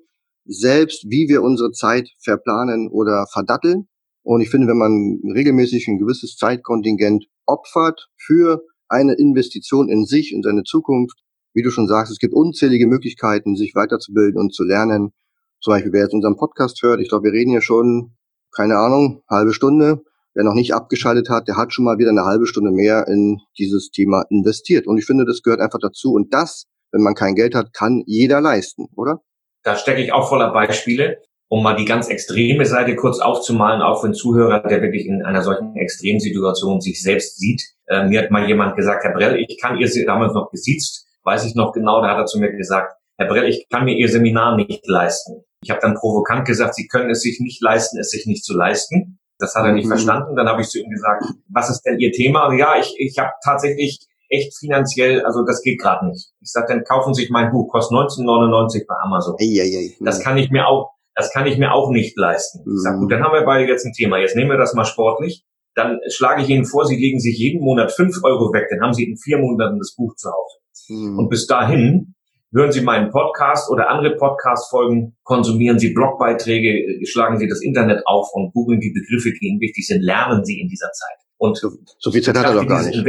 selbst, 0.45 1.05
wie 1.09 1.29
wir 1.29 1.43
unsere 1.43 1.71
Zeit 1.71 2.09
verplanen 2.19 2.89
oder 2.89 3.25
verdatteln. 3.31 3.87
Und 4.23 4.41
ich 4.41 4.49
finde, 4.49 4.67
wenn 4.67 4.77
man 4.77 5.21
regelmäßig 5.33 5.87
ein 5.87 5.97
gewisses 5.97 6.35
Zeitkontingent 6.35 7.25
opfert 7.45 8.09
für 8.17 8.63
eine 8.89 9.13
Investition 9.13 9.87
in 9.87 10.03
sich 10.03 10.35
und 10.35 10.43
seine 10.43 10.63
Zukunft, 10.63 11.17
wie 11.53 11.63
du 11.63 11.71
schon 11.71 11.87
sagst, 11.87 12.11
es 12.11 12.19
gibt 12.19 12.33
unzählige 12.33 12.87
Möglichkeiten, 12.87 13.55
sich 13.55 13.75
weiterzubilden 13.75 14.39
und 14.39 14.53
zu 14.53 14.65
lernen. 14.65 15.13
Zum 15.61 15.73
Beispiel, 15.73 15.93
wer 15.93 16.01
jetzt 16.01 16.13
unseren 16.13 16.37
Podcast 16.37 16.81
hört, 16.81 16.99
ich 17.01 17.09
glaube, 17.09 17.25
wir 17.25 17.33
reden 17.33 17.51
hier 17.51 17.61
schon, 17.61 18.13
keine 18.55 18.77
Ahnung, 18.77 19.21
halbe 19.29 19.53
Stunde. 19.53 20.01
Wer 20.33 20.43
noch 20.43 20.55
nicht 20.55 20.73
abgeschaltet 20.73 21.29
hat, 21.29 21.47
der 21.47 21.55
hat 21.55 21.71
schon 21.71 21.85
mal 21.85 21.99
wieder 21.99 22.09
eine 22.09 22.23
halbe 22.23 22.47
Stunde 22.47 22.71
mehr 22.71 23.07
in 23.07 23.39
dieses 23.59 23.91
Thema 23.91 24.23
investiert. 24.29 24.87
Und 24.87 24.97
ich 24.97 25.05
finde, 25.05 25.25
das 25.25 25.43
gehört 25.43 25.59
einfach 25.59 25.79
dazu. 25.79 26.13
Und 26.13 26.33
das, 26.33 26.65
wenn 26.91 27.03
man 27.03 27.13
kein 27.13 27.35
Geld 27.35 27.53
hat, 27.53 27.73
kann 27.73 28.01
jeder 28.07 28.41
leisten, 28.41 28.87
oder? 28.95 29.21
Da 29.63 29.75
stecke 29.75 30.01
ich 30.01 30.13
auch 30.13 30.27
voller 30.29 30.51
Beispiele, 30.51 31.17
um 31.47 31.61
mal 31.61 31.75
die 31.75 31.85
ganz 31.85 32.07
extreme 32.07 32.65
Seite 32.65 32.95
kurz 32.95 33.19
aufzumalen, 33.19 33.83
auch 33.83 33.99
für 33.99 34.07
einen 34.07 34.15
Zuhörer, 34.15 34.67
der 34.67 34.81
wirklich 34.81 35.05
in 35.05 35.21
einer 35.23 35.43
solchen 35.43 35.75
Extremsituation 35.75 36.81
sich 36.81 37.03
selbst 37.03 37.37
sieht. 37.37 37.61
Äh, 37.87 38.07
mir 38.07 38.23
hat 38.23 38.31
mal 38.31 38.47
jemand 38.47 38.77
gesagt, 38.77 39.03
Herr 39.03 39.13
Brell, 39.13 39.35
ich 39.35 39.59
kann 39.61 39.77
ihr 39.77 39.87
damals 40.05 40.33
noch 40.33 40.49
gesiezt, 40.49 41.05
weiß 41.23 41.45
ich 41.45 41.53
noch 41.53 41.73
genau, 41.73 42.01
da 42.01 42.11
hat 42.11 42.17
er 42.17 42.25
zu 42.25 42.39
mir 42.39 42.51
gesagt, 42.51 42.95
Herr 43.21 43.27
Brell, 43.27 43.47
ich 43.47 43.67
kann 43.69 43.85
mir 43.85 43.95
Ihr 43.95 44.09
Seminar 44.09 44.55
nicht 44.55 44.87
leisten. 44.87 45.43
Ich 45.61 45.69
habe 45.69 45.79
dann 45.79 45.93
provokant 45.93 46.47
gesagt, 46.47 46.73
Sie 46.73 46.87
können 46.87 47.11
es 47.11 47.21
sich 47.21 47.39
nicht 47.39 47.61
leisten, 47.61 47.99
es 47.99 48.09
sich 48.09 48.25
nicht 48.25 48.43
zu 48.43 48.55
leisten. 48.57 49.19
Das 49.37 49.53
hat 49.53 49.63
er 49.63 49.73
nicht 49.73 49.85
mhm. 49.85 49.91
verstanden. 49.91 50.35
Dann 50.35 50.47
habe 50.47 50.61
ich 50.61 50.69
zu 50.69 50.79
ihm 50.79 50.89
gesagt, 50.89 51.25
was 51.49 51.69
ist 51.69 51.83
denn 51.83 51.99
Ihr 51.99 52.11
Thema? 52.11 52.51
Ja, 52.55 52.79
ich, 52.79 52.95
ich 52.97 53.19
habe 53.19 53.31
tatsächlich 53.43 53.99
echt 54.29 54.57
finanziell, 54.57 55.23
also 55.23 55.43
das 55.45 55.61
geht 55.61 55.79
gerade 55.79 56.07
nicht. 56.07 56.31
Ich 56.39 56.51
sage, 56.51 56.67
dann 56.69 56.83
kaufen 56.83 57.13
Sie 57.13 57.21
sich 57.21 57.29
mein 57.29 57.51
Buch, 57.51 57.69
kostet 57.69 57.95
19,99 57.95 58.85
bei 58.87 58.95
Amazon. 59.03 59.35
Ei, 59.39 59.61
ei, 59.61 59.77
ei. 59.77 59.95
Das 59.99 60.23
kann 60.23 60.37
ich 60.37 60.49
mir 60.49 60.67
auch, 60.67 60.93
das 61.15 61.31
kann 61.31 61.45
ich 61.45 61.59
mir 61.59 61.73
auch 61.73 61.91
nicht 61.91 62.17
leisten. 62.17 62.63
Ich 62.65 62.81
sage, 62.81 62.97
gut, 62.97 63.11
dann 63.11 63.23
haben 63.23 63.33
wir 63.33 63.45
beide 63.45 63.69
jetzt 63.69 63.85
ein 63.85 63.93
Thema. 63.93 64.17
Jetzt 64.17 64.35
nehmen 64.35 64.49
wir 64.49 64.57
das 64.57 64.73
mal 64.73 64.85
sportlich. 64.85 65.43
Dann 65.75 65.99
schlage 66.07 66.41
ich 66.41 66.49
Ihnen 66.49 66.65
vor, 66.65 66.85
Sie 66.85 66.95
legen 66.95 67.19
sich 67.19 67.37
jeden 67.37 67.63
Monat 67.63 67.91
fünf 67.91 68.23
Euro 68.23 68.51
weg, 68.51 68.67
dann 68.71 68.81
haben 68.81 68.93
Sie 68.93 69.03
in 69.03 69.15
vier 69.15 69.37
Monaten 69.37 69.77
das 69.77 69.93
Buch 69.95 70.15
zu 70.15 70.29
Hause. 70.29 70.57
Mhm. 70.89 71.19
Und 71.19 71.29
bis 71.29 71.45
dahin 71.45 72.15
Hören 72.53 72.73
Sie 72.73 72.81
meinen 72.81 73.11
Podcast 73.11 73.69
oder 73.69 73.89
andere 73.89 74.17
Podcast-Folgen, 74.17 75.15
konsumieren 75.23 75.79
Sie 75.79 75.93
Blogbeiträge, 75.93 76.99
schlagen 77.05 77.39
Sie 77.39 77.47
das 77.47 77.61
Internet 77.61 78.05
auf 78.05 78.27
und 78.33 78.51
googeln 78.51 78.81
die 78.81 78.91
Begriffe, 78.91 79.31
die 79.31 79.47
Ihnen 79.47 79.61
wichtig 79.61 79.87
sind, 79.87 80.01
lernen 80.01 80.43
Sie 80.43 80.59
in 80.59 80.67
dieser 80.67 80.91
Zeit. 80.91 81.17
Und 81.37 81.57
so, 81.57 81.69
so 81.97 82.11
viel 82.11 82.21
Zeit 82.21 82.37
hat 82.37 82.47
er 82.47 82.55
doch 82.55 82.67
gar 82.67 82.83
nicht. 82.83 83.05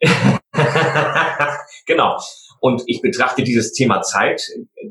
genau. 1.86 2.16
Und 2.60 2.84
ich 2.86 3.02
betrachte 3.02 3.42
dieses 3.42 3.72
Thema 3.72 4.02
Zeit 4.02 4.40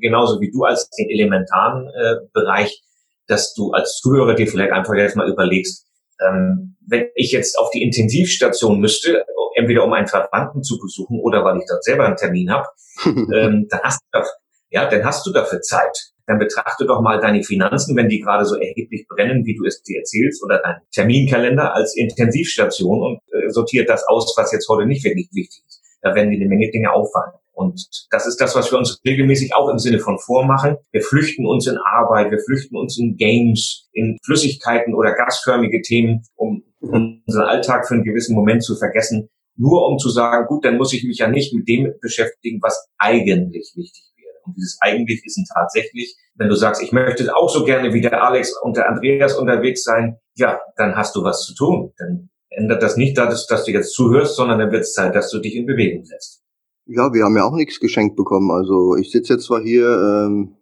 genauso 0.01 0.41
wie 0.41 0.51
du 0.51 0.63
als 0.63 0.89
den 0.89 1.09
elementaren 1.09 1.87
äh, 1.87 2.15
Bereich, 2.33 2.83
dass 3.27 3.53
du 3.53 3.71
als 3.71 4.01
Zuhörer 4.01 4.35
dir 4.35 4.47
vielleicht 4.47 4.73
einfach 4.73 4.93
jetzt 4.95 5.15
mal 5.15 5.29
überlegst, 5.29 5.86
ähm, 6.25 6.75
wenn 6.87 7.07
ich 7.15 7.31
jetzt 7.31 7.57
auf 7.57 7.69
die 7.71 7.83
Intensivstation 7.83 8.79
müsste, 8.79 9.25
entweder 9.55 9.83
um 9.83 9.93
einen 9.93 10.07
Verwandten 10.07 10.63
zu 10.63 10.79
besuchen 10.79 11.19
oder 11.19 11.43
weil 11.43 11.57
ich 11.57 11.65
dort 11.67 11.83
selber 11.83 12.05
einen 12.05 12.15
Termin 12.15 12.51
habe, 12.51 12.67
ähm, 13.05 13.67
dann 13.69 13.79
hast 13.83 14.01
du 14.01 14.07
dafür, 14.11 14.31
ja, 14.69 14.89
dann 14.89 15.03
hast 15.03 15.25
du 15.25 15.31
dafür 15.31 15.61
Zeit. 15.61 16.11
dann 16.25 16.39
betrachte 16.39 16.85
doch 16.85 17.01
mal 17.01 17.21
deine 17.21 17.41
Finanzen, 17.43 17.95
wenn 17.95 18.09
die 18.09 18.19
gerade 18.19 18.45
so 18.45 18.55
erheblich 18.55 19.07
brennen, 19.07 19.45
wie 19.45 19.55
du 19.55 19.65
es 19.65 19.81
dir 19.81 19.99
erzählst, 19.99 20.43
oder 20.43 20.59
dein 20.61 20.81
Terminkalender 20.91 21.73
als 21.73 21.95
Intensivstation 21.95 23.01
und 23.01 23.19
äh, 23.31 23.49
sortiert 23.49 23.89
das 23.89 24.05
aus, 24.07 24.33
was 24.37 24.51
jetzt 24.51 24.67
heute 24.67 24.85
nicht 24.85 25.05
wirklich 25.05 25.29
wichtig 25.33 25.63
ist. 25.67 25.81
Da 26.01 26.13
werden 26.15 26.29
dir 26.31 26.37
eine 26.37 26.47
Menge 26.47 26.69
Dinge 26.69 26.91
auffallen. 26.91 27.33
Und 27.57 27.87
das 28.11 28.27
ist 28.27 28.39
das, 28.39 28.55
was 28.55 28.71
wir 28.71 28.77
uns 28.77 29.01
regelmäßig 29.03 29.55
auch 29.55 29.67
im 29.69 29.79
Sinne 29.79 29.97
von 29.97 30.19
vormachen. 30.19 30.77
Wir 30.91 31.01
flüchten 31.01 31.47
uns 31.47 31.65
in 31.65 31.75
Arbeit, 31.91 32.29
wir 32.29 32.37
flüchten 32.37 32.77
uns 32.77 32.99
in 32.99 33.17
Games, 33.17 33.89
in 33.93 34.15
Flüssigkeiten 34.23 34.93
oder 34.93 35.15
gasförmige 35.15 35.81
Themen, 35.81 36.21
um 36.35 36.61
unseren 36.79 37.45
Alltag 37.45 37.87
für 37.87 37.95
einen 37.95 38.03
gewissen 38.03 38.35
Moment 38.35 38.63
zu 38.63 38.75
vergessen, 38.75 39.29
nur 39.55 39.87
um 39.87 39.97
zu 39.97 40.09
sagen, 40.09 40.45
gut, 40.45 40.65
dann 40.65 40.77
muss 40.77 40.93
ich 40.93 41.03
mich 41.03 41.17
ja 41.17 41.29
nicht 41.29 41.51
mit 41.51 41.67
dem 41.67 41.95
beschäftigen, 41.99 42.59
was 42.61 42.87
eigentlich 42.99 43.73
wichtig 43.75 44.03
wäre. 44.17 44.37
Und 44.45 44.55
dieses 44.55 44.77
eigentlich 44.81 45.25
ist 45.25 45.43
tatsächlich, 45.51 46.15
wenn 46.35 46.49
du 46.49 46.55
sagst, 46.55 46.83
ich 46.83 46.91
möchte 46.91 47.35
auch 47.35 47.49
so 47.49 47.65
gerne 47.65 47.91
wie 47.91 48.01
der 48.01 48.23
Alex 48.23 48.53
und 48.61 48.77
der 48.77 48.87
Andreas 48.87 49.33
unterwegs 49.33 49.83
sein, 49.83 50.17
ja, 50.35 50.59
dann 50.75 50.95
hast 50.95 51.15
du 51.15 51.23
was 51.23 51.41
zu 51.41 51.55
tun. 51.55 51.91
Dann 51.97 52.29
ändert 52.51 52.83
das 52.83 52.97
nicht, 52.97 53.17
dass, 53.17 53.47
dass 53.47 53.65
du 53.65 53.71
jetzt 53.71 53.93
zuhörst, 53.93 54.35
sondern 54.35 54.59
dann 54.59 54.71
wird 54.71 54.83
es 54.83 54.93
Zeit, 54.93 55.15
dass 55.15 55.31
du 55.31 55.39
dich 55.39 55.55
in 55.55 55.65
Bewegung 55.65 56.05
setzt. 56.05 56.43
Ja, 56.89 57.13
wir 57.13 57.25
haben 57.25 57.35
ja 57.35 57.43
auch 57.43 57.55
nichts 57.55 57.81
geschenkt 57.81 58.15
bekommen. 58.15 58.49
Also 58.49 58.95
ich 58.95 59.11
sitze 59.11 59.33
jetzt 59.33 59.45
zwar 59.45 59.59
hier 59.61 59.87
ähm, 59.87 60.55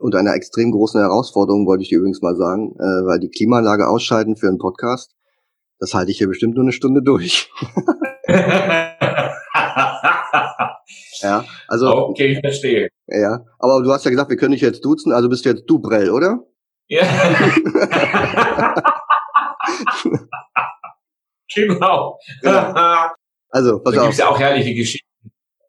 unter 0.00 0.18
einer 0.18 0.34
extrem 0.34 0.72
großen 0.72 1.00
Herausforderung, 1.00 1.64
wollte 1.64 1.84
ich 1.84 1.90
dir 1.90 1.98
übrigens 1.98 2.22
mal 2.22 2.34
sagen, 2.34 2.74
äh, 2.76 3.06
weil 3.06 3.20
die 3.20 3.30
Klimaanlage 3.30 3.86
ausschalten 3.86 4.34
für 4.34 4.48
einen 4.48 4.58
Podcast, 4.58 5.14
das 5.78 5.94
halte 5.94 6.10
ich 6.10 6.18
hier 6.18 6.26
bestimmt 6.26 6.56
nur 6.56 6.64
eine 6.64 6.72
Stunde 6.72 7.02
durch. 7.02 7.52
ja, 11.22 11.44
also. 11.68 12.08
Okay, 12.08 12.32
ich 12.32 12.40
verstehe. 12.40 12.88
Ja, 13.06 13.44
aber 13.60 13.80
du 13.82 13.92
hast 13.92 14.04
ja 14.04 14.10
gesagt, 14.10 14.30
wir 14.30 14.36
können 14.36 14.52
dich 14.52 14.62
jetzt 14.62 14.84
duzen, 14.84 15.12
also 15.12 15.28
bist 15.28 15.44
du 15.44 15.50
jetzt 15.50 15.66
du 15.66 15.78
Brell, 15.78 16.10
oder? 16.10 16.40
Ja. 16.88 17.02
genau. 21.54 22.18
Ja. 22.42 23.12
Also, 23.50 23.78
pass 23.80 23.94
da 23.94 24.00
auf. 24.00 24.06
gibt's 24.06 24.18
ja 24.18 24.28
auch 24.28 24.38
herrliche 24.38 24.74
Geschichten 24.74 25.09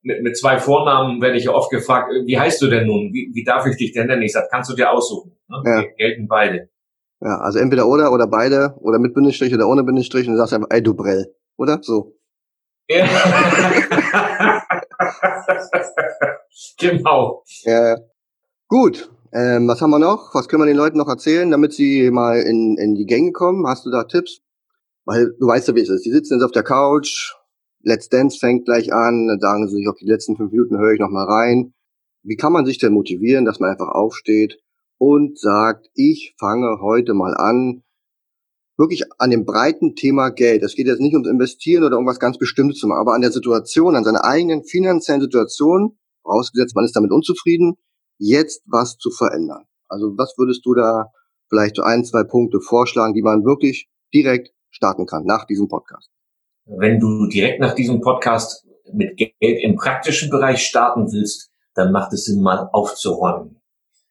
mit, 0.03 0.23
mit 0.23 0.37
zwei 0.37 0.57
Vornamen 0.59 1.21
werde 1.21 1.37
ich 1.37 1.45
ja 1.45 1.51
oft 1.51 1.69
gefragt, 1.69 2.11
äh, 2.11 2.25
wie 2.25 2.39
heißt 2.39 2.61
du 2.61 2.67
denn 2.67 2.87
nun? 2.87 3.13
Wie, 3.13 3.31
wie 3.33 3.43
darf 3.43 3.65
ich 3.65 3.77
dich 3.77 3.91
denn 3.91 4.07
nennen? 4.07 4.21
Ich 4.21 4.33
sage, 4.33 4.47
kannst 4.49 4.71
du 4.71 4.75
dir 4.75 4.91
aussuchen. 4.91 5.37
Ne? 5.47 5.61
Ja. 5.65 5.83
Gelten 5.97 6.27
beide. 6.27 6.69
Ja, 7.21 7.37
also 7.37 7.59
entweder 7.59 7.87
oder 7.87 8.11
oder 8.11 8.25
beide 8.25 8.73
oder 8.79 8.97
mit 8.97 9.13
Bindestrich 9.13 9.53
oder 9.53 9.67
ohne 9.67 9.83
Bindestrich 9.83 10.27
und 10.27 10.33
du 10.33 10.39
sagst 10.39 10.53
einfach, 10.53 10.69
ey 10.71 10.81
du 10.81 10.95
Brell, 10.95 11.35
oder? 11.55 11.77
So. 11.81 12.15
Ja. 12.89 13.05
genau. 16.79 17.43
Ja. 17.61 17.97
Gut. 18.67 19.11
Ähm, 19.33 19.67
was 19.67 19.81
haben 19.81 19.91
wir 19.91 19.99
noch? 19.99 20.33
Was 20.33 20.49
können 20.49 20.63
wir 20.63 20.67
den 20.67 20.75
Leuten 20.77 20.97
noch 20.97 21.07
erzählen, 21.07 21.49
damit 21.51 21.73
sie 21.73 22.09
mal 22.11 22.41
in, 22.41 22.75
in 22.77 22.95
die 22.95 23.05
Gänge 23.05 23.31
kommen? 23.31 23.67
Hast 23.67 23.85
du 23.85 23.91
da 23.91 24.03
Tipps? 24.03 24.41
Weil 25.05 25.33
du 25.39 25.47
weißt 25.47 25.69
ja, 25.69 25.75
wie 25.75 25.81
es 25.81 25.89
ist. 25.89 26.05
Die 26.05 26.11
sitzen 26.11 26.35
jetzt 26.35 26.43
auf 26.43 26.51
der 26.51 26.63
Couch, 26.63 27.33
Let's 27.83 28.09
Dance 28.09 28.37
fängt 28.39 28.65
gleich 28.65 28.93
an, 28.93 29.27
dann 29.27 29.39
sagen 29.39 29.67
sie 29.67 29.77
sich, 29.77 29.87
auf 29.87 29.97
die 29.97 30.05
letzten 30.05 30.35
fünf 30.37 30.51
Minuten 30.51 30.77
höre 30.77 30.93
ich 30.93 30.99
noch 30.99 31.09
mal 31.09 31.25
rein. 31.25 31.73
Wie 32.23 32.35
kann 32.35 32.53
man 32.53 32.65
sich 32.65 32.77
denn 32.77 32.93
motivieren, 32.93 33.45
dass 33.45 33.59
man 33.59 33.71
einfach 33.71 33.89
aufsteht 33.89 34.59
und 34.97 35.39
sagt, 35.39 35.89
ich 35.95 36.35
fange 36.39 36.79
heute 36.81 37.13
mal 37.13 37.35
an, 37.35 37.83
wirklich 38.77 39.03
an 39.17 39.31
dem 39.31 39.45
breiten 39.45 39.95
Thema 39.95 40.29
Geld. 40.29 40.63
Es 40.63 40.75
geht 40.75 40.87
jetzt 40.87 41.01
nicht 41.01 41.13
ums 41.13 41.27
Investieren 41.27 41.83
oder 41.83 41.93
irgendwas 41.93 42.19
ganz 42.19 42.37
Bestimmtes 42.37 42.79
zu 42.79 42.87
machen, 42.87 42.99
aber 42.99 43.13
an 43.13 43.21
der 43.21 43.31
Situation, 43.31 43.95
an 43.95 44.03
seiner 44.03 44.23
eigenen 44.25 44.63
finanziellen 44.63 45.21
Situation, 45.21 45.97
vorausgesetzt 46.23 46.75
man 46.75 46.85
ist 46.85 46.95
damit 46.95 47.11
unzufrieden, 47.11 47.77
jetzt 48.17 48.63
was 48.67 48.97
zu 48.97 49.09
verändern. 49.09 49.65
Also 49.87 50.17
was 50.17 50.35
würdest 50.37 50.65
du 50.65 50.73
da 50.73 51.11
vielleicht 51.49 51.75
so 51.75 51.83
ein, 51.83 52.05
zwei 52.05 52.23
Punkte 52.23 52.61
vorschlagen, 52.61 53.13
die 53.13 53.23
man 53.23 53.43
wirklich 53.43 53.89
direkt 54.13 54.51
starten 54.69 55.05
kann 55.05 55.25
nach 55.25 55.45
diesem 55.45 55.67
Podcast? 55.67 56.09
Wenn 56.77 56.99
du 56.99 57.27
direkt 57.27 57.59
nach 57.59 57.75
diesem 57.75 57.99
Podcast 57.99 58.65
mit 58.93 59.17
Geld 59.17 59.33
im 59.41 59.75
praktischen 59.75 60.29
Bereich 60.29 60.65
starten 60.65 61.11
willst, 61.11 61.49
dann 61.75 61.91
macht 61.91 62.13
es 62.13 62.25
Sinn, 62.25 62.41
mal 62.41 62.69
aufzuräumen. 62.71 63.61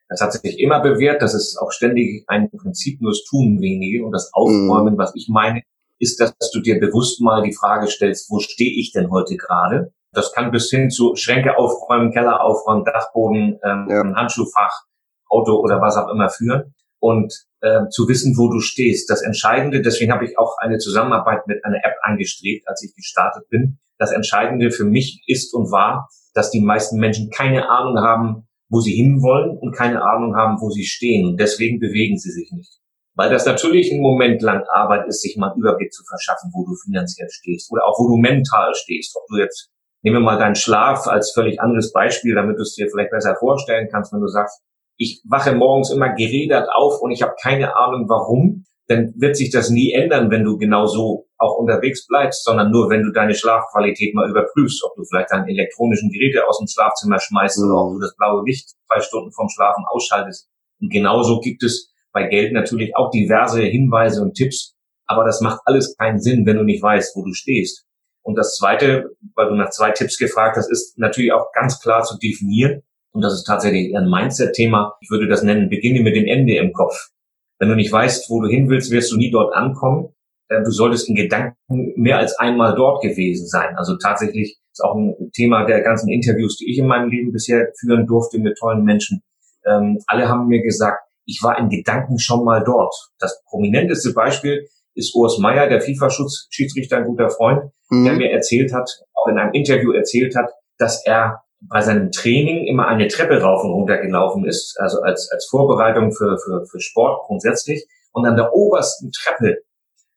Das 0.09 0.21
hat 0.21 0.33
sich 0.33 0.59
immer 0.59 0.81
bewährt, 0.81 1.23
das 1.23 1.35
ist 1.35 1.57
auch 1.57 1.73
ständig 1.73 2.25
ein 2.27 2.51
Prinzip, 2.51 3.01
nur 3.01 3.13
es 3.13 3.25
tun 3.25 3.61
wenige. 3.61 4.05
Und 4.05 4.13
das 4.13 4.31
Aufräumen, 4.35 4.95
mhm. 4.95 4.99
was 4.99 5.15
ich 5.15 5.29
meine, 5.31 5.63
ist, 5.99 6.21
dass 6.21 6.35
du 6.53 6.61
dir 6.61 6.79
bewusst 6.81 7.21
mal 7.21 7.43
die 7.43 7.55
Frage 7.55 7.87
stellst, 7.87 8.31
wo 8.31 8.41
stehe 8.41 8.79
ich 8.79 8.93
denn 8.93 9.11
heute 9.11 9.37
gerade? 9.37 9.93
Das 10.13 10.33
kann 10.33 10.51
bis 10.51 10.69
hin 10.69 10.91
zu 10.91 11.15
Schränke 11.15 11.57
aufräumen, 11.57 12.13
Keller 12.13 12.43
aufräumen, 12.43 12.85
Dachboden, 12.85 13.59
ähm, 13.65 13.87
ja. 13.89 14.03
Handschuhfach, 14.17 14.83
Auto 15.29 15.55
oder 15.61 15.81
was 15.81 15.97
auch 15.97 16.09
immer 16.09 16.29
führen. 16.29 16.75
Und 16.99 17.47
äh, 17.61 17.89
zu 17.91 18.09
wissen, 18.09 18.37
wo 18.37 18.51
du 18.51 18.61
stehst. 18.61 19.11
Das 19.11 19.23
Entscheidende, 19.23 19.83
deswegen 19.83 20.13
habe 20.13 20.25
ich 20.25 20.39
auch 20.39 20.57
eine 20.59 20.79
Zusammenarbeit 20.79 21.47
mit 21.47 21.65
einer 21.65 21.79
App 21.79 21.97
angestrebt, 22.03 22.67
als 22.67 22.83
ich 22.83 22.95
gestartet 22.95 23.49
bin. 23.49 23.79
Das 23.99 24.13
Entscheidende 24.13 24.71
für 24.71 24.85
mich 24.85 25.23
ist 25.27 25.53
und 25.55 25.71
war, 25.71 26.09
dass 26.35 26.51
die 26.51 26.61
meisten 26.61 26.99
Menschen 26.99 27.31
keine 27.31 27.69
Ahnung 27.69 27.99
haben, 27.99 28.49
wo 28.71 28.81
sie 28.81 28.93
hinwollen 28.93 29.59
und 29.59 29.77
keine 29.77 30.03
Ahnung 30.03 30.37
haben, 30.37 30.61
wo 30.61 30.71
sie 30.71 30.85
stehen. 30.85 31.27
Und 31.27 31.41
deswegen 31.41 31.81
bewegen 31.81 32.19
sie 32.19 32.31
sich 32.31 32.51
nicht. 32.53 32.81
Weil 33.15 33.31
das 33.31 33.45
natürlich 33.45 33.93
ein 33.93 34.01
Moment 34.01 34.41
lang 34.41 34.63
Arbeit 34.73 35.07
ist, 35.09 35.21
sich 35.21 35.37
mal 35.37 35.51
einen 35.51 35.61
Überblick 35.61 35.93
zu 35.93 36.05
verschaffen, 36.05 36.53
wo 36.55 36.65
du 36.65 36.75
finanziell 36.77 37.29
stehst 37.31 37.71
oder 37.73 37.85
auch 37.85 37.99
wo 37.99 38.09
du 38.09 38.17
mental 38.17 38.73
stehst. 38.75 39.15
Ob 39.17 39.27
du 39.29 39.37
jetzt, 39.37 39.69
nehmen 40.03 40.17
wir 40.17 40.21
mal 40.21 40.39
deinen 40.39 40.55
Schlaf 40.55 41.07
als 41.09 41.33
völlig 41.33 41.61
anderes 41.61 41.93
Beispiel, 41.93 42.35
damit 42.35 42.57
du 42.57 42.63
es 42.63 42.75
dir 42.75 42.89
vielleicht 42.89 43.11
besser 43.11 43.35
vorstellen 43.37 43.89
kannst, 43.91 44.13
wenn 44.13 44.21
du 44.21 44.29
sagst, 44.29 44.63
ich 45.01 45.23
wache 45.27 45.55
morgens 45.55 45.91
immer 45.91 46.13
gerädert 46.13 46.69
auf 46.77 47.01
und 47.01 47.11
ich 47.11 47.23
habe 47.23 47.33
keine 47.43 47.75
Ahnung 47.75 48.05
warum, 48.09 48.65
dann 48.87 49.15
wird 49.17 49.35
sich 49.35 49.51
das 49.51 49.71
nie 49.71 49.93
ändern, 49.93 50.31
wenn 50.31 50.45
du 50.45 50.59
genau 50.59 50.85
so 50.85 51.27
auch 51.39 51.57
unterwegs 51.57 52.07
bleibst, 52.07 52.45
sondern 52.45 52.71
nur, 52.71 52.91
wenn 52.91 53.03
du 53.03 53.11
deine 53.11 53.35
Schlafqualität 53.35 54.15
mal 54.15 54.29
überprüfst, 54.29 54.85
ob 54.85 54.95
du 54.97 55.05
vielleicht 55.05 55.31
deine 55.33 55.49
elektronischen 55.49 56.11
Geräte 56.11 56.47
aus 56.47 56.59
dem 56.59 56.69
Schlafzimmer 56.69 57.19
schmeißt 57.19 57.61
mhm. 57.61 57.65
oder 57.65 57.81
ob 57.81 57.93
du 57.95 58.01
das 58.01 58.15
blaue 58.15 58.45
Licht 58.45 58.75
zwei 58.87 59.01
Stunden 59.01 59.33
vom 59.33 59.49
Schlafen 59.49 59.85
ausschaltest. 59.89 60.51
Und 60.83 60.93
genauso 60.93 61.41
gibt 61.41 61.63
es 61.63 61.95
bei 62.13 62.27
Geld 62.29 62.53
natürlich 62.53 62.95
auch 62.95 63.11
diverse 63.11 63.63
Hinweise 63.63 64.21
und 64.21 64.35
Tipps, 64.35 64.75
aber 65.07 65.25
das 65.25 65.41
macht 65.41 65.61
alles 65.65 65.97
keinen 65.97 66.21
Sinn, 66.21 66.45
wenn 66.45 66.57
du 66.57 66.65
nicht 66.65 66.83
weißt, 66.83 67.17
wo 67.17 67.25
du 67.25 67.33
stehst. 67.33 67.87
Und 68.23 68.37
das 68.37 68.55
Zweite, 68.57 69.17
weil 69.35 69.49
du 69.49 69.55
nach 69.55 69.71
zwei 69.71 69.93
Tipps 69.93 70.19
gefragt 70.19 70.59
hast, 70.59 70.71
ist 70.71 70.99
natürlich 70.99 71.33
auch 71.33 71.47
ganz 71.55 71.81
klar 71.81 72.03
zu 72.03 72.19
definieren, 72.19 72.83
und 73.13 73.23
das 73.23 73.35
ist 73.35 73.45
tatsächlich 73.45 73.97
ein 73.97 74.09
Mindset-Thema. 74.09 74.97
Ich 75.01 75.11
würde 75.11 75.29
das 75.29 75.43
nennen, 75.43 75.69
beginne 75.69 76.01
mit 76.01 76.17
dem 76.17 76.27
Ende 76.27 76.57
im 76.57 76.73
Kopf. 76.73 77.11
Wenn 77.59 77.69
du 77.69 77.75
nicht 77.75 77.93
weißt, 77.93 78.31
wo 78.31 78.41
du 78.41 78.49
hin 78.49 78.69
willst, 78.69 78.91
wirst 78.91 79.13
du 79.13 79.17
nie 79.17 79.31
dort 79.31 79.55
ankommen. 79.55 80.15
Äh, 80.49 80.63
du 80.63 80.71
solltest 80.71 81.09
in 81.09 81.15
Gedanken 81.15 81.57
mehr 81.97 82.19
als 82.19 82.39
einmal 82.39 82.75
dort 82.75 83.03
gewesen 83.03 83.47
sein. 83.47 83.77
Also 83.77 83.97
tatsächlich 83.97 84.59
ist 84.73 84.83
auch 84.83 84.95
ein 84.95 85.31
Thema 85.33 85.65
der 85.67 85.83
ganzen 85.83 86.09
Interviews, 86.09 86.57
die 86.57 86.71
ich 86.71 86.79
in 86.79 86.87
meinem 86.87 87.11
Leben 87.11 87.33
bisher 87.33 87.73
führen 87.79 88.07
durfte 88.07 88.39
mit 88.39 88.57
tollen 88.59 88.85
Menschen. 88.85 89.23
Ähm, 89.67 89.99
alle 90.07 90.29
haben 90.29 90.47
mir 90.47 90.63
gesagt, 90.63 91.01
ich 91.27 91.41
war 91.43 91.59
in 91.59 91.69
Gedanken 91.69 92.19
schon 92.19 92.45
mal 92.45 92.63
dort. 92.65 92.95
Das 93.19 93.43
prominenteste 93.49 94.13
Beispiel 94.13 94.67
ist 94.95 95.15
Urs 95.15 95.39
Meier, 95.39 95.69
der 95.69 95.81
FIFA-Schiedsrichter, 95.81 96.99
ein 96.99 97.05
guter 97.05 97.31
Freund, 97.31 97.71
mhm. 97.91 98.05
der 98.05 98.13
mir 98.15 98.31
erzählt 98.31 98.73
hat, 98.73 98.89
auch 99.15 99.29
in 99.29 99.39
einem 99.39 99.53
Interview 99.53 99.93
erzählt 99.93 100.35
hat, 100.35 100.51
dass 100.79 101.05
er 101.05 101.43
bei 101.61 101.81
seinem 101.81 102.11
Training 102.11 102.67
immer 102.67 102.87
eine 102.89 103.09
Treppe 103.09 103.41
rauf 103.41 103.63
und 103.65 103.71
runter 103.71 103.99
gelaufen 103.99 104.47
ist, 104.47 104.77
also 104.79 105.01
als, 105.03 105.31
als 105.31 105.47
Vorbereitung 105.51 106.13
für, 106.13 106.39
für, 106.39 106.65
für 106.67 106.81
Sport 106.81 107.27
grundsätzlich. 107.27 107.87
Und 108.13 108.27
an 108.27 108.37
der 108.37 108.55
obersten 108.55 109.13
Treppe 109.13 109.59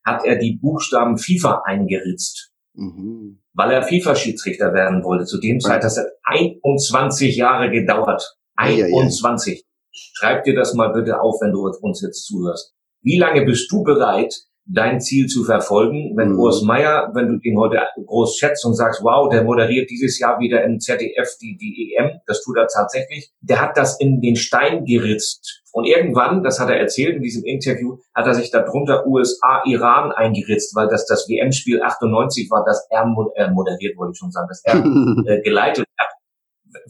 hat 0.04 0.24
er 0.24 0.36
die 0.36 0.58
Buchstaben 0.60 1.18
FIFA 1.18 1.62
eingeritzt, 1.64 2.50
mhm. 2.74 3.42
weil 3.52 3.70
er 3.70 3.82
FIFA-Schiedsrichter 3.82 4.72
werden 4.72 5.04
wollte. 5.04 5.24
Zu 5.26 5.38
dem 5.38 5.60
Zeit, 5.60 5.84
das 5.84 5.98
hat 5.98 6.06
21 6.24 7.36
Jahre 7.36 7.70
gedauert. 7.70 8.36
21. 8.56 9.54
Ja, 9.54 9.60
ja. 9.60 9.64
Schreib 9.90 10.44
dir 10.44 10.54
das 10.54 10.74
mal 10.74 10.92
bitte 10.92 11.20
auf, 11.20 11.40
wenn 11.40 11.52
du 11.52 11.68
uns 11.80 12.02
jetzt 12.02 12.24
zuhörst. 12.24 12.74
Wie 13.02 13.18
lange 13.18 13.44
bist 13.44 13.70
du 13.70 13.82
bereit, 13.82 14.34
dein 14.66 15.00
Ziel 15.00 15.26
zu 15.26 15.44
verfolgen. 15.44 16.12
Wenn 16.16 16.32
mhm. 16.32 16.38
Urs 16.38 16.62
Meier, 16.62 17.10
wenn 17.14 17.28
du 17.28 17.38
ihn 17.42 17.58
heute 17.58 17.80
groß 18.06 18.36
schätzt 18.36 18.64
und 18.64 18.74
sagst, 18.74 19.02
wow, 19.02 19.28
der 19.28 19.44
moderiert 19.44 19.90
dieses 19.90 20.18
Jahr 20.18 20.38
wieder 20.40 20.64
im 20.64 20.80
ZDF 20.80 21.28
die, 21.40 21.56
die 21.56 21.94
EM, 21.96 22.20
das 22.26 22.42
tut 22.42 22.56
er 22.56 22.66
tatsächlich, 22.66 23.30
der 23.40 23.60
hat 23.60 23.76
das 23.76 24.00
in 24.00 24.20
den 24.20 24.36
Stein 24.36 24.84
geritzt. 24.84 25.62
Und 25.72 25.86
irgendwann, 25.86 26.44
das 26.44 26.60
hat 26.60 26.70
er 26.70 26.78
erzählt 26.78 27.16
in 27.16 27.22
diesem 27.22 27.44
Interview, 27.44 27.98
hat 28.14 28.26
er 28.26 28.34
sich 28.34 28.50
darunter 28.50 29.06
USA, 29.06 29.62
Iran 29.66 30.12
eingeritzt, 30.12 30.74
weil 30.76 30.88
das 30.88 31.04
das 31.06 31.28
WM-Spiel 31.28 31.82
98 31.82 32.48
war, 32.50 32.64
das 32.64 32.86
er 32.90 33.02
äh, 33.34 33.50
moderiert, 33.50 33.96
wollte 33.96 34.12
ich 34.12 34.18
schon 34.18 34.30
sagen, 34.30 34.46
das 34.48 34.62
er 34.64 34.76
äh, 35.26 35.42
geleitet 35.42 35.86
hat 35.98 36.13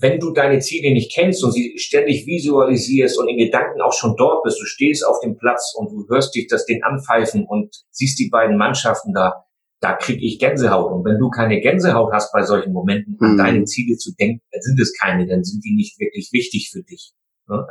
wenn 0.05 0.21
du 0.21 0.33
deine 0.33 0.59
Ziele 0.59 0.93
nicht 0.93 1.15
kennst 1.15 1.43
und 1.43 1.53
sie 1.53 1.79
ständig 1.79 2.27
visualisierst 2.27 3.19
und 3.19 3.27
in 3.27 3.39
Gedanken 3.39 3.81
auch 3.81 3.95
schon 3.95 4.17
dort 4.19 4.43
bist, 4.43 4.61
du 4.61 4.67
stehst 4.67 5.03
auf 5.03 5.19
dem 5.21 5.39
Platz 5.39 5.75
und 5.75 5.91
du 5.91 6.07
hörst 6.11 6.35
dich 6.35 6.47
das 6.47 6.67
Ding 6.67 6.83
anpfeifen 6.83 7.47
und 7.49 7.75
siehst 7.91 8.19
die 8.19 8.29
beiden 8.29 8.59
Mannschaften 8.59 9.15
da, 9.15 9.47
da 9.81 9.95
krieg 9.95 10.19
ich 10.21 10.39
Gänsehaut. 10.39 10.93
Und 10.93 11.07
wenn 11.07 11.19
du 11.19 11.31
keine 11.31 11.59
Gänsehaut 11.59 12.13
hast 12.13 12.35
bei 12.35 12.43
solchen 12.43 12.75
Momenten, 12.75 13.17
an 13.19 13.33
mhm. 13.33 13.39
deine 13.39 13.65
Ziele 13.65 13.97
zu 13.97 14.13
denken, 14.15 14.43
dann 14.53 14.61
sind 14.61 14.79
es 14.79 14.93
keine, 14.93 15.27
dann 15.27 15.43
sind 15.43 15.65
die 15.65 15.75
nicht 15.75 15.99
wirklich 15.99 16.29
wichtig 16.35 16.69
für 16.71 16.83
dich. 16.83 17.15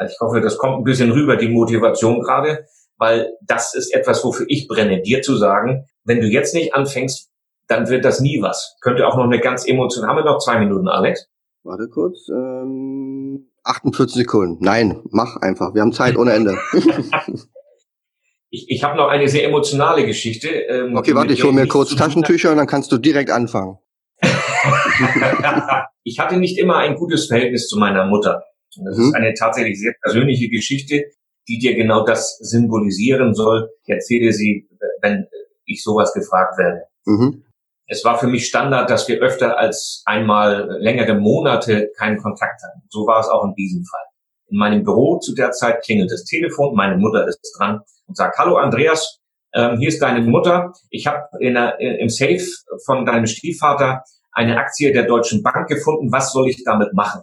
Ich 0.03 0.19
hoffe, 0.19 0.41
das 0.41 0.57
kommt 0.57 0.79
ein 0.79 0.83
bisschen 0.85 1.11
rüber, 1.11 1.35
die 1.35 1.49
Motivation 1.49 2.19
gerade, 2.19 2.65
weil 2.97 3.29
das 3.45 3.75
ist 3.75 3.93
etwas, 3.93 4.23
wofür 4.23 4.47
ich 4.49 4.67
brenne, 4.67 5.03
dir 5.03 5.21
zu 5.21 5.37
sagen, 5.37 5.85
wenn 6.03 6.19
du 6.19 6.25
jetzt 6.25 6.55
nicht 6.55 6.73
anfängst, 6.73 7.29
dann 7.67 7.89
wird 7.89 8.05
das 8.05 8.21
nie 8.21 8.41
was. 8.41 8.75
Könnte 8.81 9.07
auch 9.07 9.17
noch 9.17 9.25
eine 9.25 9.39
ganz 9.39 9.67
emotion. 9.67 10.07
Haben 10.07 10.17
wir 10.17 10.25
noch 10.25 10.39
zwei 10.39 10.57
Minuten, 10.57 10.87
Alex? 10.87 11.29
Warte 11.63 11.87
kurz. 11.87 12.27
Ähm, 12.29 13.47
48 13.63 14.15
Sekunden. 14.15 14.57
Nein, 14.63 15.01
mach 15.11 15.37
einfach. 15.37 15.73
Wir 15.73 15.81
haben 15.81 15.93
Zeit 15.93 16.17
ohne 16.17 16.33
Ende. 16.33 16.57
ich 18.49 18.69
ich 18.69 18.83
habe 18.83 18.97
noch 18.97 19.07
eine 19.07 19.29
sehr 19.29 19.45
emotionale 19.45 20.05
Geschichte. 20.05 20.49
Ähm, 20.49 20.95
okay, 20.97 21.15
warte, 21.15 21.33
ich 21.33 21.43
hole 21.43 21.53
mir 21.53 21.67
kurz 21.67 21.95
Taschentücher 21.95 22.51
und 22.51 22.57
dann 22.57 22.67
kannst 22.67 22.91
du 22.91 22.97
direkt 22.97 23.31
anfangen. 23.31 23.77
ich 26.03 26.19
hatte 26.19 26.37
nicht 26.37 26.57
immer 26.57 26.77
ein 26.77 26.95
gutes 26.95 27.27
Verhältnis 27.27 27.67
zu 27.67 27.79
meiner 27.79 28.05
Mutter. 28.05 28.43
Das 28.83 28.97
mhm. 28.97 29.03
ist 29.05 29.15
eine 29.15 29.33
tatsächlich 29.33 29.79
sehr 29.79 29.93
persönliche 30.01 30.49
Geschichte, 30.49 31.05
die 31.47 31.59
dir 31.59 31.75
genau 31.75 32.05
das 32.05 32.37
symbolisieren 32.39 33.33
soll. 33.33 33.69
Ich 33.83 33.89
erzähle 33.89 34.33
sie, 34.33 34.67
wenn 35.01 35.27
ich 35.65 35.81
sowas 35.81 36.13
gefragt 36.13 36.57
werde. 36.57 36.83
Mhm. 37.05 37.43
Es 37.87 38.03
war 38.05 38.17
für 38.17 38.27
mich 38.27 38.47
Standard, 38.47 38.89
dass 38.89 39.07
wir 39.07 39.19
öfter 39.19 39.57
als 39.57 40.03
einmal 40.05 40.77
längere 40.79 41.15
Monate 41.15 41.91
keinen 41.97 42.17
Kontakt 42.17 42.61
hatten. 42.63 42.81
So 42.89 43.05
war 43.05 43.19
es 43.19 43.27
auch 43.27 43.43
in 43.43 43.53
diesem 43.55 43.83
Fall. 43.83 44.05
In 44.47 44.57
meinem 44.57 44.83
Büro 44.83 45.19
zu 45.19 45.33
der 45.33 45.51
Zeit 45.51 45.83
klingelt 45.83 46.11
das 46.11 46.23
Telefon, 46.23 46.75
meine 46.75 46.97
Mutter 46.97 47.27
ist 47.27 47.55
dran 47.57 47.81
und 48.07 48.15
sagt, 48.15 48.37
hallo 48.37 48.57
Andreas, 48.57 49.19
ähm, 49.53 49.77
hier 49.77 49.89
ist 49.89 50.01
deine 50.01 50.21
Mutter. 50.21 50.73
Ich 50.89 51.07
habe 51.07 51.27
im 51.39 52.09
Safe 52.09 52.45
von 52.85 53.05
deinem 53.05 53.27
Stiefvater 53.27 54.03
eine 54.31 54.57
Aktie 54.57 54.91
der 54.91 55.03
Deutschen 55.05 55.43
Bank 55.43 55.67
gefunden. 55.67 56.11
Was 56.11 56.31
soll 56.31 56.49
ich 56.49 56.63
damit 56.63 56.93
machen? 56.93 57.21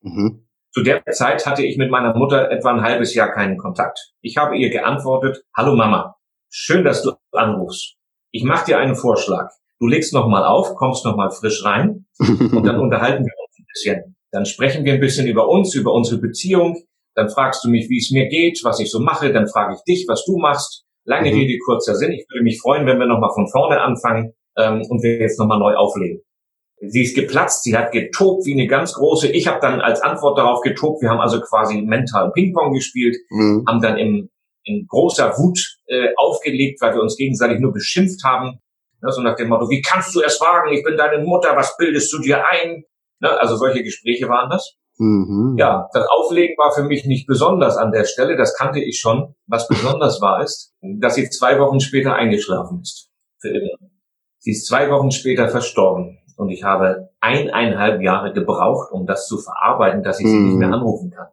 Mhm. 0.00 0.46
Zu 0.72 0.82
der 0.82 1.04
Zeit 1.12 1.46
hatte 1.46 1.64
ich 1.64 1.78
mit 1.78 1.90
meiner 1.90 2.16
Mutter 2.16 2.50
etwa 2.50 2.72
ein 2.72 2.82
halbes 2.82 3.14
Jahr 3.14 3.30
keinen 3.32 3.56
Kontakt. 3.56 4.12
Ich 4.20 4.36
habe 4.36 4.56
ihr 4.56 4.70
geantwortet, 4.70 5.44
hallo 5.56 5.76
Mama, 5.76 6.16
schön, 6.50 6.84
dass 6.84 7.02
du 7.02 7.12
anrufst. 7.32 7.94
Ich 8.32 8.42
mache 8.42 8.66
dir 8.66 8.78
einen 8.78 8.96
Vorschlag. 8.96 9.50
Du 9.84 9.88
legst 9.88 10.14
nochmal 10.14 10.44
auf, 10.44 10.76
kommst 10.76 11.04
nochmal 11.04 11.30
frisch 11.30 11.62
rein 11.62 12.06
und 12.18 12.64
dann 12.64 12.80
unterhalten 12.80 13.22
wir 13.22 13.32
uns 13.44 13.58
ein 13.58 13.66
bisschen. 13.70 14.16
Dann 14.30 14.46
sprechen 14.46 14.82
wir 14.86 14.94
ein 14.94 15.00
bisschen 15.00 15.26
über 15.26 15.46
uns, 15.46 15.74
über 15.74 15.92
unsere 15.92 16.22
Beziehung. 16.22 16.78
Dann 17.14 17.28
fragst 17.28 17.62
du 17.62 17.68
mich, 17.68 17.90
wie 17.90 17.98
es 17.98 18.10
mir 18.10 18.26
geht, 18.28 18.60
was 18.64 18.80
ich 18.80 18.90
so 18.90 18.98
mache. 18.98 19.30
Dann 19.30 19.46
frage 19.46 19.74
ich 19.74 19.82
dich, 19.82 20.06
was 20.08 20.24
du 20.24 20.38
machst. 20.38 20.86
Lange 21.04 21.30
mhm. 21.30 21.36
Rede, 21.36 21.58
kurzer 21.66 21.96
Sinn. 21.96 22.12
Ich 22.12 22.24
würde 22.30 22.44
mich 22.44 22.62
freuen, 22.62 22.86
wenn 22.86 22.98
wir 22.98 23.04
nochmal 23.04 23.28
von 23.34 23.46
vorne 23.46 23.78
anfangen 23.82 24.32
ähm, 24.56 24.80
und 24.88 25.02
wir 25.02 25.20
jetzt 25.20 25.38
nochmal 25.38 25.58
neu 25.58 25.74
auflegen. 25.74 26.22
Sie 26.80 27.02
ist 27.02 27.14
geplatzt, 27.14 27.64
sie 27.64 27.76
hat 27.76 27.92
getobt 27.92 28.46
wie 28.46 28.54
eine 28.54 28.66
ganz 28.66 28.94
große. 28.94 29.28
Ich 29.32 29.46
habe 29.46 29.60
dann 29.60 29.82
als 29.82 30.00
Antwort 30.00 30.38
darauf 30.38 30.62
getobt. 30.62 31.02
Wir 31.02 31.10
haben 31.10 31.20
also 31.20 31.42
quasi 31.42 31.82
mental 31.82 32.32
Ping-Pong 32.32 32.72
gespielt, 32.72 33.18
mhm. 33.28 33.66
haben 33.68 33.82
dann 33.82 33.98
im, 33.98 34.30
in 34.64 34.86
großer 34.88 35.36
Wut 35.36 35.58
äh, 35.88 36.08
aufgelegt, 36.16 36.80
weil 36.80 36.94
wir 36.94 37.02
uns 37.02 37.18
gegenseitig 37.18 37.60
nur 37.60 37.74
beschimpft 37.74 38.24
haben. 38.24 38.60
Ne, 39.04 39.12
so 39.12 39.20
nach 39.20 39.36
dem 39.36 39.48
Motto, 39.48 39.68
wie 39.68 39.82
kannst 39.82 40.14
du 40.14 40.22
es 40.22 40.40
wagen? 40.40 40.72
Ich 40.72 40.82
bin 40.82 40.96
deine 40.96 41.22
Mutter, 41.22 41.54
was 41.56 41.76
bildest 41.76 42.10
du 42.12 42.20
dir 42.20 42.42
ein? 42.48 42.84
Ne, 43.20 43.30
also 43.38 43.56
solche 43.56 43.82
Gespräche 43.82 44.28
waren 44.28 44.48
das. 44.48 44.76
Mhm. 44.96 45.56
Ja, 45.58 45.88
das 45.92 46.06
Auflegen 46.08 46.56
war 46.56 46.72
für 46.72 46.84
mich 46.84 47.04
nicht 47.04 47.26
besonders 47.26 47.76
an 47.76 47.92
der 47.92 48.04
Stelle, 48.04 48.36
das 48.36 48.56
kannte 48.56 48.80
ich 48.80 48.98
schon. 48.98 49.34
Was 49.46 49.68
besonders 49.68 50.22
war, 50.22 50.42
ist, 50.42 50.72
dass 50.80 51.16
sie 51.16 51.28
zwei 51.28 51.58
Wochen 51.58 51.80
später 51.80 52.14
eingeschlafen 52.14 52.80
ist. 52.80 53.10
Für 53.40 53.48
immer. 53.48 53.90
Sie 54.38 54.52
ist 54.52 54.66
zwei 54.66 54.90
Wochen 54.90 55.10
später 55.10 55.48
verstorben. 55.48 56.18
Und 56.36 56.48
ich 56.48 56.64
habe 56.64 57.10
eineinhalb 57.20 58.00
Jahre 58.02 58.32
gebraucht, 58.32 58.90
um 58.90 59.06
das 59.06 59.26
zu 59.28 59.38
verarbeiten, 59.38 60.02
dass 60.02 60.18
ich 60.18 60.26
sie 60.26 60.36
mhm. 60.36 60.48
nicht 60.48 60.58
mehr 60.58 60.72
anrufen 60.72 61.10
kann. 61.10 61.28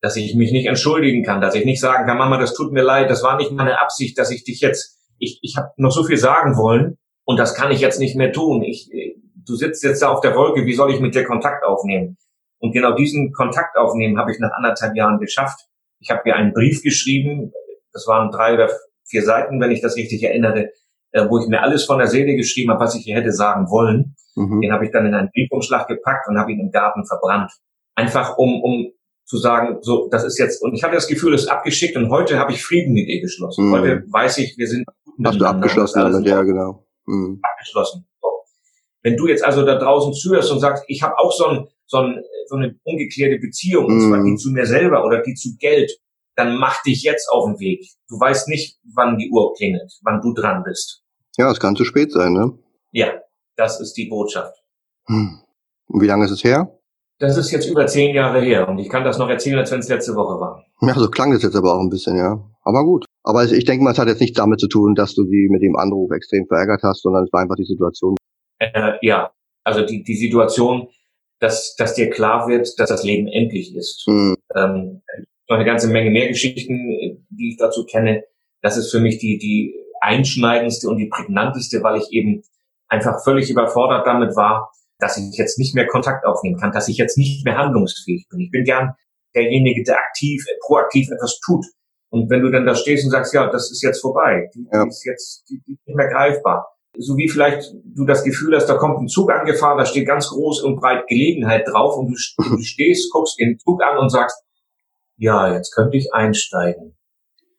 Dass 0.00 0.16
ich 0.16 0.34
mich 0.34 0.52
nicht 0.52 0.66
entschuldigen 0.66 1.24
kann, 1.24 1.40
dass 1.40 1.54
ich 1.54 1.64
nicht 1.64 1.80
sagen 1.80 2.06
kann, 2.06 2.18
Mama, 2.18 2.38
das 2.38 2.54
tut 2.54 2.72
mir 2.72 2.82
leid, 2.82 3.10
das 3.10 3.22
war 3.22 3.36
nicht 3.36 3.50
meine 3.50 3.80
Absicht, 3.80 4.18
dass 4.18 4.30
ich 4.30 4.44
dich 4.44 4.60
jetzt 4.60 5.03
ich, 5.18 5.38
ich 5.42 5.56
habe 5.56 5.70
noch 5.76 5.92
so 5.92 6.04
viel 6.04 6.16
sagen 6.16 6.56
wollen 6.56 6.98
und 7.24 7.38
das 7.38 7.54
kann 7.54 7.70
ich 7.70 7.80
jetzt 7.80 7.98
nicht 7.98 8.16
mehr 8.16 8.32
tun. 8.32 8.62
Ich, 8.62 8.90
du 9.34 9.54
sitzt 9.56 9.82
jetzt 9.84 10.02
da 10.02 10.10
auf 10.10 10.20
der 10.20 10.34
Wolke, 10.34 10.66
wie 10.66 10.74
soll 10.74 10.92
ich 10.92 11.00
mit 11.00 11.14
dir 11.14 11.24
Kontakt 11.24 11.64
aufnehmen? 11.64 12.16
Und 12.58 12.72
genau 12.72 12.94
diesen 12.94 13.32
Kontakt 13.32 13.76
aufnehmen 13.76 14.18
habe 14.18 14.32
ich 14.32 14.38
nach 14.38 14.52
anderthalb 14.52 14.96
Jahren 14.96 15.18
geschafft. 15.18 15.60
Ich 16.00 16.10
habe 16.10 16.22
ihr 16.26 16.36
einen 16.36 16.52
Brief 16.52 16.82
geschrieben, 16.82 17.52
das 17.92 18.06
waren 18.06 18.30
drei 18.30 18.54
oder 18.54 18.70
vier 19.04 19.22
Seiten, 19.22 19.60
wenn 19.60 19.70
ich 19.70 19.80
das 19.80 19.96
richtig 19.96 20.22
erinnere, 20.22 20.70
äh, 21.12 21.28
wo 21.28 21.38
ich 21.38 21.46
mir 21.46 21.62
alles 21.62 21.84
von 21.84 21.98
der 21.98 22.08
Seele 22.08 22.36
geschrieben 22.36 22.70
habe, 22.70 22.80
was 22.80 22.94
ich 22.94 23.06
ihr 23.06 23.16
hätte 23.16 23.32
sagen 23.32 23.70
wollen. 23.70 24.16
Mhm. 24.34 24.60
Den 24.60 24.72
habe 24.72 24.84
ich 24.84 24.92
dann 24.92 25.06
in 25.06 25.14
einen 25.14 25.30
Briefumschlag 25.30 25.86
gepackt 25.88 26.26
und 26.28 26.38
habe 26.38 26.52
ihn 26.52 26.60
im 26.60 26.70
Garten 26.70 27.06
verbrannt. 27.06 27.52
Einfach 27.94 28.36
um, 28.36 28.62
um 28.62 28.90
zu 29.24 29.38
sagen, 29.38 29.78
so, 29.80 30.08
das 30.10 30.24
ist 30.24 30.38
jetzt, 30.38 30.62
und 30.62 30.74
ich 30.74 30.82
habe 30.82 30.94
das 30.94 31.06
Gefühl, 31.06 31.34
es 31.34 31.42
ist 31.42 31.48
abgeschickt 31.48 31.96
und 31.96 32.10
heute 32.10 32.38
habe 32.38 32.52
ich 32.52 32.62
Frieden 32.62 32.92
mit 32.92 33.08
ihr 33.08 33.20
geschlossen. 33.20 33.68
Mhm. 33.68 33.72
Heute 33.72 34.04
weiß 34.10 34.38
ich, 34.38 34.56
wir 34.58 34.66
sind 34.66 34.86
Hast 35.22 35.40
du 35.40 35.44
abgeschlossen 35.44 36.00
damit, 36.00 36.26
ja, 36.26 36.42
genau. 36.42 36.86
Mhm. 37.06 37.40
Abgeschlossen. 37.42 38.06
So. 38.20 38.28
Wenn 39.02 39.16
du 39.16 39.28
jetzt 39.28 39.44
also 39.44 39.64
da 39.64 39.76
draußen 39.78 40.12
zuhörst 40.14 40.50
und 40.50 40.60
sagst, 40.60 40.84
ich 40.88 41.02
habe 41.02 41.18
auch 41.18 41.32
so, 41.32 41.46
ein, 41.46 41.68
so, 41.86 41.98
ein, 41.98 42.22
so 42.48 42.56
eine 42.56 42.74
ungeklärte 42.84 43.38
Beziehung, 43.38 43.86
und 43.86 44.00
zwar 44.00 44.22
die 44.22 44.30
mhm. 44.30 44.36
zu 44.36 44.50
mir 44.50 44.66
selber 44.66 45.04
oder 45.04 45.22
die 45.22 45.34
zu 45.34 45.56
Geld, 45.58 45.92
dann 46.36 46.56
mach 46.56 46.82
dich 46.82 47.02
jetzt 47.02 47.28
auf 47.30 47.44
den 47.46 47.60
Weg. 47.60 47.86
Du 48.08 48.18
weißt 48.18 48.48
nicht, 48.48 48.78
wann 48.94 49.18
die 49.18 49.30
Uhr 49.30 49.54
klingelt, 49.54 49.92
wann 50.02 50.20
du 50.20 50.32
dran 50.32 50.62
bist. 50.64 51.02
Ja, 51.36 51.50
es 51.50 51.60
kann 51.60 51.76
zu 51.76 51.84
spät 51.84 52.12
sein, 52.12 52.32
ne? 52.32 52.58
Ja, 52.90 53.12
das 53.56 53.80
ist 53.80 53.94
die 53.94 54.06
Botschaft. 54.06 54.56
Hm. 55.06 55.40
Und 55.86 56.00
wie 56.00 56.06
lange 56.06 56.24
ist 56.24 56.30
es 56.30 56.44
her? 56.44 56.78
Das 57.18 57.36
ist 57.36 57.50
jetzt 57.52 57.68
über 57.68 57.86
zehn 57.86 58.14
Jahre 58.14 58.40
her 58.40 58.68
und 58.68 58.78
ich 58.78 58.88
kann 58.88 59.04
das 59.04 59.18
noch 59.18 59.28
erzählen, 59.28 59.58
als 59.58 59.70
wenn 59.70 59.78
es 59.78 59.88
letzte 59.88 60.14
Woche 60.16 60.40
war. 60.40 60.64
Ja, 60.80 60.94
so 60.94 61.08
klang 61.08 61.32
es 61.32 61.42
jetzt 61.42 61.54
aber 61.54 61.74
auch 61.74 61.80
ein 61.80 61.88
bisschen, 61.88 62.16
ja. 62.16 62.42
Aber 62.62 62.84
gut. 62.84 63.04
Aber 63.24 63.44
ich 63.44 63.64
denke 63.64 63.82
mal, 63.82 63.92
es 63.92 63.98
hat 63.98 64.08
jetzt 64.08 64.20
nichts 64.20 64.36
damit 64.36 64.60
zu 64.60 64.68
tun, 64.68 64.94
dass 64.94 65.14
du 65.14 65.24
sie 65.24 65.48
mit 65.50 65.62
dem 65.62 65.76
Anruf 65.76 66.10
extrem 66.12 66.46
verärgert 66.46 66.82
hast, 66.82 67.02
sondern 67.02 67.24
es 67.24 67.32
war 67.32 67.40
einfach 67.40 67.56
die 67.56 67.64
Situation. 67.64 68.16
Äh, 68.58 68.92
ja, 69.00 69.32
also 69.64 69.84
die, 69.84 70.02
die 70.02 70.14
Situation, 70.14 70.88
dass, 71.40 71.74
dass 71.76 71.94
dir 71.94 72.10
klar 72.10 72.46
wird, 72.48 72.78
dass 72.78 72.90
das 72.90 73.02
Leben 73.02 73.26
endlich 73.26 73.74
ist. 73.74 74.04
Mhm. 74.06 74.36
Ähm, 74.54 75.02
noch 75.48 75.56
eine 75.56 75.64
ganze 75.64 75.88
Menge 75.88 76.10
mehr 76.10 76.28
Geschichten, 76.28 77.26
die 77.30 77.50
ich 77.50 77.56
dazu 77.58 77.84
kenne. 77.84 78.24
Das 78.62 78.76
ist 78.76 78.90
für 78.90 79.00
mich 79.00 79.18
die, 79.18 79.38
die 79.38 79.74
einschneidendste 80.00 80.88
und 80.88 80.98
die 80.98 81.08
prägnanteste, 81.08 81.82
weil 81.82 81.98
ich 82.00 82.12
eben 82.12 82.42
einfach 82.88 83.22
völlig 83.24 83.50
überfordert 83.50 84.06
damit 84.06 84.36
war, 84.36 84.70
dass 84.98 85.16
ich 85.16 85.36
jetzt 85.36 85.58
nicht 85.58 85.74
mehr 85.74 85.86
Kontakt 85.86 86.24
aufnehmen 86.26 86.58
kann, 86.58 86.72
dass 86.72 86.88
ich 86.88 86.98
jetzt 86.98 87.18
nicht 87.18 87.44
mehr 87.44 87.56
handlungsfähig 87.56 88.26
bin. 88.30 88.40
Ich 88.40 88.50
bin 88.50 88.64
gern 88.64 88.94
derjenige, 89.34 89.82
der 89.82 89.98
aktiv, 89.98 90.44
proaktiv 90.66 91.08
etwas 91.10 91.40
tut. 91.44 91.64
Und 92.14 92.30
wenn 92.30 92.42
du 92.42 92.50
dann 92.52 92.64
da 92.64 92.76
stehst 92.76 93.04
und 93.04 93.10
sagst, 93.10 93.34
ja, 93.34 93.50
das 93.50 93.72
ist 93.72 93.82
jetzt 93.82 94.00
vorbei, 94.00 94.48
die, 94.54 94.68
ja. 94.72 94.86
ist 94.86 95.04
jetzt 95.04 95.50
die, 95.50 95.60
die 95.66 95.72
nicht 95.84 95.96
mehr 95.96 96.06
greifbar. 96.06 96.68
So 96.96 97.16
wie 97.16 97.28
vielleicht 97.28 97.74
du 97.84 98.04
das 98.04 98.22
Gefühl 98.22 98.54
hast, 98.54 98.66
da 98.66 98.76
kommt 98.76 99.00
ein 99.00 99.08
Zug 99.08 99.32
angefahren, 99.32 99.78
da 99.78 99.84
steht 99.84 100.06
ganz 100.06 100.28
groß 100.28 100.62
und 100.62 100.76
breit 100.76 101.08
Gelegenheit 101.08 101.66
drauf 101.66 101.96
und 101.96 102.06
du, 102.06 102.14
du 102.38 102.62
stehst, 102.62 103.12
guckst 103.12 103.40
den 103.40 103.58
Zug 103.58 103.82
an 103.82 103.98
und 103.98 104.10
sagst, 104.10 104.44
ja, 105.16 105.52
jetzt 105.52 105.74
könnte 105.74 105.96
ich 105.96 106.14
einsteigen. 106.14 106.96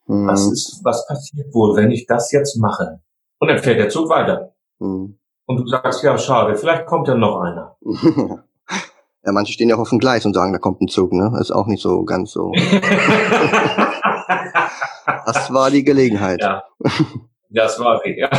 Mhm. 0.08 0.28
Was 0.28 0.50
ist, 0.50 0.80
was 0.86 1.06
passiert 1.06 1.54
wohl, 1.54 1.76
wenn 1.76 1.92
ich 1.92 2.06
das 2.08 2.32
jetzt 2.32 2.58
mache? 2.58 3.02
Und 3.40 3.50
dann 3.50 3.60
fährt 3.60 3.80
der 3.80 3.90
Zug 3.90 4.08
weiter. 4.08 4.56
Mhm. 4.80 5.20
Und 5.48 5.58
du 5.58 5.68
sagst, 5.68 6.02
ja, 6.02 6.18
schade, 6.18 6.56
vielleicht 6.56 6.86
kommt 6.86 7.10
ja 7.10 7.16
noch 7.16 7.42
einer. 7.42 7.76
ja, 9.26 9.32
manche 9.34 9.52
stehen 9.52 9.68
ja 9.68 9.76
auch 9.76 9.82
auf 9.82 9.90
dem 9.90 10.00
Gleis 10.00 10.26
und 10.26 10.34
sagen, 10.34 10.54
da 10.54 10.60
kommt 10.60 10.80
ein 10.80 10.88
Zug, 10.88 11.12
ne? 11.12 11.38
Ist 11.42 11.52
auch 11.52 11.68
nicht 11.68 11.82
so 11.82 12.06
ganz 12.06 12.32
so. 12.32 12.54
das 15.26 15.54
war 15.54 15.72
die 15.72 15.84
Gelegenheit. 15.84 16.42
Ja, 16.42 16.64
das 17.50 17.80
war 17.80 18.02
sie, 18.04 18.18
ja. 18.18 18.30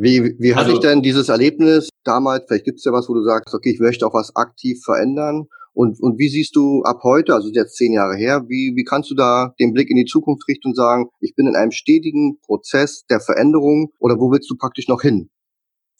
Wie, 0.00 0.36
wie 0.38 0.54
hatte 0.54 0.66
also, 0.66 0.74
ich 0.74 0.80
denn 0.80 1.02
dieses 1.02 1.28
Erlebnis 1.28 1.88
damals? 2.04 2.44
Vielleicht 2.46 2.64
gibt 2.64 2.78
es 2.78 2.84
ja 2.84 2.92
was, 2.92 3.08
wo 3.08 3.14
du 3.14 3.24
sagst, 3.24 3.52
okay, 3.52 3.70
ich 3.72 3.80
möchte 3.80 4.06
auch 4.06 4.14
was 4.14 4.34
aktiv 4.36 4.80
verändern. 4.84 5.48
Und, 5.72 6.00
und 6.00 6.18
wie 6.18 6.28
siehst 6.28 6.54
du 6.56 6.82
ab 6.82 7.00
heute, 7.02 7.34
also 7.34 7.50
jetzt 7.52 7.76
zehn 7.76 7.92
Jahre 7.92 8.16
her, 8.16 8.44
wie, 8.48 8.74
wie 8.76 8.84
kannst 8.84 9.10
du 9.10 9.14
da 9.14 9.54
den 9.60 9.72
Blick 9.72 9.90
in 9.90 9.96
die 9.96 10.04
Zukunft 10.04 10.46
richten 10.48 10.68
und 10.68 10.76
sagen, 10.76 11.08
ich 11.20 11.34
bin 11.34 11.46
in 11.46 11.56
einem 11.56 11.72
stetigen 11.72 12.38
Prozess 12.40 13.04
der 13.10 13.20
Veränderung 13.20 13.92
oder 13.98 14.16
wo 14.16 14.30
willst 14.30 14.50
du 14.50 14.56
praktisch 14.56 14.88
noch 14.88 15.02
hin? 15.02 15.30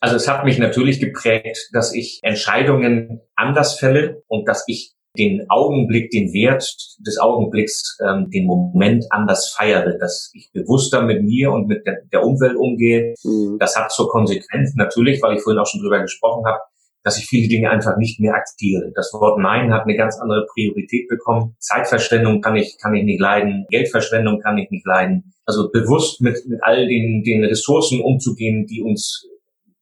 Also 0.00 0.16
es 0.16 0.28
hat 0.28 0.44
mich 0.44 0.58
natürlich 0.58 1.00
geprägt, 1.00 1.70
dass 1.72 1.92
ich 1.92 2.20
Entscheidungen 2.22 3.20
anders 3.34 3.78
fälle 3.78 4.22
und 4.28 4.48
dass 4.48 4.64
ich 4.68 4.94
den 5.18 5.44
Augenblick, 5.48 6.10
den 6.10 6.32
Wert 6.32 6.64
des 7.06 7.18
Augenblicks, 7.18 7.98
ähm, 8.06 8.30
den 8.30 8.46
Moment 8.46 9.04
anders 9.10 9.54
feiere, 9.56 9.98
dass 9.98 10.30
ich 10.34 10.50
bewusster 10.52 11.02
mit 11.02 11.22
mir 11.22 11.50
und 11.52 11.66
mit 11.66 11.86
der, 11.86 11.98
der 12.12 12.24
Umwelt 12.24 12.56
umgehe. 12.56 13.14
Mhm. 13.24 13.58
Das 13.58 13.76
hat 13.76 13.90
zur 13.90 14.08
Konsequenz 14.08 14.74
natürlich, 14.76 15.20
weil 15.22 15.36
ich 15.36 15.42
vorhin 15.42 15.60
auch 15.60 15.66
schon 15.66 15.80
drüber 15.80 16.00
gesprochen 16.00 16.46
habe, 16.46 16.58
dass 17.04 17.18
ich 17.18 17.26
viele 17.26 17.48
Dinge 17.48 17.70
einfach 17.70 17.96
nicht 17.96 18.20
mehr 18.20 18.34
aktiere. 18.34 18.92
Das 18.94 19.12
Wort 19.14 19.38
Nein 19.38 19.72
hat 19.72 19.84
eine 19.84 19.96
ganz 19.96 20.18
andere 20.20 20.46
Priorität 20.52 21.08
bekommen. 21.08 21.56
Zeitverschwendung 21.58 22.40
kann 22.40 22.56
ich, 22.56 22.76
kann 22.80 22.94
ich 22.94 23.04
nicht 23.04 23.20
leiden. 23.20 23.66
Geldverschwendung 23.70 24.40
kann 24.40 24.58
ich 24.58 24.70
nicht 24.70 24.86
leiden. 24.86 25.32
Also 25.46 25.70
bewusst 25.70 26.20
mit, 26.20 26.36
mit 26.46 26.60
all 26.62 26.86
den, 26.86 27.22
den 27.22 27.44
Ressourcen 27.44 28.00
umzugehen, 28.00 28.66
die 28.66 28.82
uns 28.82 29.26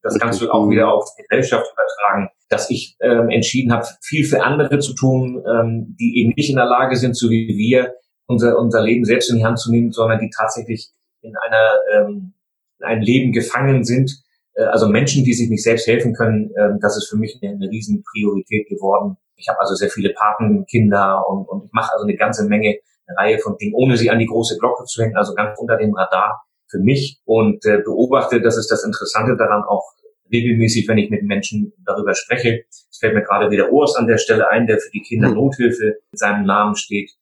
das 0.07 0.19
kannst 0.19 0.41
du 0.41 0.51
auch 0.51 0.69
wieder 0.69 0.93
auf 0.93 1.05
die 1.17 1.23
Gesellschaft 1.23 1.67
übertragen, 1.73 2.31
dass 2.49 2.71
ich 2.71 2.97
ähm, 3.01 3.29
entschieden 3.31 3.73
habe, 3.73 3.87
viel 4.03 4.25
für 4.25 4.43
andere 4.43 4.79
zu 4.79 4.95
tun, 4.95 5.43
ähm, 5.47 5.97
die 5.99 6.21
eben 6.21 6.33
nicht 6.37 6.51
in 6.51 6.57
der 6.57 6.67
Lage 6.67 6.97
sind, 6.97 7.17
so 7.17 7.29
wie 7.31 7.49
wir, 7.57 7.95
unser, 8.27 8.59
unser 8.59 8.83
Leben 8.83 9.05
selbst 9.05 9.31
in 9.31 9.37
die 9.37 9.45
Hand 9.45 9.59
zu 9.59 9.71
nehmen, 9.71 9.93
sondern 9.93 10.19
die 10.19 10.31
tatsächlich 10.37 10.91
in 11.23 11.35
einer 11.37 11.71
ähm, 11.95 12.33
in 12.79 12.87
einem 12.87 13.03
Leben 13.03 13.33
gefangen 13.33 13.85
sind. 13.85 14.23
Äh, 14.55 14.65
also 14.65 14.89
Menschen, 14.89 15.25
die 15.25 15.33
sich 15.33 15.49
nicht 15.49 15.63
selbst 15.63 15.87
helfen 15.87 16.15
können, 16.15 16.51
äh, 16.57 16.79
das 16.81 16.97
ist 16.97 17.09
für 17.09 17.17
mich 17.17 17.39
eine, 17.43 17.53
eine 17.53 17.69
riesen 17.69 18.03
Priorität 18.03 18.69
geworden. 18.69 19.17
Ich 19.37 19.49
habe 19.49 19.61
also 19.61 19.75
sehr 19.75 19.91
viele 19.91 20.11
Patenkinder 20.15 21.29
und, 21.29 21.49
und 21.49 21.65
ich 21.67 21.73
mache 21.73 21.93
also 21.93 22.05
eine 22.05 22.17
ganze 22.17 22.47
Menge, 22.47 22.79
eine 23.07 23.19
Reihe 23.19 23.39
von 23.39 23.57
Dingen, 23.59 23.75
ohne 23.75 23.97
sie 23.97 24.11
an 24.11 24.19
die 24.19 24.27
große 24.27 24.59
Glocke 24.59 24.85
zu 24.85 25.03
hängen, 25.03 25.17
also 25.17 25.35
ganz 25.35 25.59
unter 25.59 25.77
dem 25.77 25.95
Radar 25.95 26.43
für 26.69 26.79
mich 26.79 27.21
und 27.25 27.65
äh, 27.65 27.79
beobachte, 27.85 28.41
das 28.41 28.57
ist 28.57 28.71
das 28.71 28.85
Interessante 28.85 29.37
daran 29.37 29.63
auch 29.63 29.85
regelmäßig, 30.33 30.89
wenn 30.89 30.99
ich 30.99 31.11
mit 31.11 31.23
Menschen 31.23 31.73
darüber 31.85 32.15
spreche. 32.15 32.65
Es 32.69 32.99
fällt 32.99 33.15
mir 33.15 33.23
gerade 33.23 33.51
wieder 33.51 33.71
Urs 33.71 33.97
an 33.97 34.07
der 34.07 34.19
Stelle 34.19 34.49
ein, 34.51 34.67
der 34.67 34.79
für 34.79 34.91
die 34.91 35.03
Kindernothilfe 35.03 35.85
hm. 35.85 35.95
mit 36.11 36.19
seinem 36.19 36.47
Namen 36.47 36.77
steht. 36.77 37.13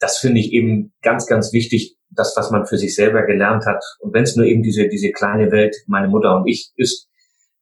Das 0.00 0.18
finde 0.18 0.40
ich 0.40 0.52
eben 0.52 0.92
ganz, 1.02 1.26
ganz 1.26 1.52
wichtig, 1.52 1.96
das, 2.10 2.34
was 2.36 2.50
man 2.50 2.66
für 2.66 2.78
sich 2.78 2.94
selber 2.94 3.22
gelernt 3.22 3.66
hat. 3.66 3.82
Und 4.00 4.14
wenn 4.14 4.24
es 4.24 4.36
nur 4.36 4.46
eben 4.46 4.62
diese, 4.62 4.88
diese 4.88 5.12
kleine 5.12 5.50
Welt, 5.50 5.76
meine 5.86 6.08
Mutter 6.08 6.36
und 6.36 6.46
ich 6.46 6.72
ist, 6.76 7.08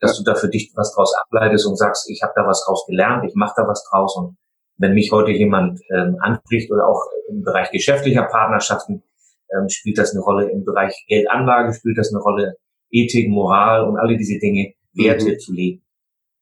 dass 0.01 0.17
du 0.17 0.25
da 0.25 0.35
für 0.35 0.49
dich 0.49 0.73
was 0.77 0.95
draus 0.95 1.15
ableitest 1.25 1.67
und 1.67 1.77
sagst, 1.77 2.09
ich 2.11 2.23
habe 2.23 2.33
da 2.37 2.47
was 2.47 2.65
draus 2.65 2.85
gelernt, 2.87 3.25
ich 3.27 3.35
mache 3.35 3.55
da 3.57 3.67
was 3.67 3.85
draus. 3.91 4.17
Und 4.17 4.37
wenn 4.77 4.93
mich 4.93 5.11
heute 5.11 5.31
jemand 5.31 5.81
ähm, 5.95 6.19
anspricht 6.21 6.71
oder 6.71 6.87
auch 6.87 7.03
im 7.29 7.43
Bereich 7.43 7.71
geschäftlicher 7.71 8.25
Partnerschaften, 8.25 9.03
ähm, 9.53 9.69
spielt 9.69 9.99
das 9.99 10.13
eine 10.13 10.23
Rolle, 10.23 10.51
im 10.51 10.65
Bereich 10.65 11.05
Geldanlage 11.09 11.75
spielt 11.75 11.99
das 11.99 12.13
eine 12.13 12.23
Rolle, 12.23 12.57
Ethik, 12.91 13.29
Moral 13.29 13.89
und 13.89 13.99
alle 13.99 14.17
diese 14.17 14.39
Dinge, 14.39 14.73
Werte 14.95 15.33
mhm. 15.33 15.39
zu 15.39 15.53
leben. 15.53 15.83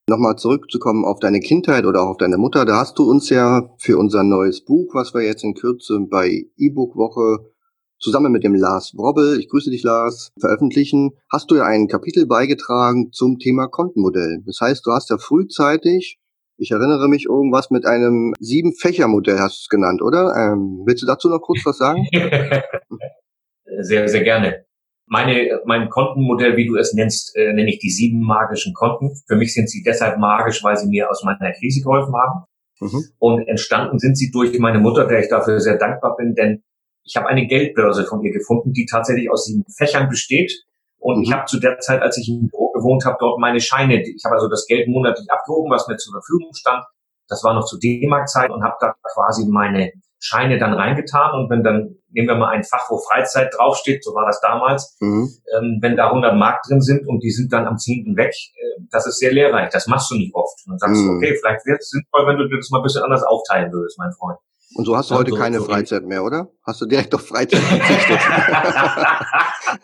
Nochmal 0.07 0.37
zurückzukommen 0.37 1.05
auf 1.05 1.19
deine 1.19 1.41
Kindheit 1.41 1.87
oder 1.87 2.03
auch 2.03 2.11
auf 2.11 2.17
deine 2.19 2.37
Mutter, 2.37 2.67
da 2.67 2.77
hast 2.77 2.99
du 2.99 3.11
uns 3.11 3.31
ja 3.31 3.71
für 3.79 3.97
unser 3.97 4.23
neues 4.23 4.63
Buch, 4.63 4.95
was 4.95 5.15
wir 5.15 5.23
jetzt 5.23 5.45
in 5.45 5.55
Kürze 5.55 5.99
bei 6.11 6.45
E-Book-Woche 6.59 7.51
zusammen 7.99 8.31
mit 8.31 8.45
dem 8.45 8.55
Lars 8.55 8.93
Wrobbel, 8.95 9.39
ich 9.41 9.49
grüße 9.49 9.71
dich 9.71 9.83
Lars, 9.83 10.31
veröffentlichen, 10.39 11.13
hast 11.33 11.51
du 11.51 11.55
ja 11.55 11.65
ein 11.65 11.89
Kapitel 11.89 12.27
beigetragen 12.27 13.13
zum 13.13 13.39
Thema 13.39 13.67
Kontenmodell. 13.67 14.43
Das 14.45 14.59
heißt, 14.61 14.85
du 14.85 14.93
hast 14.93 15.09
ja 15.09 15.17
frühzeitig, 15.17 16.19
ich 16.57 16.71
erinnere 16.71 17.09
mich 17.09 17.27
irgendwas 17.27 17.71
mit 17.71 17.87
einem 17.87 18.35
Sieben-Fächer-Modell 18.39 19.39
hast 19.39 19.59
du 19.59 19.63
es 19.65 19.69
genannt, 19.69 20.03
oder? 20.03 20.35
Ähm, 20.37 20.83
willst 20.87 21.03
du 21.03 21.07
dazu 21.07 21.29
noch 21.29 21.41
kurz 21.41 21.61
was 21.65 21.79
sagen? 21.79 22.07
sehr, 23.81 24.09
sehr 24.09 24.23
gerne. 24.23 24.65
Meine, 25.07 25.61
mein 25.67 25.91
Kontenmodell, 25.91 26.57
wie 26.57 26.67
du 26.67 26.77
es 26.77 26.95
nennst, 26.95 27.37
äh, 27.37 27.53
nenne 27.53 27.69
ich 27.69 27.79
die 27.79 27.91
sieben 27.91 28.21
magischen 28.21 28.73
Konten. 28.73 29.11
Für 29.27 29.37
mich 29.37 29.53
sind 29.53 29.69
sie 29.69 29.83
deshalb 29.83 30.19
magisch, 30.19 30.63
weil 30.65 30.77
sie 30.77 30.89
mir 30.89 31.11
aus 31.11 31.23
meiner 31.25 31.53
Krise 31.53 31.83
geholfen 31.83 32.15
haben. 32.15 32.45
Mhm. 32.81 33.05
Und 33.19 33.49
entstanden 33.49 33.99
sind 33.99 34.17
sie 34.17 34.31
durch 34.31 34.59
meine 34.59 34.79
Mutter, 34.79 35.07
der 35.07 35.21
ich 35.21 35.29
dafür 35.29 35.61
sehr 35.61 35.77
dankbar 35.77 36.17
bin, 36.17 36.35
denn 36.35 36.63
ich 37.05 37.17
habe 37.17 37.29
eine 37.29 37.47
Geldbörse 37.47 38.05
von 38.05 38.23
ihr 38.25 38.33
gefunden, 38.33 38.73
die 38.73 38.87
tatsächlich 38.87 39.31
aus 39.31 39.45
sieben 39.45 39.65
Fächern 39.77 40.09
besteht. 40.09 40.53
Und 40.99 41.19
mhm. 41.19 41.23
ich 41.25 41.33
habe 41.33 41.45
zu 41.45 41.61
der 41.61 41.79
Zeit, 41.81 42.01
als 42.01 42.17
ich 42.17 42.29
im 42.31 42.49
Büro 42.49 42.73
gewohnt 42.85 43.05
habe, 43.05 43.16
dort 43.18 43.39
meine 43.41 43.61
Scheine, 43.61 44.03
ich 44.03 44.22
habe 44.24 44.35
also 44.35 44.49
das 44.49 44.66
Geld 44.66 44.89
monatlich 44.89 45.30
abgehoben, 45.30 45.70
was 45.70 45.89
mir 45.89 45.97
zur 45.97 46.12
Verfügung 46.12 46.51
stand. 46.55 46.85
Das 47.28 47.43
war 47.43 47.55
noch 47.55 47.64
zu 47.64 47.78
D-Mark-Zeit 47.78 48.51
und 48.51 48.62
habe 48.62 48.76
da 48.80 48.95
quasi 49.14 49.47
meine 49.49 49.91
Scheine 50.20 50.59
dann 50.59 50.74
reingetan. 50.74 51.32
Und 51.32 51.51
wenn 51.51 51.62
dann, 51.62 51.97
nehmen 52.11 52.28
wir 52.28 52.37
mal 52.37 52.51
ein 52.51 52.64
Fach, 52.64 52.85
wo 52.91 52.99
Freizeit 52.99 53.53
draufsteht, 53.57 54.05
so 54.05 54.14
war 54.14 54.26
das 54.26 54.41
damals, 54.41 54.97
mhm. 55.01 55.30
ähm, 55.57 55.78
wenn 55.80 55.97
da 55.97 56.09
100 56.09 56.37
Mark 56.37 56.62
drin 56.68 56.82
sind 56.82 57.07
und 57.09 57.20
die 57.20 57.30
sind 57.30 57.53
dann 57.53 57.66
am 57.66 57.78
10. 57.78 58.14
weg, 58.16 58.30
äh, 58.30 58.82
das 58.91 59.07
ist 59.07 59.18
sehr 59.18 59.32
lehrreich. 59.32 59.70
Das 59.70 59.87
machst 59.87 60.11
du 60.11 60.16
nicht 60.16 60.35
oft. 60.35 60.59
Und 60.66 60.72
dann 60.72 60.78
sagst 60.78 61.01
mhm. 61.01 61.07
du, 61.07 61.16
okay, 61.16 61.37
vielleicht 61.41 61.66
wäre 61.66 61.78
es 61.78 61.89
sinnvoll, 61.89 62.26
wenn 62.26 62.37
du 62.37 62.49
das 62.55 62.70
mal 62.70 62.80
ein 62.80 62.82
bisschen 62.82 63.03
anders 63.03 63.22
aufteilen 63.22 63.72
würdest, 63.72 63.99
mein 63.99 64.12
Freund. 64.12 64.39
Und 64.76 64.85
so 64.85 64.97
hast 64.97 65.11
du 65.11 65.14
heute 65.14 65.30
so, 65.30 65.37
keine 65.37 65.59
so 65.59 65.64
Freizeit 65.64 66.05
mehr, 66.05 66.24
oder? 66.24 66.49
Hast 66.66 66.80
du 66.80 66.87
direkt 66.87 67.14
auf 67.14 67.26
Freizeit 67.26 67.61
verzichtet? 67.61 68.18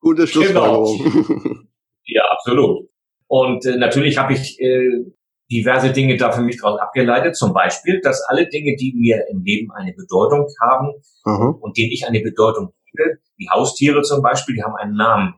Gute 0.00 0.26
Schlussfolgerung. 0.26 0.98
Genau. 0.98 1.62
Ja, 2.04 2.22
absolut. 2.30 2.88
Und 3.26 3.64
äh, 3.66 3.76
natürlich 3.76 4.18
habe 4.18 4.34
ich 4.34 4.60
äh, 4.60 5.04
diverse 5.50 5.92
Dinge 5.92 6.16
da 6.16 6.32
für 6.32 6.42
mich 6.42 6.60
daraus 6.60 6.80
abgeleitet. 6.80 7.36
Zum 7.36 7.52
Beispiel, 7.52 8.00
dass 8.00 8.22
alle 8.28 8.48
Dinge, 8.48 8.76
die 8.76 8.94
mir 8.96 9.24
im 9.30 9.42
Leben 9.42 9.70
eine 9.72 9.92
Bedeutung 9.92 10.46
haben 10.60 10.92
mhm. 11.24 11.54
und 11.60 11.76
denen 11.76 11.92
ich 11.92 12.06
eine 12.06 12.20
Bedeutung 12.20 12.72
gebe, 12.90 13.18
wie 13.36 13.48
Haustiere 13.50 14.02
zum 14.02 14.22
Beispiel, 14.22 14.56
die 14.56 14.62
haben 14.62 14.76
einen 14.76 14.96
Namen. 14.96 15.34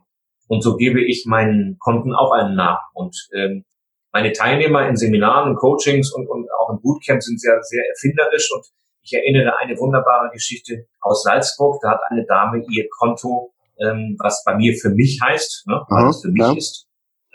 Und 0.47 0.61
so 0.61 0.75
gebe 0.77 1.03
ich 1.03 1.25
meinen 1.25 1.77
Konten 1.79 2.13
auch 2.13 2.31
einen 2.31 2.55
Namen. 2.55 2.79
Und 2.93 3.15
ähm, 3.33 3.65
meine 4.11 4.31
Teilnehmer 4.31 4.87
in 4.87 4.95
Seminaren 4.95 5.51
und 5.51 5.55
Coachings 5.57 6.13
und, 6.13 6.27
und 6.29 6.47
auch 6.59 6.69
im 6.69 6.81
Bootcamp 6.81 7.21
sind 7.21 7.39
sehr, 7.39 7.61
sehr 7.63 7.83
erfinderisch 7.89 8.49
und 8.55 8.65
ich 9.01 9.13
erinnere 9.13 9.57
eine 9.57 9.77
wunderbare 9.77 10.31
Geschichte 10.31 10.87
aus 10.99 11.23
Salzburg. 11.23 11.79
Da 11.81 11.91
hat 11.91 11.99
eine 12.09 12.25
Dame 12.25 12.63
ihr 12.69 12.87
Konto, 12.89 13.53
ähm, 13.79 14.15
was 14.19 14.43
bei 14.45 14.55
mir 14.55 14.75
für 14.75 14.89
mich 14.89 15.19
heißt, 15.23 15.67
ne, 15.67 15.81
weil 15.89 16.09
es 16.09 16.21
für 16.21 16.31
mich 16.31 16.41
ja. 16.41 16.53
ist, 16.53 16.87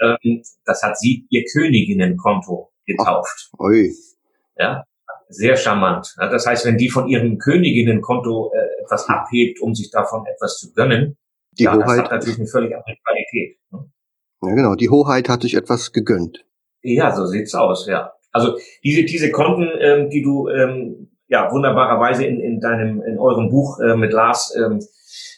ähm, 0.03 0.43
das 0.65 0.83
hat 0.83 0.99
sie 0.99 1.27
ihr 1.31 1.45
Königinnenkonto 1.53 2.73
getauft. 2.87 3.51
Ach, 3.55 3.61
ui. 3.61 3.93
Ja, 4.57 4.85
sehr 5.29 5.57
charmant. 5.57 6.15
Ja, 6.19 6.29
das 6.29 6.47
heißt, 6.47 6.67
wenn 6.67 6.77
die 6.77 6.89
von 6.89 7.09
ihrem 7.09 7.39
Königinnenkonto 7.39 8.53
äh, 8.53 8.83
etwas 8.83 9.09
abhebt, 9.09 9.61
um 9.61 9.75
sich 9.75 9.91
davon 9.91 10.25
etwas 10.27 10.59
zu 10.59 10.73
gönnen, 10.73 11.17
die 11.53 11.65
ja, 11.65 11.75
Hoheit, 11.75 11.87
das 11.87 11.99
hat 11.99 12.11
natürlich 12.11 12.39
eine 12.39 12.49
völlig 12.49 12.75
andere 12.75 12.97
Qualität. 13.05 13.59
Ne? 13.71 13.91
Ja, 14.43 14.55
genau. 14.55 14.75
Die 14.75 14.89
Hoheit 14.89 15.29
hat 15.29 15.43
sich 15.43 15.55
etwas 15.55 15.93
gegönnt. 15.93 16.45
Ja, 16.83 17.15
so 17.15 17.27
sieht's 17.27 17.55
aus, 17.55 17.87
ja. 17.87 18.13
Also 18.33 18.57
diese, 18.83 19.05
diese 19.05 19.31
Konten, 19.31 19.69
ähm, 19.81 20.09
die 20.09 20.23
du 20.23 20.49
ähm, 20.49 21.11
ja 21.29 21.51
wunderbarerweise 21.53 22.25
in, 22.25 22.41
in 22.41 22.61
deinem, 22.61 23.03
in 23.03 23.19
eurem 23.19 23.51
Buch 23.51 23.79
äh, 23.81 23.97
mit 23.97 24.13
Lars 24.13 24.55
ähm, 24.57 24.81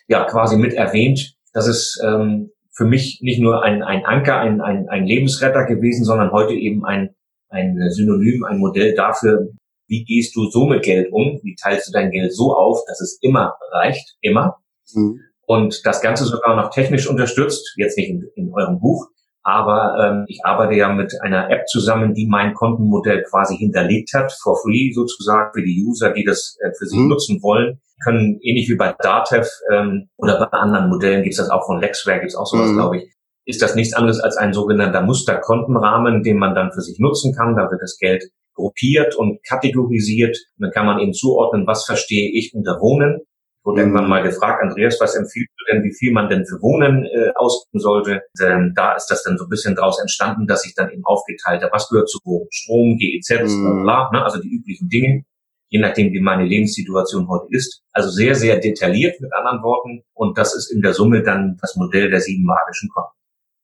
ja 0.08 0.24
quasi 0.24 0.56
mit 0.56 0.74
erwähnt, 0.74 1.34
das 1.52 1.66
ist 1.66 2.02
ähm, 2.04 2.50
für 2.74 2.84
mich 2.84 3.20
nicht 3.22 3.40
nur 3.40 3.62
ein, 3.62 3.82
ein 3.82 4.04
Anker, 4.04 4.38
ein, 4.38 4.60
ein, 4.60 4.88
ein 4.88 5.06
Lebensretter 5.06 5.66
gewesen, 5.66 6.04
sondern 6.04 6.32
heute 6.32 6.54
eben 6.54 6.84
ein, 6.84 7.14
ein 7.48 7.76
Synonym, 7.90 8.44
ein 8.44 8.58
Modell 8.58 8.94
dafür, 8.94 9.48
wie 9.88 10.04
gehst 10.04 10.34
du 10.34 10.48
so 10.50 10.66
mit 10.66 10.82
Geld 10.82 11.12
um, 11.12 11.38
wie 11.42 11.54
teilst 11.60 11.88
du 11.88 11.92
dein 11.92 12.10
Geld 12.10 12.34
so 12.34 12.54
auf, 12.54 12.80
dass 12.86 13.00
es 13.00 13.18
immer 13.20 13.54
reicht, 13.72 14.16
immer. 14.22 14.56
Mhm. 14.94 15.20
Und 15.44 15.84
das 15.84 16.00
Ganze 16.00 16.24
sogar 16.24 16.56
noch 16.56 16.70
technisch 16.70 17.08
unterstützt, 17.08 17.74
jetzt 17.76 17.98
nicht 17.98 18.08
in, 18.08 18.24
in 18.36 18.52
eurem 18.54 18.80
Buch, 18.80 19.08
aber 19.42 19.96
ähm, 20.00 20.24
ich 20.28 20.40
arbeite 20.44 20.74
ja 20.74 20.88
mit 20.92 21.12
einer 21.20 21.50
App 21.50 21.66
zusammen, 21.66 22.14
die 22.14 22.26
mein 22.26 22.54
Kontenmodell 22.54 23.24
quasi 23.28 23.56
hinterlegt 23.56 24.14
hat, 24.14 24.32
for 24.32 24.56
free 24.62 24.92
sozusagen 24.92 25.50
für 25.52 25.62
die 25.62 25.84
User, 25.84 26.12
die 26.12 26.24
das 26.24 26.56
äh, 26.60 26.70
für 26.78 26.86
sich 26.86 26.98
mhm. 26.98 27.08
nutzen 27.08 27.42
wollen. 27.42 27.80
Können 28.04 28.38
ähnlich 28.42 28.68
wie 28.68 28.76
bei 28.76 28.94
Datev 28.98 29.48
ähm, 29.72 30.08
oder 30.16 30.48
bei 30.50 30.58
anderen 30.58 30.88
Modellen 30.88 31.22
gibt 31.22 31.34
es 31.34 31.38
das 31.38 31.50
auch 31.50 31.66
von 31.66 31.80
Lexware, 31.80 32.20
gibt 32.20 32.30
es 32.32 32.36
auch 32.36 32.46
sowas, 32.46 32.70
mhm. 32.70 32.76
glaube 32.76 32.96
ich. 32.98 33.12
Ist 33.44 33.60
das 33.60 33.74
nichts 33.74 33.94
anderes 33.94 34.20
als 34.20 34.36
ein 34.36 34.52
sogenannter 34.52 35.02
Musterkontenrahmen, 35.02 36.22
den 36.22 36.38
man 36.38 36.54
dann 36.54 36.72
für 36.72 36.80
sich 36.80 36.98
nutzen 37.00 37.34
kann. 37.34 37.56
Da 37.56 37.70
wird 37.70 37.82
das 37.82 37.98
Geld 37.98 38.24
gruppiert 38.54 39.16
und 39.16 39.44
kategorisiert. 39.44 40.36
Und 40.58 40.66
dann 40.66 40.70
kann 40.70 40.86
man 40.86 41.00
eben 41.00 41.12
zuordnen, 41.12 41.66
was 41.66 41.84
verstehe 41.84 42.30
ich 42.32 42.52
unter 42.54 42.80
Wohnen 42.80 43.22
wurde 43.64 43.82
mhm. 43.82 43.88
irgendwann 43.88 44.10
mal 44.10 44.22
gefragt, 44.22 44.62
Andreas, 44.62 44.98
was 45.00 45.14
empfiehlst 45.14 45.52
du 45.56 45.72
denn, 45.72 45.84
wie 45.84 45.94
viel 45.94 46.12
man 46.12 46.28
denn 46.28 46.44
für 46.46 46.60
Wohnen 46.60 47.04
äh, 47.04 47.32
ausgeben 47.34 47.80
sollte? 47.80 48.22
Ähm, 48.40 48.72
da 48.74 48.94
ist 48.94 49.06
das 49.06 49.22
dann 49.22 49.38
so 49.38 49.44
ein 49.44 49.50
bisschen 49.50 49.74
draus 49.74 50.00
entstanden, 50.00 50.46
dass 50.46 50.66
ich 50.66 50.74
dann 50.74 50.90
eben 50.90 51.04
aufgeteilt 51.04 51.62
habe, 51.62 51.72
was 51.72 51.88
gehört 51.88 52.08
zu 52.08 52.18
Wohnen? 52.24 52.46
Strom, 52.50 52.96
GEZ, 52.98 53.52
mhm. 53.52 53.82
bla, 53.82 54.10
ne? 54.12 54.24
also 54.24 54.40
die 54.40 54.50
üblichen 54.50 54.88
Dinge, 54.88 55.24
je 55.72 55.80
nachdem, 55.80 56.12
wie 56.12 56.20
meine 56.20 56.44
Lebenssituation 56.44 57.28
heute 57.28 57.46
ist. 57.50 57.82
Also 57.92 58.10
sehr, 58.10 58.34
sehr 58.34 58.60
detailliert 58.60 59.20
mit 59.20 59.32
anderen 59.32 59.62
Worten. 59.62 60.02
Und 60.12 60.36
das 60.36 60.54
ist 60.54 60.70
in 60.70 60.82
der 60.82 60.92
Summe 60.92 61.22
dann 61.22 61.56
das 61.60 61.76
Modell 61.76 62.10
der 62.10 62.20
sieben 62.20 62.44
magischen 62.44 62.90
Konten. 62.90 63.16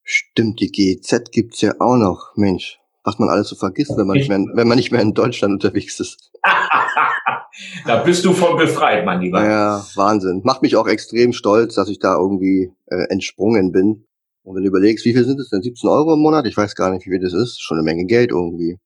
Stimmt, 0.03 0.61
die 0.61 0.73
GEZ 0.73 1.31
gibt's 1.31 1.61
ja 1.61 1.75
auch 1.79 1.97
noch, 1.97 2.33
Mensch 2.35 2.79
was 3.09 3.19
man 3.19 3.31
alles 3.31 3.49
so 3.49 3.57
vergisst, 3.57 3.97
wenn 3.97 4.07
man, 4.07 4.19
nicht 4.19 4.29
mehr, 4.29 4.39
wenn 4.53 4.69
man 4.69 4.77
nicht 4.77 4.93
mehr 4.93 5.01
in 5.01 5.15
Deutschland 5.15 5.55
unterwegs 5.55 5.99
ist. 5.99 6.31
da 7.87 8.03
bist 8.03 8.23
du 8.23 8.35
von 8.35 8.59
befreit, 8.59 9.07
mein 9.07 9.23
Lieber. 9.23 9.43
Ja, 9.43 9.83
Wahnsinn. 9.95 10.43
Macht 10.45 10.61
mich 10.61 10.77
auch 10.77 10.87
extrem 10.87 11.33
stolz, 11.33 11.75
dass 11.75 11.89
ich 11.89 11.99
da 11.99 12.17
irgendwie 12.17 12.71
äh, 12.87 13.05
entsprungen 13.09 13.73
bin. 13.73 14.05
Und 14.43 14.57
wenn 14.57 14.63
du 14.63 14.69
überlegst, 14.69 15.07
wie 15.07 15.15
viel 15.15 15.25
sind 15.25 15.41
es 15.41 15.49
denn? 15.49 15.63
17 15.63 15.89
Euro 15.89 16.15
im 16.15 16.21
Monat? 16.21 16.47
Ich 16.47 16.57
weiß 16.57 16.75
gar 16.75 16.91
nicht, 16.91 17.07
wie 17.07 17.11
viel 17.11 17.21
das 17.21 17.33
ist. 17.33 17.63
Schon 17.63 17.79
eine 17.79 17.85
Menge 17.85 18.05
Geld 18.05 18.31
irgendwie. 18.31 18.77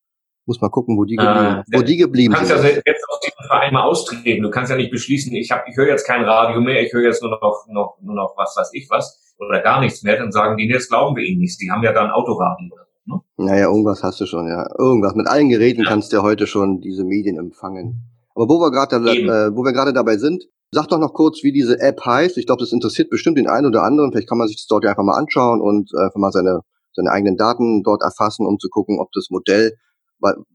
Muss 0.44 0.60
mal 0.60 0.70
gucken, 0.70 0.98
wo 0.98 1.04
die 1.04 1.16
geblieben, 1.16 1.62
äh, 1.70 1.78
wo 1.78 1.82
die 1.82 1.96
geblieben 1.96 2.34
sind. 2.34 2.50
Du 2.50 2.54
kannst 2.54 2.64
ja 2.64 2.82
jetzt 2.84 3.04
aus 3.08 3.20
diesem 3.20 3.46
Verein 3.46 3.72
mal 3.72 3.84
austreten. 3.84 4.42
Du 4.42 4.50
kannst 4.50 4.70
ja 4.70 4.76
nicht 4.76 4.90
beschließen, 4.90 5.32
ich, 5.34 5.50
hab, 5.52 5.68
ich 5.68 5.76
höre 5.76 5.86
jetzt 5.86 6.04
kein 6.04 6.24
Radio 6.24 6.60
mehr, 6.60 6.82
ich 6.82 6.92
höre 6.92 7.04
jetzt 7.04 7.22
nur 7.22 7.30
noch, 7.30 7.66
noch, 7.68 7.96
nur 8.00 8.16
noch 8.16 8.34
was 8.36 8.56
weiß 8.56 8.70
ich 8.72 8.88
was 8.90 9.34
oder 9.38 9.60
gar 9.62 9.80
nichts 9.80 10.02
mehr. 10.02 10.16
Dann 10.18 10.32
sagen 10.32 10.56
die, 10.56 10.68
das 10.68 10.88
glauben 10.88 11.16
wir 11.16 11.24
ihnen 11.24 11.40
nicht. 11.40 11.60
Die 11.60 11.70
haben 11.70 11.82
ja 11.82 11.92
dann 11.92 12.10
Autoradio. 12.10 12.74
Ne? 13.04 13.20
Naja, 13.36 13.68
irgendwas 13.68 14.02
hast 14.02 14.20
du 14.20 14.26
schon, 14.26 14.48
ja. 14.48 14.66
Irgendwas. 14.78 15.14
Mit 15.14 15.28
allen 15.28 15.48
Geräten 15.48 15.82
ja. 15.82 15.88
kannst 15.88 16.12
du 16.12 16.16
ja 16.16 16.22
heute 16.22 16.46
schon 16.46 16.80
diese 16.80 17.04
Medien 17.04 17.38
empfangen. 17.38 18.02
Aber 18.34 18.48
wo 18.48 18.60
wir 18.60 18.70
gerade 18.70 18.96
äh, 18.96 19.54
wo 19.54 19.62
wir 19.62 19.72
gerade 19.72 19.92
dabei 19.92 20.16
sind, 20.16 20.44
sag 20.72 20.88
doch 20.88 20.98
noch 20.98 21.12
kurz, 21.12 21.44
wie 21.44 21.52
diese 21.52 21.78
App 21.80 22.04
heißt. 22.04 22.36
Ich 22.38 22.46
glaube, 22.46 22.60
das 22.60 22.72
interessiert 22.72 23.10
bestimmt 23.10 23.38
den 23.38 23.48
einen 23.48 23.66
oder 23.66 23.84
anderen. 23.84 24.10
Vielleicht 24.10 24.28
kann 24.28 24.38
man 24.38 24.48
sich 24.48 24.56
das 24.56 24.66
dort 24.66 24.84
ja 24.84 24.90
einfach 24.90 25.04
mal 25.04 25.18
anschauen 25.18 25.60
und 25.60 25.90
äh, 25.94 26.04
einfach 26.04 26.18
mal 26.18 26.32
seine 26.32 26.62
seine 26.94 27.10
eigenen 27.10 27.36
Daten 27.36 27.82
dort 27.82 28.02
erfassen, 28.02 28.46
um 28.46 28.58
zu 28.58 28.68
gucken, 28.68 28.98
ob 29.00 29.10
das 29.12 29.28
Modell, 29.30 29.72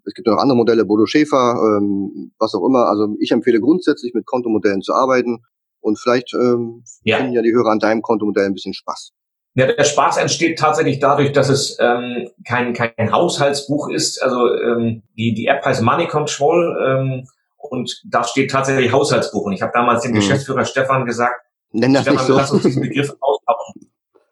es 0.05 0.13
gibt 0.13 0.27
ja 0.27 0.33
noch 0.33 0.41
andere 0.41 0.57
Modelle, 0.57 0.85
Bodo 0.85 1.05
Schäfer, 1.05 1.55
ähm, 1.55 2.31
was 2.39 2.53
auch 2.53 2.65
immer. 2.65 2.87
Also 2.87 3.15
ich 3.19 3.31
empfehle 3.31 3.59
grundsätzlich 3.59 4.13
mit 4.13 4.25
Kontomodellen 4.25 4.81
zu 4.81 4.93
arbeiten 4.93 5.43
und 5.81 5.99
vielleicht 5.99 6.33
ähm, 6.33 6.83
ja. 7.03 7.17
finden 7.17 7.33
ja 7.33 7.41
die 7.41 7.53
Hörer 7.53 7.71
an 7.71 7.79
deinem 7.79 8.01
Kontomodell 8.01 8.45
ein 8.45 8.53
bisschen 8.53 8.73
Spaß. 8.73 9.11
Ja, 9.55 9.65
der 9.65 9.83
Spaß 9.83 10.17
entsteht 10.17 10.59
tatsächlich 10.59 10.99
dadurch, 10.99 11.31
dass 11.31 11.49
es 11.49 11.77
ähm, 11.79 12.29
kein, 12.45 12.73
kein 12.73 13.11
Haushaltsbuch 13.11 13.89
ist. 13.89 14.21
Also 14.21 14.53
ähm, 14.53 15.01
die, 15.17 15.33
die 15.33 15.47
App 15.47 15.65
heißt 15.65 15.81
Money 15.81 16.07
Control 16.07 16.77
ähm, 16.85 17.27
und 17.57 18.03
da 18.05 18.23
steht 18.23 18.51
tatsächlich 18.51 18.91
Haushaltsbuch. 18.91 19.45
Und 19.45 19.53
ich 19.53 19.61
habe 19.63 19.71
damals 19.73 20.03
dem 20.03 20.11
hm. 20.11 20.19
Geschäftsführer 20.19 20.63
Stefan 20.63 21.05
gesagt, 21.05 21.41
Nenn 21.71 21.93
das 21.93 22.03
Stefan, 22.03 22.17
nicht 22.17 22.27
so. 22.27 22.35
lass 22.35 22.51
uns 22.51 22.63
diesen 22.63 22.81
Begriff 22.83 23.09
austauschen. 23.19 23.36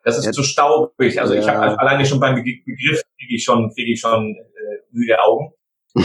Das 0.06 0.20
ist 0.20 0.26
ja. 0.26 0.32
zu 0.32 0.43
staubig. 0.43 1.20
Also 1.20 1.34
ja. 1.34 1.41
ich 1.41 1.47
habe 1.47 1.80
alleine 1.80 2.06
schon 2.06 2.20
beim 2.20 2.36
Begriff 2.36 3.01
kriege 3.18 3.36
ich 3.36 3.43
schon 3.43 3.72
kriege 3.74 3.91
ich 3.91 3.99
schon 3.99 4.36
äh, 4.36 4.78
müde 4.91 5.18
Augen. 5.20 5.51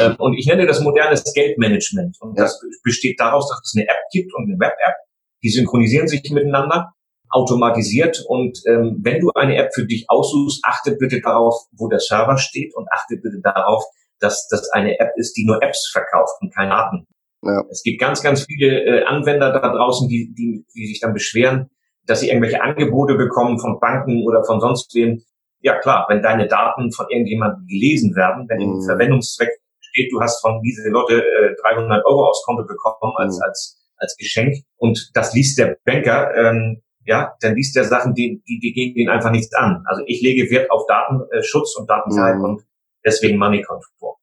ähm, 0.01 0.17
und 0.19 0.39
ich 0.39 0.47
nenne 0.47 0.67
das 0.67 0.81
modernes 0.81 1.23
Geldmanagement. 1.35 2.17
Und 2.21 2.37
ja. 2.37 2.45
das 2.45 2.61
besteht 2.83 3.21
daraus, 3.21 3.49
dass 3.49 3.61
es 3.63 3.77
eine 3.77 3.89
App 3.89 3.99
gibt 4.11 4.33
und 4.35 4.49
eine 4.49 4.59
Web-App. 4.59 4.95
Die 5.43 5.51
synchronisieren 5.51 6.09
sich 6.09 6.23
miteinander 6.31 6.95
automatisiert. 7.29 8.25
Und 8.27 8.59
ähm, 8.67 9.01
wenn 9.03 9.21
du 9.21 9.31
eine 9.35 9.57
App 9.57 9.75
für 9.75 9.85
dich 9.85 10.07
aussuchst, 10.09 10.63
achte 10.65 10.97
bitte 10.97 11.21
darauf, 11.21 11.55
wo 11.73 11.89
der 11.89 12.01
Server 12.01 12.39
steht 12.39 12.75
und 12.75 12.89
achte 12.91 13.17
bitte 13.17 13.41
darauf, 13.43 13.85
dass 14.19 14.49
das 14.49 14.71
eine 14.71 14.99
App 14.99 15.13
ist, 15.17 15.37
die 15.37 15.45
nur 15.45 15.63
Apps 15.63 15.91
verkauft 15.93 16.41
und 16.41 16.55
keine 16.55 16.71
Daten. 16.71 17.07
Ja. 17.43 17.65
Es 17.71 17.83
gibt 17.83 18.01
ganz, 18.01 18.23
ganz 18.23 18.45
viele 18.45 18.83
äh, 18.85 19.05
Anwender 19.05 19.53
da 19.53 19.61
draußen, 19.61 20.09
die, 20.09 20.35
die, 20.35 20.65
die 20.75 20.87
sich 20.87 21.01
dann 21.01 21.13
beschweren, 21.13 21.71
dass 22.07 22.21
sie 22.21 22.29
irgendwelche 22.29 22.63
Angebote 22.63 23.15
bekommen 23.15 23.59
von 23.59 23.79
Banken 23.81 24.25
oder 24.27 24.45
von 24.45 24.61
sonst 24.61 24.95
wem. 24.95 25.23
Ja 25.61 25.79
klar, 25.79 26.07
wenn 26.09 26.23
deine 26.23 26.49
Daten 26.49 26.91
von 26.93 27.07
irgendjemandem 27.11 27.67
gelesen 27.67 28.17
werden, 28.17 28.47
wenn 28.49 28.59
mhm. 28.59 28.75
im 28.77 28.83
Verwendungszweck 28.83 29.51
steht, 29.81 30.13
du 30.13 30.21
hast 30.21 30.41
von 30.41 30.61
diese 30.63 30.89
Leute 30.89 31.23
äh, 31.23 31.55
300 31.63 32.05
Euro 32.07 32.29
aufs 32.29 32.43
Konto 32.45 32.65
bekommen 32.65 33.13
als, 33.17 33.37
mhm. 33.37 33.43
als, 33.43 33.83
als 33.97 34.17
Geschenk 34.17 34.55
und 34.77 35.11
das 35.15 35.35
liest 35.35 35.59
der 35.59 35.77
Banker, 35.85 36.35
ähm, 36.35 36.83
ja, 37.05 37.35
dann 37.41 37.55
liest 37.55 37.77
der 37.77 37.85
Sachen, 37.85 38.15
die, 38.15 38.43
die, 38.47 38.59
die 38.61 38.73
gehen 38.73 38.95
ihn 38.95 39.09
einfach 39.09 39.31
nichts 39.31 39.55
an. 39.55 39.83
Also 39.87 40.03
ich 40.07 40.23
lege 40.23 40.51
Wert 40.51 40.71
auf 40.71 40.87
Datenschutz 40.87 41.77
und 41.77 41.89
Datensicherheit 41.89 42.37
mhm. 42.37 42.45
und 42.45 42.63
deswegen 43.05 43.39
Money 43.39 43.63
Control. 43.63 44.15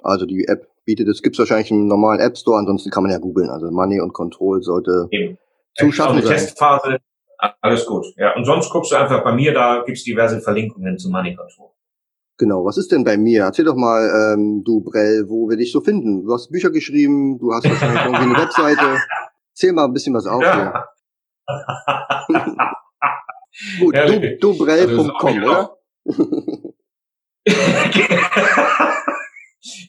Also 0.00 0.26
die 0.26 0.46
App 0.46 0.68
bietet, 0.84 1.08
es 1.08 1.22
gibt 1.22 1.38
wahrscheinlich 1.38 1.70
einen 1.70 1.86
normalen 1.86 2.20
App 2.20 2.36
Store, 2.36 2.58
ansonsten 2.58 2.90
kann 2.90 3.02
man 3.02 3.12
ja 3.12 3.18
googeln. 3.18 3.50
Also 3.50 3.70
Money 3.70 4.00
und 4.00 4.12
Control 4.12 4.62
sollte 4.62 5.08
Eben. 5.10 5.38
zu 5.74 5.92
schaffen 5.92 6.22
sein. 6.22 6.36
Testphase, 6.36 6.98
alles 7.60 7.86
gut. 7.86 8.06
Ja, 8.16 8.34
und 8.36 8.44
sonst 8.44 8.70
guckst 8.70 8.92
du 8.92 8.96
einfach 8.96 9.22
bei 9.22 9.32
mir, 9.32 9.52
da 9.52 9.82
gibt's 9.84 10.04
diverse 10.04 10.40
Verlinkungen 10.40 10.98
zu 10.98 11.10
Money 11.10 11.34
Control. 11.34 11.70
Genau, 12.38 12.64
was 12.64 12.78
ist 12.78 12.92
denn 12.92 13.02
bei 13.02 13.16
mir? 13.16 13.42
Erzähl 13.44 13.64
doch 13.64 13.74
mal, 13.74 14.34
ähm, 14.34 14.62
du 14.64 14.80
Brell, 14.80 15.24
wo 15.28 15.48
wir 15.48 15.56
dich 15.56 15.72
so 15.72 15.80
finden. 15.80 16.24
Du 16.24 16.32
hast 16.32 16.50
Bücher 16.50 16.70
geschrieben, 16.70 17.36
du 17.38 17.52
hast 17.52 17.68
wahrscheinlich 17.68 18.04
irgendwie 18.04 18.22
eine 18.22 18.38
Webseite. 18.38 18.98
Erzähl 19.50 19.72
mal 19.72 19.86
ein 19.86 19.92
bisschen 19.92 20.14
was 20.14 20.26
auf. 20.26 20.42
Ja. 20.42 20.86
Gut, 23.80 23.96
ja, 23.96 24.06
du, 24.06 24.38
dubrell.com, 24.38 25.26
also, 25.26 25.40
oder? 25.40 25.76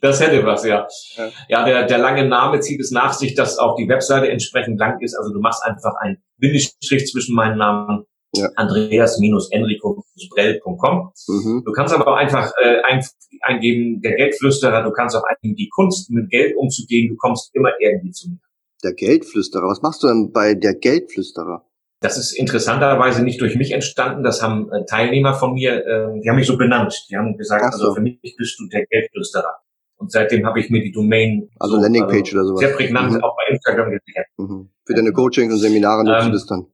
das 0.01 0.21
hätte 0.21 0.45
was, 0.45 0.65
ja. 0.65 0.87
Ja, 1.15 1.29
ja 1.47 1.65
der, 1.65 1.85
der 1.85 1.97
lange 1.97 2.25
Name 2.25 2.59
zieht 2.59 2.81
es 2.81 2.91
nach 2.91 3.13
sich, 3.13 3.35
dass 3.35 3.57
auch 3.57 3.75
die 3.75 3.87
Webseite 3.87 4.29
entsprechend 4.29 4.79
lang 4.79 4.99
ist. 5.01 5.15
Also 5.15 5.33
du 5.33 5.39
machst 5.39 5.63
einfach 5.63 5.93
ein 6.01 6.21
Bindestrich 6.37 7.07
zwischen 7.07 7.35
meinen 7.35 7.57
Namen 7.57 8.05
ja. 8.33 8.49
Andreas-Enrico-Brell.com. 8.55 11.11
Mhm. 11.27 11.63
Du 11.65 11.71
kannst 11.71 11.93
aber 11.93 12.07
auch 12.07 12.15
einfach 12.15 12.51
äh, 12.61 12.81
ein, 12.83 13.05
eingeben, 13.41 14.01
der 14.01 14.15
Geldflüsterer, 14.15 14.81
du 14.83 14.91
kannst 14.91 15.15
auch 15.15 15.23
eingeben, 15.23 15.55
die 15.55 15.69
Kunst 15.69 16.11
mit 16.11 16.29
Geld 16.29 16.57
umzugehen, 16.57 17.07
du 17.09 17.15
kommst 17.15 17.55
immer 17.55 17.71
irgendwie 17.79 18.11
zu 18.11 18.29
mir. 18.29 18.37
Der 18.83 18.93
Geldflüsterer. 18.93 19.67
Was 19.67 19.81
machst 19.81 20.03
du 20.03 20.07
denn 20.07 20.31
bei 20.31 20.53
der 20.53 20.75
Geldflüsterer? 20.75 21.65
Das 22.01 22.17
ist 22.17 22.31
interessanterweise 22.31 23.23
nicht 23.23 23.41
durch 23.41 23.57
mich 23.57 23.71
entstanden. 23.71 24.23
Das 24.23 24.41
haben 24.41 24.71
äh, 24.71 24.85
Teilnehmer 24.85 25.33
von 25.33 25.51
mir, 25.53 25.85
äh, 25.85 26.17
die 26.21 26.29
haben 26.29 26.37
mich 26.37 26.47
so 26.47 26.57
benannt. 26.57 27.07
Die 27.09 27.17
haben 27.17 27.35
gesagt, 27.35 27.73
so. 27.73 27.81
also 27.87 27.95
für 27.95 28.01
mich 28.01 28.21
bist 28.21 28.57
du 28.57 28.67
der 28.67 28.85
Geldflüsterer. 28.85 29.57
Und 29.99 30.11
seitdem 30.11 30.45
habe 30.45 30.61
ich 30.61 30.69
mir 30.69 30.81
die 30.81 30.91
Domain 30.91 31.49
also 31.59 31.75
so, 31.75 31.81
Landingpage 31.81 32.31
äh, 32.31 32.35
oder 32.35 32.45
sowas 32.45 32.59
sehr 32.61 32.69
prägnant 32.69 33.13
mhm. 33.13 33.23
auch 33.23 33.35
bei 33.35 33.53
Instagram 33.53 33.91
gesichert. 33.91 34.27
Mhm. 34.37 34.69
Für 34.85 34.93
deine 34.93 35.11
Coachings 35.11 35.53
und 35.53 35.59
Seminare 35.59 36.03
nutzt 36.05 36.21
ähm, 36.21 36.27
du 36.27 36.33
das 36.33 36.45
dann? 36.45 36.67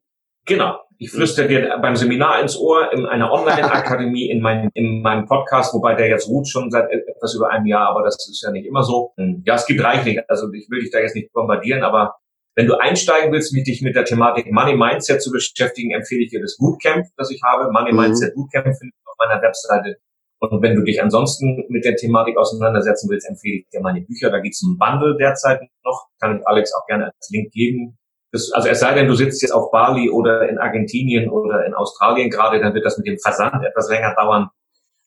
Genau. 0.46 0.80
Ich 0.98 1.12
flüstere 1.12 1.48
dir 1.48 1.78
beim 1.82 1.98
Seminar 1.98 2.40
ins 2.42 2.58
Ohr, 2.58 2.94
in 2.94 3.06
einer 3.06 3.30
Online-Akademie, 3.30 4.30
in, 4.30 4.42
meinem 4.42 4.70
in 4.74 5.02
meinem 5.02 5.26
Podcast, 5.26 5.74
wobei 5.74 5.96
der 5.96 6.08
jetzt 6.08 6.30
ruht 6.30 6.48
schon 6.48 6.72
seit 6.72 6.90
etwas 6.90 7.36
über 7.36 7.50
einem 7.50 7.66
Jahr, 7.66 7.90
aber 7.90 8.04
das 8.04 8.16
ist 8.16 8.42
ja 8.42 8.52
nicht 8.52 8.66
immer 8.66 8.84
so. 8.84 9.12
Hm. 9.18 9.44
Ja, 9.46 9.56
es 9.56 9.66
gibt 9.66 9.84
reichlich. 9.84 10.20
Also 10.30 10.50
ich 10.54 10.70
will 10.70 10.80
dich 10.80 10.92
da 10.92 11.00
jetzt 11.00 11.16
nicht 11.16 11.34
bombardieren, 11.34 11.84
aber 11.84 12.16
wenn 12.56 12.68
du 12.68 12.80
einsteigen 12.80 13.34
willst, 13.34 13.54
mich 13.54 13.66
dich 13.66 13.82
mit 13.82 13.96
der 13.96 14.06
Thematik 14.06 14.50
Money 14.52 14.78
Mindset 14.78 15.22
zu 15.22 15.32
beschäftigen, 15.32 15.92
empfehle 15.92 16.24
ich 16.24 16.30
dir 16.30 16.40
das 16.40 16.56
Bootcamp, 16.58 17.06
das 17.18 17.30
ich 17.30 17.42
habe. 17.44 17.70
Money 17.72 17.92
mhm. 17.92 18.00
Mindset 18.00 18.34
Bootcamp 18.34 18.66
findest 18.66 18.98
du 19.04 19.10
auf 19.10 19.18
meiner 19.20 19.42
Webseite. 19.42 19.98
Und 20.40 20.62
wenn 20.62 20.76
du 20.76 20.84
dich 20.84 21.02
ansonsten 21.02 21.64
mit 21.70 21.86
der 21.86 21.96
Thematik 21.96 22.38
auseinandersetzen 22.38 23.10
willst, 23.10 23.28
empfehle 23.28 23.60
ich 23.60 23.68
dir 23.70 23.82
meine 23.82 24.02
Bücher. 24.02 24.30
Da 24.30 24.40
gibt 24.40 24.54
es 24.54 24.62
ein 24.62 24.78
Bundle 24.78 25.16
derzeit 25.18 25.62
noch. 25.84 26.08
Kann 26.20 26.38
ich 26.38 26.48
Alex 26.48 26.72
auch 26.74 26.86
gerne 26.88 27.06
als 27.06 27.30
Link 27.32 27.52
geben. 27.52 27.98
Das, 28.32 28.52
also 28.52 28.68
es 28.68 28.80
sei 28.80 28.94
denn, 28.94 29.08
du 29.08 29.16
sitzt 29.16 29.42
jetzt 29.42 29.52
auf 29.52 29.72
Bali 29.72 30.10
oder 30.10 30.50
in 30.50 30.58
Argentinien 30.58 31.30
oder 31.30 31.66
in 31.66 31.74
Australien 31.74 32.30
gerade, 32.30 32.60
dann 32.60 32.74
wird 32.74 32.86
das 32.86 32.98
mit 32.98 33.08
dem 33.08 33.18
Versand 33.18 33.64
etwas 33.64 33.90
länger 33.90 34.14
dauern. 34.16 34.50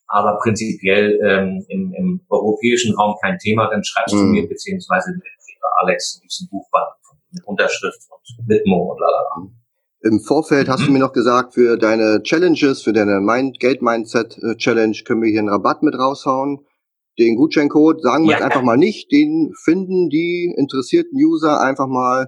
Aber 0.07 0.39
prinzipiell 0.41 1.19
ähm, 1.23 1.63
im, 1.69 1.93
im 1.93 2.21
europäischen 2.29 2.95
Raum 2.95 3.15
kein 3.21 3.37
Thema, 3.37 3.69
dann 3.69 3.83
schreibst 3.83 4.15
mhm. 4.15 4.19
du 4.19 4.25
mir 4.25 4.47
beziehungsweise 4.47 5.13
Alex 5.81 6.19
gibt's 6.19 6.41
ein 6.41 6.49
Buchband 6.49 6.89
mit 7.31 7.45
Unterschrift 7.45 7.99
und 8.09 8.49
Widmung 8.49 8.89
und 8.89 8.99
lalala. 8.99 9.51
Im 10.01 10.19
Vorfeld 10.19 10.67
mhm. 10.67 10.71
hast 10.71 10.87
du 10.87 10.91
mir 10.91 10.99
noch 10.99 11.13
gesagt, 11.13 11.53
für 11.53 11.77
deine 11.77 12.21
Challenges, 12.23 12.81
für 12.81 12.93
deine 12.93 13.19
Mind 13.19 13.59
Geld 13.59 13.81
Mindset 13.81 14.37
äh, 14.41 14.55
Challenge 14.55 14.97
können 15.05 15.21
wir 15.21 15.29
hier 15.29 15.39
einen 15.39 15.49
Rabatt 15.49 15.83
mit 15.83 15.95
raushauen. 15.95 16.59
Den 17.17 17.35
Gutscheincode 17.35 18.01
sagen 18.01 18.25
wir 18.25 18.39
ja. 18.39 18.45
einfach 18.45 18.61
mal 18.61 18.77
nicht, 18.77 19.11
den 19.11 19.51
finden 19.63 20.09
die 20.09 20.53
interessierten 20.57 21.17
User 21.21 21.59
einfach 21.59 21.87
mal 21.87 22.27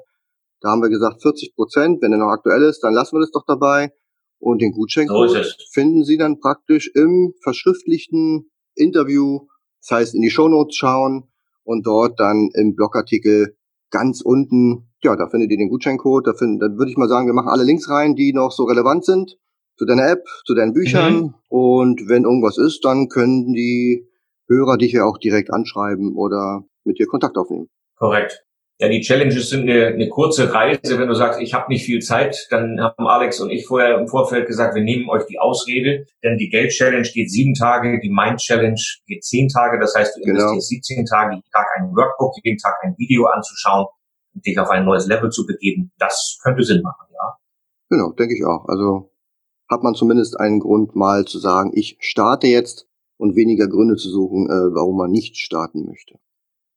da 0.61 0.69
haben 0.69 0.81
wir 0.81 0.89
gesagt 0.89 1.21
40 1.21 1.55
Prozent. 1.55 2.01
Wenn 2.01 2.13
er 2.13 2.19
noch 2.19 2.29
aktuell 2.29 2.61
ist, 2.61 2.81
dann 2.83 2.93
lassen 2.93 3.15
wir 3.15 3.21
das 3.21 3.31
doch 3.31 3.45
dabei. 3.45 3.91
Und 4.39 4.61
den 4.61 4.71
Gutscheincode 4.71 5.29
so 5.29 5.65
finden 5.71 6.03
Sie 6.03 6.17
dann 6.17 6.39
praktisch 6.39 6.89
im 6.95 7.33
verschriftlichten 7.43 8.49
Interview. 8.75 9.47
Das 9.81 9.97
heißt, 9.97 10.15
in 10.15 10.21
die 10.21 10.29
Shownotes 10.29 10.75
schauen 10.75 11.29
und 11.63 11.85
dort 11.85 12.19
dann 12.19 12.49
im 12.53 12.75
Blogartikel 12.75 13.55
ganz 13.89 14.21
unten, 14.21 14.90
ja, 15.03 15.15
da 15.15 15.27
findet 15.27 15.51
ihr 15.51 15.57
den 15.57 15.69
Gutscheincode. 15.69 16.27
Da, 16.27 16.33
find, 16.33 16.61
da 16.61 16.67
würde 16.67 16.91
ich 16.91 16.97
mal 16.97 17.09
sagen, 17.09 17.27
wir 17.27 17.33
machen 17.33 17.49
alle 17.49 17.63
Links 17.63 17.89
rein, 17.89 18.15
die 18.15 18.33
noch 18.33 18.51
so 18.51 18.63
relevant 18.63 19.05
sind 19.05 19.37
zu 19.77 19.85
deiner 19.85 20.09
App, 20.09 20.25
zu 20.45 20.53
deinen 20.53 20.73
Büchern. 20.73 21.13
Mhm. 21.13 21.33
Und 21.49 22.07
wenn 22.07 22.23
irgendwas 22.23 22.57
ist, 22.57 22.85
dann 22.85 23.09
können 23.09 23.53
die 23.53 24.07
Hörer 24.47 24.77
dich 24.77 24.91
ja 24.91 25.05
auch 25.05 25.17
direkt 25.17 25.51
anschreiben 25.51 26.15
oder 26.15 26.63
mit 26.83 26.99
dir 26.99 27.07
Kontakt 27.07 27.37
aufnehmen. 27.37 27.67
Korrekt. 27.97 28.43
Ja, 28.79 28.89
die 28.89 29.01
Challenges 29.01 29.49
sind 29.49 29.69
eine, 29.69 29.87
eine 29.87 30.09
kurze 30.09 30.51
Reise. 30.51 30.97
Wenn 30.97 31.07
du 31.07 31.13
sagst, 31.13 31.39
ich 31.39 31.53
habe 31.53 31.71
nicht 31.71 31.85
viel 31.85 31.99
Zeit, 31.99 32.47
dann 32.49 32.81
haben 32.81 33.07
Alex 33.07 33.39
und 33.39 33.51
ich 33.51 33.65
vorher 33.67 33.99
im 33.99 34.07
Vorfeld 34.07 34.47
gesagt, 34.47 34.73
wir 34.73 34.81
nehmen 34.81 35.07
euch 35.07 35.23
die 35.27 35.37
Ausrede, 35.37 36.05
denn 36.23 36.37
die 36.37 36.49
Geld-Challenge 36.49 37.07
geht 37.13 37.29
sieben 37.29 37.53
Tage, 37.53 37.99
die 37.99 38.09
Mind-Challenge 38.09 38.81
geht 39.05 39.23
zehn 39.23 39.47
Tage. 39.49 39.79
Das 39.79 39.93
heißt, 39.95 40.17
du 40.17 40.21
genau. 40.21 40.51
investierst 40.51 40.69
17 40.69 41.05
Tage, 41.05 41.35
jeden 41.35 41.51
Tag 41.51 41.67
ein 41.77 41.91
Workbook, 41.95 42.33
jeden 42.43 42.57
Tag 42.57 42.73
ein 42.81 42.95
Video 42.97 43.25
anzuschauen 43.27 43.85
dich 44.33 44.57
auf 44.59 44.69
ein 44.69 44.85
neues 44.85 45.07
Level 45.07 45.29
zu 45.29 45.45
begeben. 45.45 45.91
Das 45.97 46.39
könnte 46.41 46.63
Sinn 46.63 46.81
machen, 46.81 47.07
ja. 47.11 47.37
Genau, 47.89 48.11
denke 48.11 48.35
ich 48.35 48.45
auch. 48.45 48.65
Also 48.67 49.11
hat 49.69 49.83
man 49.83 49.95
zumindest 49.95 50.39
einen 50.39 50.59
Grund, 50.59 50.95
mal 50.95 51.25
zu 51.25 51.39
sagen, 51.39 51.71
ich 51.73 51.97
starte 51.99 52.47
jetzt 52.47 52.87
und 53.17 53.35
weniger 53.35 53.67
Gründe 53.67 53.95
zu 53.95 54.09
suchen, 54.09 54.47
äh, 54.47 54.73
warum 54.75 54.97
man 54.97 55.11
nicht 55.11 55.37
starten 55.37 55.85
möchte. 55.85 56.15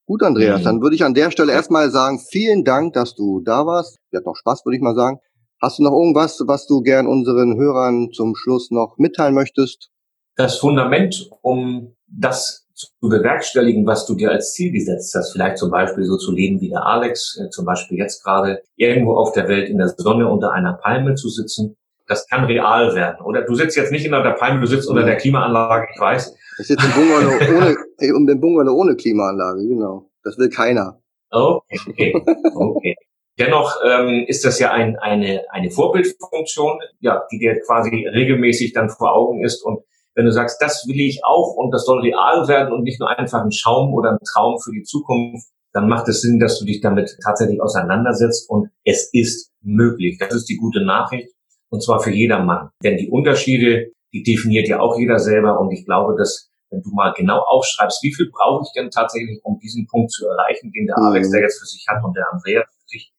Gut, 0.07 0.23
Andreas, 0.23 0.61
mhm. 0.61 0.65
dann 0.65 0.83
würde 0.83 0.95
ich 0.95 1.05
an 1.05 1.15
der 1.15 1.31
Stelle 1.31 1.53
erstmal 1.53 1.91
sagen, 1.91 2.19
vielen 2.19 2.65
Dank, 2.65 2.93
dass 2.93 3.15
du 3.15 3.41
da 3.41 3.67
warst. 3.67 3.99
Wir 4.11 4.19
hatten 4.19 4.29
noch 4.29 4.37
Spaß, 4.37 4.65
würde 4.65 4.77
ich 4.77 4.83
mal 4.83 4.95
sagen. 4.95 5.19
Hast 5.61 5.79
du 5.79 5.83
noch 5.83 5.93
irgendwas, 5.93 6.43
was 6.47 6.67
du 6.67 6.83
gern 6.83 7.07
unseren 7.07 7.57
Hörern 7.57 8.11
zum 8.13 8.37
Schluss 8.37 8.71
noch 8.71 8.97
mitteilen 8.99 9.35
möchtest? 9.35 9.91
Das 10.37 10.59
Fundament, 10.59 11.31
um 11.41 11.97
das 12.07 12.64
zu 12.75 12.89
bewerkstelligen, 13.01 13.87
was 13.87 14.07
du 14.07 14.15
dir 14.15 14.31
als 14.31 14.53
Ziel 14.53 14.73
gesetzt 14.73 15.15
hast, 15.15 15.33
vielleicht 15.33 15.59
zum 15.59 15.71
Beispiel 15.71 16.05
so 16.05 16.17
zu 16.17 16.33
leben 16.33 16.61
wie 16.61 16.71
der 16.71 16.85
Alex, 16.85 17.39
äh, 17.41 17.49
zum 17.51 17.65
Beispiel 17.65 17.99
jetzt 17.99 18.25
gerade 18.25 18.63
irgendwo 18.77 19.17
auf 19.17 19.33
der 19.33 19.49
Welt 19.49 19.69
in 19.69 19.79
der 19.79 19.89
Sonne 19.89 20.29
unter 20.29 20.53
einer 20.53 20.75
Palme 20.75 21.15
zu 21.15 21.29
sitzen, 21.29 21.77
das 22.07 22.27
kann 22.29 22.45
real 22.45 22.95
werden. 22.95 23.25
Oder 23.25 23.43
du 23.43 23.55
sitzt 23.55 23.77
jetzt 23.77 23.93
nicht 23.93 24.07
unter 24.07 24.23
der 24.23 24.33
Palme, 24.33 24.61
du 24.61 24.67
sitzt 24.67 24.89
unter 24.89 25.05
der 25.05 25.17
Klimaanlage, 25.17 25.89
ich 25.95 26.01
weiß. 26.01 26.37
Ich 26.59 26.67
sitze 26.67 26.87
im 26.87 26.93
Bungalow 26.93 27.57
ohne, 27.57 28.15
um 28.15 28.27
den 28.27 28.41
Bungalow 28.41 28.75
ohne 28.75 28.97
Klimaanlage, 28.97 29.67
genau. 29.67 30.11
Das 30.23 30.37
will 30.39 30.49
keiner. 30.49 31.01
Okay, 31.31 32.15
okay. 32.55 32.97
Dennoch 33.39 33.81
ähm, 33.85 34.25
ist 34.29 34.45
das 34.45 34.61
ja 34.61 34.71
ein, 34.71 34.97
eine, 34.97 35.43
eine 35.51 35.71
Vorbildfunktion, 35.71 36.79
ja, 37.01 37.25
die 37.33 37.39
dir 37.39 37.59
quasi 37.67 38.07
regelmäßig 38.07 38.73
dann 38.73 38.91
vor 38.91 39.13
Augen 39.13 39.43
ist. 39.45 39.65
Und 39.65 39.81
wenn 40.15 40.27
du 40.27 40.33
sagst, 40.33 40.61
das 40.61 40.87
will 40.87 41.01
ich 41.01 41.21
auch 41.25 41.55
und 41.57 41.71
das 41.73 41.85
soll 41.85 42.01
real 42.01 42.47
werden 42.49 42.73
und 42.73 42.83
nicht 42.83 43.01
nur 43.01 43.11
einfach 43.11 43.43
ein 43.43 43.53
Schaum 43.53 43.93
oder 43.95 44.13
ein 44.13 44.19
Traum 44.33 44.59
für 44.61 44.73
die 44.73 44.83
Zukunft, 44.83 45.49
dann 45.73 45.89
macht 45.89 46.09
es 46.09 46.21
Sinn, 46.21 46.39
dass 46.39 46.59
du 46.59 46.65
dich 46.65 46.81
damit 46.81 47.17
tatsächlich 47.25 47.61
auseinandersetzt 47.61 48.49
und 48.49 48.71
es 48.85 49.11
ist 49.13 49.51
möglich. 49.61 50.19
Das 50.19 50.33
ist 50.33 50.49
die 50.49 50.57
gute 50.57 50.85
Nachricht 50.85 51.33
und 51.69 51.83
zwar 51.83 52.01
für 52.01 52.13
jedermann. 52.13 52.71
Denn 52.83 52.97
die 52.97 53.11
Unterschiede, 53.11 53.91
die 54.13 54.23
definiert 54.23 54.69
ja 54.69 54.79
auch 54.81 54.97
jeder 54.97 55.19
selber 55.19 55.59
und 55.59 55.73
ich 55.73 55.85
glaube, 55.85 56.15
dass 56.17 56.51
wenn 56.71 56.83
du 56.83 56.91
mal 56.91 57.13
genau 57.17 57.41
aufschreibst, 57.41 58.03
wie 58.03 58.15
viel 58.15 58.31
brauche 58.31 58.63
ich 58.65 58.73
denn 58.75 58.91
tatsächlich, 58.91 59.41
um 59.43 59.59
diesen 59.59 59.87
Punkt 59.87 60.11
zu 60.11 60.27
erreichen, 60.27 60.73
den 60.73 60.87
der 60.87 60.99
Alex 60.99 61.31
der 61.31 61.43
jetzt 61.43 61.61
für 61.61 61.67
sich 61.67 61.85
hat 61.89 62.03
und 62.05 62.17
der 62.17 62.27
Andrea 62.33 62.63
für 62.63 62.87
sich, 62.87 63.13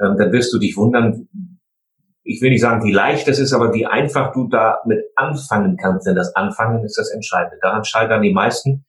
ähm, 0.00 0.16
dann 0.18 0.32
wirst 0.32 0.52
du 0.52 0.58
dich 0.58 0.76
wundern, 0.76 1.28
ich 2.24 2.40
will 2.40 2.50
nicht 2.50 2.60
sagen, 2.60 2.84
wie 2.84 2.92
leicht 2.92 3.26
es 3.28 3.38
ist, 3.38 3.52
aber 3.52 3.74
wie 3.74 3.86
einfach 3.86 4.32
du 4.32 4.48
damit 4.48 5.04
anfangen 5.16 5.76
kannst. 5.76 6.06
Denn 6.06 6.14
das 6.14 6.34
Anfangen 6.36 6.84
ist 6.84 6.96
das 6.96 7.10
Entscheidende. 7.10 7.58
Daran 7.60 7.84
scheitern 7.84 8.22
die 8.22 8.32
meisten. 8.32 8.84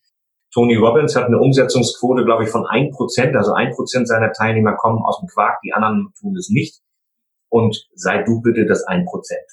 Tony 0.52 0.76
Robbins 0.76 1.16
hat 1.16 1.26
eine 1.26 1.38
Umsetzungsquote, 1.38 2.24
glaube 2.24 2.44
ich, 2.44 2.50
von 2.50 2.64
ein 2.66 2.90
Prozent. 2.90 3.34
Also 3.36 3.52
ein 3.52 3.72
Prozent 3.72 4.06
seiner 4.06 4.32
Teilnehmer 4.32 4.76
kommen 4.76 5.02
aus 5.02 5.18
dem 5.18 5.28
Quark, 5.28 5.58
die 5.64 5.72
anderen 5.72 6.12
tun 6.20 6.36
es 6.36 6.48
nicht. 6.48 6.80
Und 7.48 7.88
sei 7.94 8.22
du 8.22 8.40
bitte 8.40 8.66
das 8.66 8.84
ein 8.84 9.04
Prozent. 9.04 9.44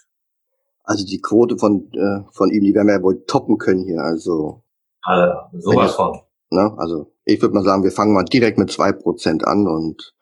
Also 0.84 1.06
die 1.06 1.22
Quote 1.22 1.58
von, 1.58 1.90
äh, 1.94 2.24
von 2.34 2.52
ihm, 2.52 2.64
die 2.64 2.74
werden 2.74 2.88
wir 2.88 2.98
ja 2.98 3.04
wohl 3.04 3.26
toppen 3.26 3.58
können 3.58 3.84
hier. 3.84 4.02
Also, 4.02 4.64
also 5.02 5.34
sowas 5.54 5.96
von. 5.96 6.20
Ne? 6.52 6.76
Also 6.78 7.12
ich 7.26 7.42
würde 7.42 7.56
mal 7.56 7.64
sagen, 7.64 7.84
wir 7.84 7.92
fangen 7.92 8.14
mal 8.14 8.26
direkt 8.26 8.58
mit 8.58 8.72
zwei 8.72 8.92
Prozent 8.92 9.46
an 9.46 9.68
und 9.68 10.14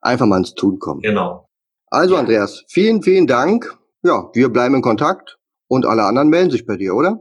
einfach 0.00 0.26
mal 0.26 0.38
ins 0.38 0.54
Tun 0.54 0.78
kommen. 0.78 1.00
Genau. 1.00 1.46
Also 1.92 2.16
Andreas, 2.16 2.64
vielen, 2.68 3.02
vielen 3.02 3.26
Dank. 3.26 3.78
Ja, 4.02 4.30
wir 4.32 4.48
bleiben 4.48 4.76
in 4.76 4.80
Kontakt 4.80 5.38
und 5.68 5.84
alle 5.84 6.04
anderen 6.04 6.30
melden 6.30 6.50
sich 6.50 6.64
bei 6.64 6.76
dir, 6.78 6.94
oder? 6.94 7.20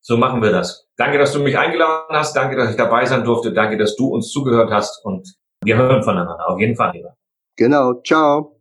So 0.00 0.16
machen 0.16 0.40
wir 0.40 0.52
das. 0.52 0.86
Danke, 0.96 1.18
dass 1.18 1.32
du 1.32 1.40
mich 1.40 1.58
eingeladen 1.58 2.14
hast. 2.16 2.36
Danke, 2.36 2.54
dass 2.54 2.70
ich 2.70 2.76
dabei 2.76 3.04
sein 3.04 3.24
durfte. 3.24 3.52
Danke, 3.52 3.76
dass 3.76 3.96
du 3.96 4.06
uns 4.06 4.30
zugehört 4.30 4.70
hast 4.70 5.04
und 5.04 5.34
wir 5.64 5.76
hören 5.76 6.04
voneinander. 6.04 6.48
Auf 6.48 6.60
jeden 6.60 6.76
Fall. 6.76 6.92
Genau. 7.56 7.94
Ciao. 8.04 8.60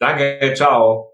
Danke. 0.00 0.54
Ciao. 0.56 1.09